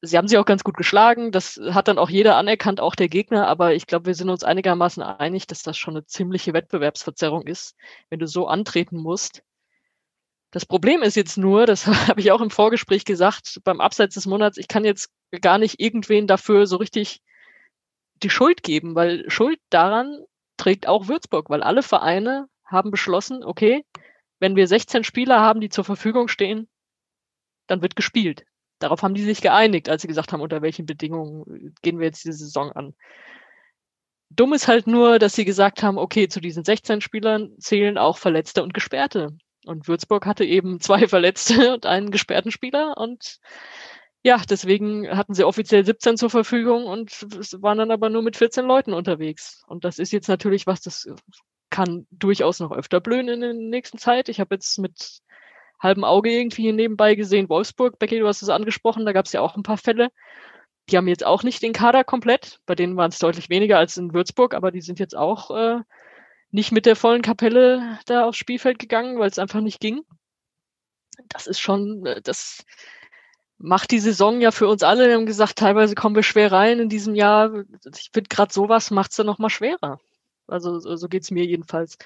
[0.00, 1.32] sie haben sich auch ganz gut geschlagen.
[1.32, 3.48] Das hat dann auch jeder anerkannt, auch der Gegner.
[3.48, 7.76] Aber ich glaube, wir sind uns einigermaßen einig, dass das schon eine ziemliche Wettbewerbsverzerrung ist,
[8.08, 9.42] wenn du so antreten musst.
[10.50, 14.26] Das Problem ist jetzt nur, das habe ich auch im Vorgespräch gesagt, beim Abseits des
[14.26, 15.10] Monats, ich kann jetzt
[15.40, 17.20] gar nicht irgendwen dafür so richtig
[18.22, 20.24] die Schuld geben, weil Schuld daran
[20.56, 23.84] trägt auch Würzburg, weil alle Vereine haben beschlossen, okay,
[24.38, 26.68] wenn wir 16 Spieler haben, die zur Verfügung stehen,
[27.66, 28.44] dann wird gespielt.
[28.82, 32.24] Darauf haben die sich geeinigt, als sie gesagt haben, unter welchen Bedingungen gehen wir jetzt
[32.24, 32.94] diese Saison an.
[34.30, 38.18] Dumm ist halt nur, dass sie gesagt haben, okay, zu diesen 16 Spielern zählen auch
[38.18, 39.36] Verletzte und Gesperrte.
[39.64, 43.38] Und Würzburg hatte eben zwei Verletzte und einen gesperrten Spieler und
[44.24, 47.10] ja, deswegen hatten sie offiziell 17 zur Verfügung und
[47.60, 49.64] waren dann aber nur mit 14 Leuten unterwegs.
[49.66, 51.08] Und das ist jetzt natürlich was, das
[51.70, 54.28] kann durchaus noch öfter blühen in der nächsten Zeit.
[54.28, 55.22] Ich habe jetzt mit
[55.82, 57.48] halben Auge irgendwie hier nebenbei gesehen.
[57.48, 60.10] Wolfsburg, Becky, du hast es angesprochen, da gab es ja auch ein paar Fälle.
[60.88, 62.60] Die haben jetzt auch nicht den Kader komplett.
[62.66, 65.80] Bei denen waren es deutlich weniger als in Würzburg, aber die sind jetzt auch äh,
[66.50, 70.02] nicht mit der vollen Kapelle da aufs Spielfeld gegangen, weil es einfach nicht ging.
[71.28, 72.64] Das ist schon, äh, das
[73.58, 75.08] macht die Saison ja für uns alle.
[75.08, 77.64] Wir haben gesagt, teilweise kommen wir schwer rein in diesem Jahr.
[77.94, 80.00] Ich finde, gerade sowas macht es dann nochmal schwerer.
[80.48, 81.96] Also so geht es mir jedenfalls.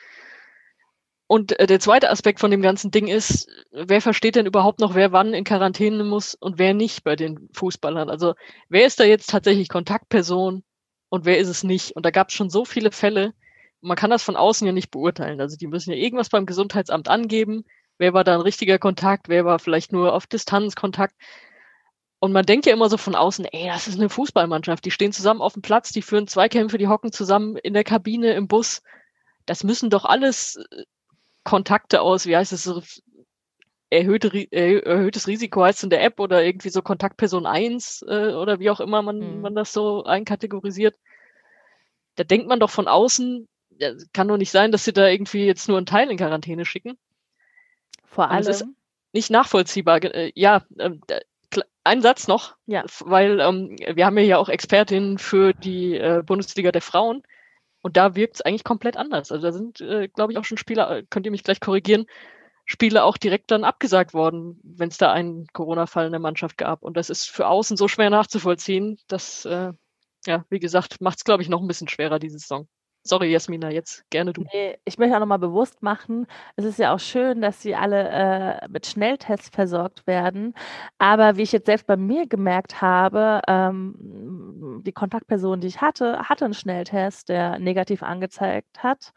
[1.26, 4.94] Und äh, der zweite Aspekt von dem ganzen Ding ist, wer versteht denn überhaupt noch,
[4.94, 8.08] wer wann in Quarantäne muss und wer nicht bei den Fußballern?
[8.10, 8.34] Also
[8.68, 10.62] wer ist da jetzt tatsächlich Kontaktperson
[11.08, 11.96] und wer ist es nicht?
[11.96, 13.34] Und da gab es schon so viele Fälle,
[13.80, 15.40] man kann das von außen ja nicht beurteilen.
[15.40, 17.64] Also die müssen ja irgendwas beim Gesundheitsamt angeben,
[17.98, 21.14] wer war da ein richtiger Kontakt, wer war vielleicht nur auf Distanz Kontakt.
[22.18, 25.12] Und man denkt ja immer so von außen, ey, das ist eine Fußballmannschaft, die stehen
[25.12, 28.82] zusammen auf dem Platz, die führen Zweikämpfe, die hocken zusammen in der Kabine, im Bus.
[29.44, 30.84] Das müssen doch alles äh,
[31.46, 33.00] Kontakte aus, wie heißt es,
[33.88, 38.32] erhöhte, Ri- erhö- erhöhtes Risiko heißt in der App oder irgendwie so Kontaktperson 1 äh,
[38.34, 39.40] oder wie auch immer man, Mhm.
[39.42, 40.96] man das so einkategorisiert.
[42.16, 43.46] Da denkt man doch von außen,
[44.12, 46.98] kann doch nicht sein, dass sie da irgendwie jetzt nur einen Teil in Quarantäne schicken.
[48.04, 48.76] Vor Und es ist allem,
[49.12, 50.02] nicht nachvollziehbar.
[50.02, 51.00] Äh, Ja, ähm,
[51.84, 52.84] ein Satz noch, Ja.
[53.04, 57.22] weil ähm, wir haben ja auch Expertinnen für die äh, Bundesliga der Frauen
[57.86, 59.30] und da wirkt es eigentlich komplett anders.
[59.30, 62.06] Also da sind, äh, glaube ich, auch schon Spieler, äh, könnt ihr mich gleich korrigieren,
[62.64, 66.82] Spiele auch direkt dann abgesagt worden, wenn es da einen Corona-Fall in der Mannschaft gab.
[66.82, 69.72] Und das ist für außen so schwer nachzuvollziehen, dass, äh,
[70.26, 72.66] ja, wie gesagt, macht es, glaube ich, noch ein bisschen schwerer, diese Saison.
[73.06, 74.44] Sorry, Jasmina, jetzt gerne du.
[74.52, 76.26] Nee, ich möchte auch nochmal bewusst machen,
[76.56, 80.54] es ist ja auch schön, dass sie alle äh, mit Schnelltests versorgt werden.
[80.98, 86.18] Aber wie ich jetzt selbst bei mir gemerkt habe, ähm, die Kontaktperson, die ich hatte,
[86.28, 89.12] hatte einen Schnelltest, der negativ angezeigt hat.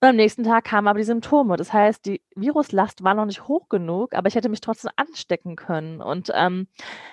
[0.00, 1.56] Und am nächsten Tag kamen aber die Symptome.
[1.56, 5.56] Das heißt, die Viruslast war noch nicht hoch genug, aber ich hätte mich trotzdem anstecken
[5.56, 6.00] können.
[6.00, 6.68] Und ähm,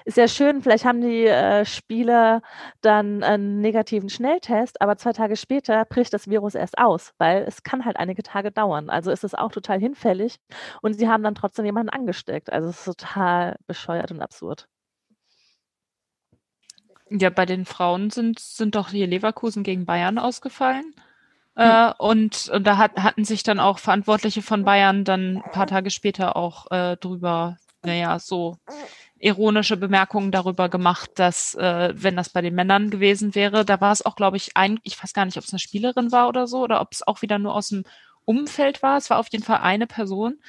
[0.05, 2.41] ist ja schön, vielleicht haben die äh, Spieler
[2.81, 7.63] dann einen negativen Schnelltest, aber zwei Tage später bricht das Virus erst aus, weil es
[7.63, 8.89] kann halt einige Tage dauern.
[8.89, 10.39] Also ist es auch total hinfällig
[10.81, 12.51] und sie haben dann trotzdem jemanden angesteckt.
[12.51, 14.67] Also es ist total bescheuert und absurd.
[17.09, 20.95] Ja, bei den Frauen sind, sind doch hier Leverkusen gegen Bayern ausgefallen.
[21.55, 25.67] Äh, und, und da hat, hatten sich dann auch Verantwortliche von Bayern dann ein paar
[25.67, 28.57] Tage später auch äh, drüber, naja, so
[29.23, 33.91] ironische Bemerkungen darüber gemacht, dass äh, wenn das bei den Männern gewesen wäre, da war
[33.91, 36.45] es auch, glaube ich, ein, ich weiß gar nicht, ob es eine Spielerin war oder
[36.45, 37.83] so, oder ob es auch wieder nur aus dem
[38.25, 38.97] Umfeld war.
[38.97, 40.39] Es war auf jeden Fall eine Person.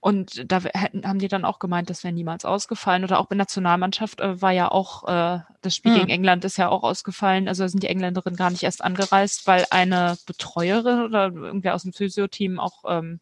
[0.00, 3.04] Und da hätten, haben die dann auch gemeint, das wäre niemals ausgefallen.
[3.04, 6.00] Oder auch bei Nationalmannschaft äh, war ja auch, äh, das Spiel Hm.
[6.00, 7.48] gegen England ist ja auch ausgefallen.
[7.48, 11.84] Also da sind die Engländerinnen gar nicht erst angereist, weil eine Betreuerin oder irgendwer aus
[11.84, 13.20] dem Physio-Team auch ähm,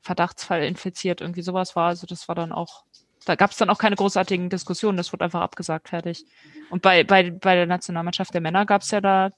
[0.00, 1.88] Verdachtsfall infiziert, irgendwie sowas war.
[1.88, 2.84] Also das war dann auch,
[3.24, 6.24] da gab es dann auch keine großartigen Diskussionen, das wurde einfach abgesagt, fertig.
[6.70, 9.30] Und bei, bei, bei der Nationalmannschaft der Männer gab es ja da,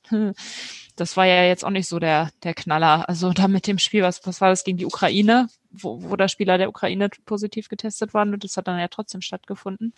[0.97, 3.09] das war ja jetzt auch nicht so der, der Knaller.
[3.09, 6.29] Also da mit dem Spiel, was, was war das gegen die Ukraine, wo, wo der
[6.29, 9.93] Spieler der Ukraine positiv getestet war und das hat dann ja trotzdem stattgefunden.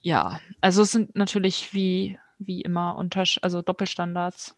[0.00, 4.54] Ja, also es sind natürlich wie, wie immer unter, also Doppelstandards.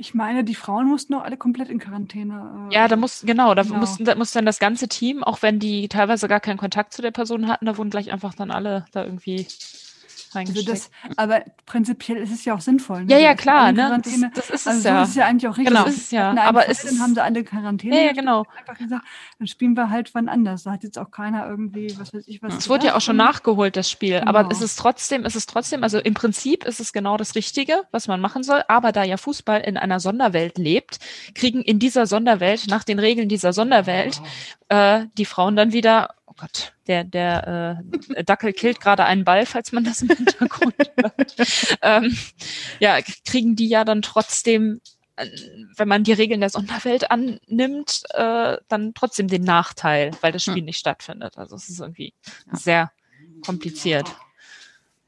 [0.00, 2.68] Ich meine, die Frauen mussten auch alle komplett in Quarantäne.
[2.70, 3.78] äh, Ja, da muss, genau, da Genau.
[3.78, 7.02] mussten, da muss dann das ganze Team, auch wenn die teilweise gar keinen Kontakt zu
[7.02, 9.46] der Person hatten, da wurden gleich einfach dann alle da irgendwie
[10.34, 10.68] Also reingesteckt.
[10.68, 13.04] das, aber prinzipiell ist es ja auch sinnvoll.
[13.04, 13.12] Ne?
[13.12, 14.00] Ja, ja, klar, ne?
[14.02, 15.02] Das, das ist also es so ja.
[15.02, 15.74] ist ja eigentlich auch richtig.
[15.74, 15.84] Genau.
[15.84, 16.30] Das ist ja.
[16.32, 17.96] In Aber es ist, haben sie alle Quarantäne.
[17.96, 18.44] Ja, ja, genau.
[18.78, 19.04] gesagt,
[19.38, 20.64] dann spielen wir halt wann anders.
[20.64, 22.56] Da hat jetzt auch keiner irgendwie, was weiß ich, was.
[22.56, 23.34] Es wurde ja auch schon gesagt.
[23.34, 24.20] nachgeholt, das Spiel.
[24.26, 24.52] Aber Genau.
[24.52, 28.08] es ist trotzdem, es ist trotzdem, also im Prinzip ist es genau das Richtige, was
[28.08, 28.62] man machen soll.
[28.68, 30.98] Aber da ja Fußball in einer Sonderwelt lebt,
[31.34, 34.20] kriegen in dieser Sonderwelt, nach den Regeln dieser Sonderwelt,
[34.68, 37.82] äh, die Frauen dann wieder, Gott, der, der
[38.14, 41.36] äh, Dackel killt gerade einen Ball, falls man das im Hintergrund hört.
[41.82, 42.16] Ähm,
[42.78, 44.80] ja, kriegen die ja dann trotzdem
[45.16, 45.28] äh,
[45.76, 50.62] wenn man die Regeln der Sonderwelt annimmt, äh, dann trotzdem den Nachteil, weil das Spiel
[50.62, 51.36] nicht stattfindet.
[51.38, 52.14] Also es ist irgendwie
[52.52, 52.92] sehr
[53.44, 54.08] kompliziert.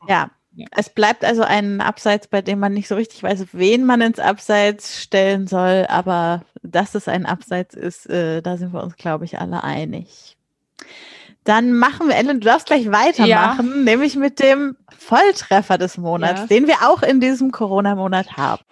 [0.09, 0.31] Ja.
[0.73, 4.19] Es bleibt also ein Abseits, bei dem man nicht so richtig weiß, wen man ins
[4.19, 9.24] Abseits stellen soll, aber dass es ein Abseits ist, äh, da sind wir uns, glaube
[9.24, 10.36] ich, alle einig.
[11.51, 16.47] Dann machen wir, Ellen, du darfst gleich weitermachen, nämlich mit dem Volltreffer des Monats, Ja.
[16.47, 18.62] den wir auch in diesem Corona-Monat haben.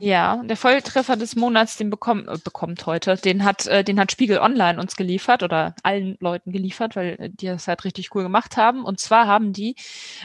[0.00, 4.12] Ja, der Volltreffer des Monats, den bekommt, äh, bekommt heute, den hat, äh, den hat
[4.12, 8.22] Spiegel Online uns geliefert oder allen Leuten geliefert, weil äh, die das halt richtig cool
[8.22, 8.84] gemacht haben.
[8.84, 9.74] Und zwar haben die,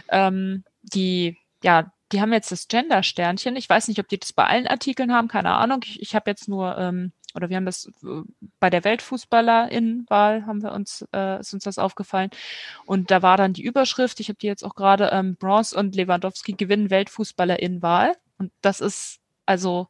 [0.09, 3.55] ähm, die, ja, die haben jetzt das Gender-Sternchen.
[3.55, 5.81] Ich weiß nicht, ob die das bei allen Artikeln haben, keine Ahnung.
[5.83, 8.21] Ich, ich habe jetzt nur, ähm, oder wir haben das äh,
[8.59, 12.29] bei der Weltfußballerin-Wahl haben wir uns, äh, ist uns das aufgefallen.
[12.85, 15.95] Und da war dann die Überschrift, ich habe die jetzt auch gerade, ähm, Bronze und
[15.95, 18.15] Lewandowski gewinnen Weltfußballerin-Wahl.
[18.37, 19.87] Und das ist also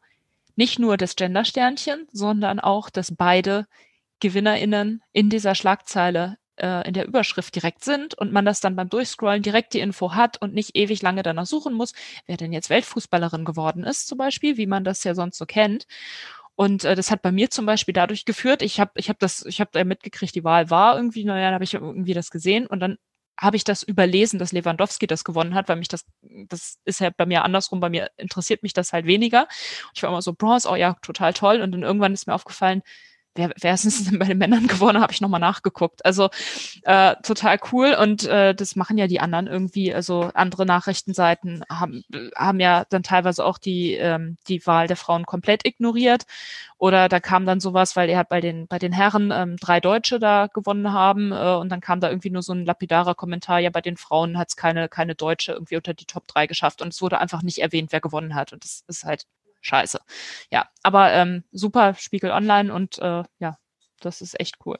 [0.55, 3.67] nicht nur das Gender-Sternchen, sondern auch, dass beide
[4.19, 8.89] GewinnerInnen in dieser Schlagzeile äh, in der Überschrift direkt sind und man das dann beim
[8.89, 11.93] Durchscrollen direkt die Info hat und nicht ewig lange danach suchen muss,
[12.25, 15.88] wer denn jetzt Weltfußballerin geworden ist, zum Beispiel, wie man das ja sonst so kennt.
[16.55, 19.45] Und äh, das hat bei mir zum Beispiel dadurch geführt, ich habe ich hab das,
[19.45, 22.67] ich habe da mitgekriegt, die Wahl war irgendwie, naja, da habe ich irgendwie das gesehen
[22.67, 22.97] und dann
[23.39, 27.09] habe ich das überlesen, dass Lewandowski das gewonnen hat, weil mich das, das ist ja
[27.09, 29.47] bei mir andersrum, bei mir interessiert mich das halt weniger.
[29.95, 31.61] Ich war immer so, Bronze, oh ja, total toll.
[31.61, 32.84] Und dann irgendwann ist mir aufgefallen,
[33.35, 35.01] wer, wer ist denn bei den Männern gewonnen?
[35.01, 36.05] Habe ich nochmal nachgeguckt.
[36.05, 36.30] Also
[36.84, 39.93] äh, total cool und äh, das machen ja die anderen irgendwie.
[39.93, 42.03] Also andere Nachrichtenseiten haben,
[42.35, 46.26] haben ja dann teilweise auch die, ähm, die Wahl der Frauen komplett ignoriert.
[46.77, 49.80] Oder da kam dann sowas, weil er hat bei den, bei den Herren ähm, drei
[49.80, 53.60] Deutsche da gewonnen haben äh, und dann kam da irgendwie nur so ein lapidarer Kommentar,
[53.60, 56.81] ja, bei den Frauen hat es keine, keine Deutsche irgendwie unter die Top 3 geschafft
[56.81, 58.51] und es wurde einfach nicht erwähnt, wer gewonnen hat.
[58.51, 59.26] Und das ist halt
[59.64, 59.99] scheiße.
[60.52, 63.57] Ja, aber ähm, super Spiegel Online und äh, ja,
[63.99, 64.77] das ist echt cool.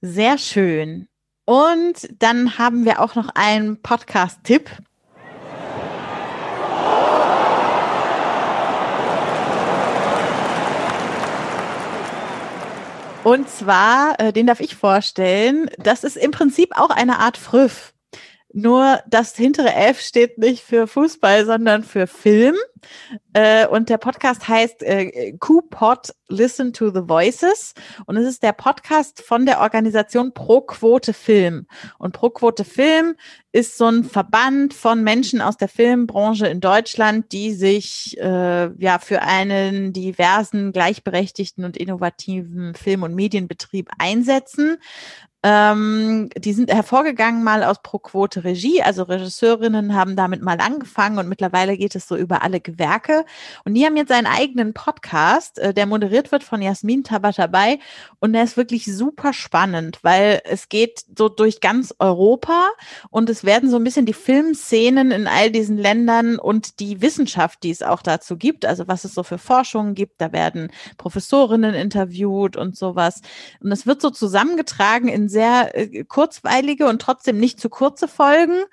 [0.00, 1.08] Sehr schön.
[1.44, 4.70] Und dann haben wir auch noch einen Podcast-Tipp.
[13.22, 17.92] Und zwar, äh, den darf ich vorstellen, das ist im Prinzip auch eine Art Früff.
[18.52, 22.56] Nur das hintere F steht nicht für Fußball, sondern für Film.
[23.32, 27.74] Äh, und der Podcast heißt äh, Q-Pod Listen to the Voices.
[28.06, 31.66] Und es ist der Podcast von der Organisation Pro Quote Film.
[31.98, 33.14] Und Pro Quote Film
[33.52, 38.98] ist so ein Verband von Menschen aus der Filmbranche in Deutschland, die sich äh, ja
[38.98, 44.78] für einen diversen, gleichberechtigten und innovativen Film- und Medienbetrieb einsetzen.
[45.42, 51.18] Ähm, die sind hervorgegangen mal aus Pro Quote Regie, also Regisseurinnen haben damit mal angefangen
[51.18, 53.24] und mittlerweile geht es so über alle Gewerke.
[53.64, 57.78] Und die haben jetzt einen eigenen Podcast, äh, der moderiert wird von Jasmin Tabatabai
[58.18, 62.68] und der ist wirklich super spannend, weil es geht so durch ganz Europa
[63.08, 67.62] und es werden so ein bisschen die Filmszenen in all diesen Ländern und die Wissenschaft,
[67.62, 71.74] die es auch dazu gibt, also was es so für Forschungen gibt, da werden Professorinnen
[71.74, 73.22] interviewt und sowas.
[73.60, 78.64] Und es wird so zusammengetragen in sehr äh, kurzweilige und trotzdem nicht zu kurze Folgen,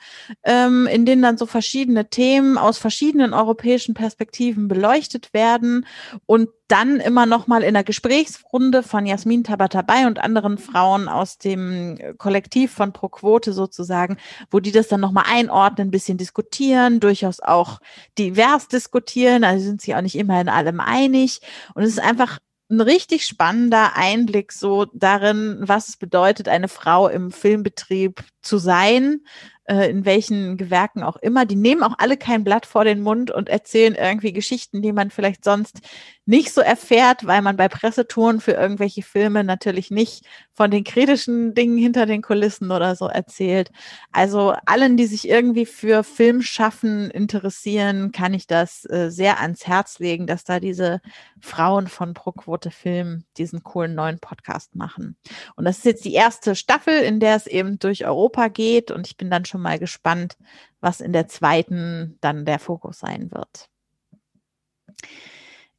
[0.43, 5.85] ähm, in denen dann so verschiedene Themen aus verschiedenen europäischen Perspektiven beleuchtet werden
[6.25, 11.37] und dann immer noch mal in der Gesprächsrunde von Jasmin Tabatabai und anderen Frauen aus
[11.37, 14.17] dem Kollektiv von Pro Quote sozusagen,
[14.51, 17.79] wo die das dann noch mal einordnen, ein bisschen diskutieren, durchaus auch
[18.17, 21.39] divers diskutieren, also sind sie auch nicht immer in allem einig.
[21.73, 22.39] Und es ist einfach
[22.69, 29.21] ein richtig spannender Einblick so darin, was es bedeutet, eine Frau im Filmbetrieb zu sein,
[29.65, 31.45] äh, in welchen Gewerken auch immer.
[31.45, 35.11] Die nehmen auch alle kein Blatt vor den Mund und erzählen irgendwie Geschichten, die man
[35.11, 35.79] vielleicht sonst
[36.27, 41.53] nicht so erfährt, weil man bei Pressetouren für irgendwelche Filme natürlich nicht von den kritischen
[41.53, 43.71] Dingen hinter den Kulissen oder so erzählt.
[44.11, 49.99] Also allen, die sich irgendwie für Filmschaffen interessieren, kann ich das äh, sehr ans Herz
[49.99, 50.99] legen, dass da diese
[51.39, 55.15] Frauen von Proquote Film diesen coolen neuen Podcast machen.
[55.55, 59.07] Und das ist jetzt die erste Staffel, in der es eben durch Europa geht und
[59.07, 60.35] ich bin dann schon mal gespannt,
[60.81, 63.69] was in der zweiten dann der Fokus sein wird.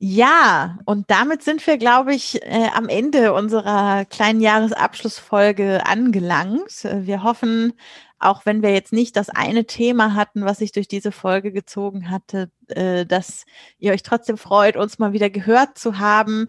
[0.01, 6.85] Ja, und damit sind wir, glaube ich, äh, am Ende unserer kleinen Jahresabschlussfolge angelangt.
[6.85, 7.73] Wir hoffen,
[8.21, 12.11] auch wenn wir jetzt nicht das eine Thema hatten, was sich durch diese Folge gezogen
[12.11, 13.45] hatte, äh, dass
[13.81, 16.47] ihr euch trotzdem freut, uns mal wieder gehört zu haben.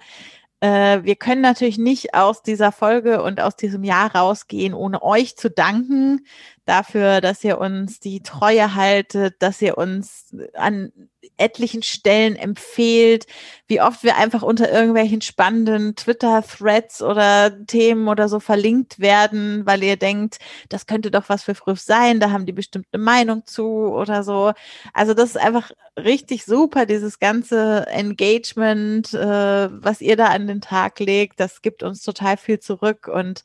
[0.60, 5.38] Äh, wir können natürlich nicht aus dieser Folge und aus diesem Jahr rausgehen, ohne euch
[5.38, 6.26] zu danken
[6.70, 10.92] dafür, dass ihr uns die Treue haltet, dass ihr uns an
[11.38, 13.26] etlichen Stellen empfehlt,
[13.68, 19.84] wie oft wir einfach unter irgendwelchen spannenden Twitter-Threads oder Themen oder so verlinkt werden, weil
[19.84, 20.40] ihr denkt,
[20.70, 24.24] das könnte doch was für Früff sein, da haben die bestimmt eine Meinung zu oder
[24.24, 24.54] so.
[24.94, 30.62] Also das ist einfach richtig super, dieses ganze Engagement, äh, was ihr da an den
[30.62, 33.44] Tag legt, das gibt uns total viel zurück und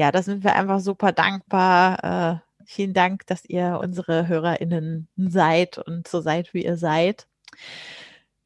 [0.00, 2.40] ja, da sind wir einfach super dankbar.
[2.42, 7.26] Äh, Vielen Dank, dass ihr unsere HörerInnen seid und so seid, wie ihr seid.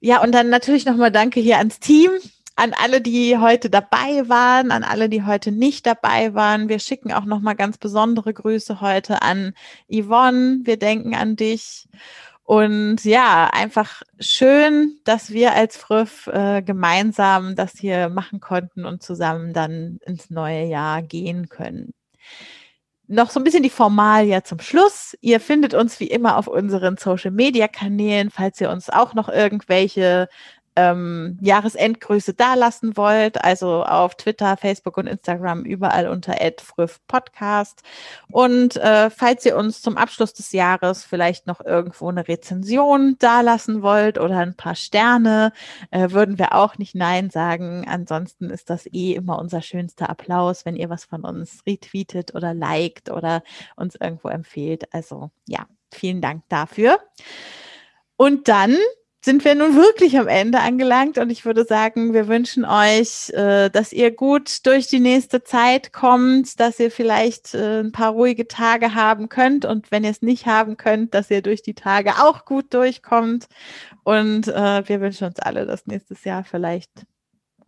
[0.01, 2.11] Ja, und dann natürlich nochmal Danke hier ans Team,
[2.57, 6.71] an alle, die heute dabei waren, an alle, die heute nicht dabei waren.
[6.71, 9.53] Wir schicken auch nochmal ganz besondere Grüße heute an
[9.93, 10.61] Yvonne.
[10.63, 11.87] Wir denken an dich.
[12.45, 19.03] Und ja, einfach schön, dass wir als Früff äh, gemeinsam das hier machen konnten und
[19.03, 21.95] zusammen dann ins neue Jahr gehen können
[23.07, 25.16] noch so ein bisschen die Formalie zum Schluss.
[25.21, 29.29] Ihr findet uns wie immer auf unseren Social Media Kanälen, falls ihr uns auch noch
[29.29, 30.29] irgendwelche
[30.77, 37.83] ähm, Jahresendgrüße dalassen wollt, also auf Twitter, Facebook und Instagram überall unter @früff_podcast.
[38.31, 43.83] Und äh, falls ihr uns zum Abschluss des Jahres vielleicht noch irgendwo eine Rezension dalassen
[43.83, 45.53] wollt oder ein paar Sterne,
[45.91, 47.87] äh, würden wir auch nicht Nein sagen.
[47.89, 52.55] Ansonsten ist das eh immer unser schönster Applaus, wenn ihr was von uns retweetet oder
[52.55, 53.43] liked oder
[53.77, 54.93] uns irgendwo empfehlt.
[54.93, 56.99] Also ja, vielen Dank dafür.
[58.17, 58.77] Und dann
[59.25, 63.71] sind wir nun wirklich am Ende angelangt und ich würde sagen, wir wünschen euch, äh,
[63.71, 68.47] dass ihr gut durch die nächste Zeit kommt, dass ihr vielleicht äh, ein paar ruhige
[68.47, 72.23] Tage haben könnt und wenn ihr es nicht haben könnt, dass ihr durch die Tage
[72.23, 73.47] auch gut durchkommt
[74.03, 76.91] und äh, wir wünschen uns alle, dass nächstes Jahr vielleicht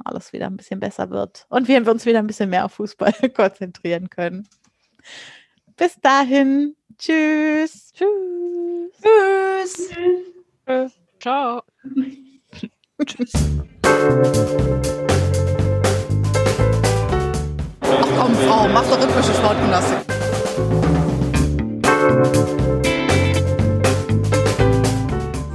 [0.05, 3.15] alles wieder ein bisschen besser wird und wir uns wieder ein bisschen mehr auf Fußball
[3.35, 4.47] konzentrieren können.
[5.75, 7.95] Bis dahin, tschüss.
[7.95, 9.89] Tschüss.
[10.67, 11.06] Tschüss.
[11.27, 11.61] Ciao.
[13.05, 13.33] Tschüss.
[17.83, 19.99] Ach komm, Frau, mach doch rhythmische Sportgymnastik.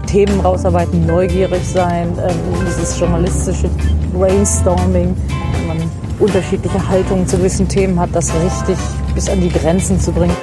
[0.07, 2.35] Themen rausarbeiten, neugierig sein, ähm,
[2.67, 3.69] dieses journalistische
[4.13, 5.15] Brainstorming,
[5.53, 5.89] wenn man
[6.19, 8.77] unterschiedliche Haltungen zu gewissen Themen hat, das richtig
[9.15, 10.35] bis an die Grenzen zu bringen.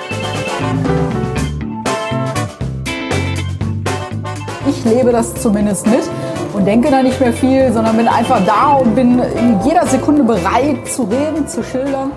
[4.78, 6.08] Ich lebe das zumindest mit
[6.54, 10.22] und denke da nicht mehr viel, sondern bin einfach da und bin in jeder Sekunde
[10.22, 12.12] bereit zu reden, zu schildern.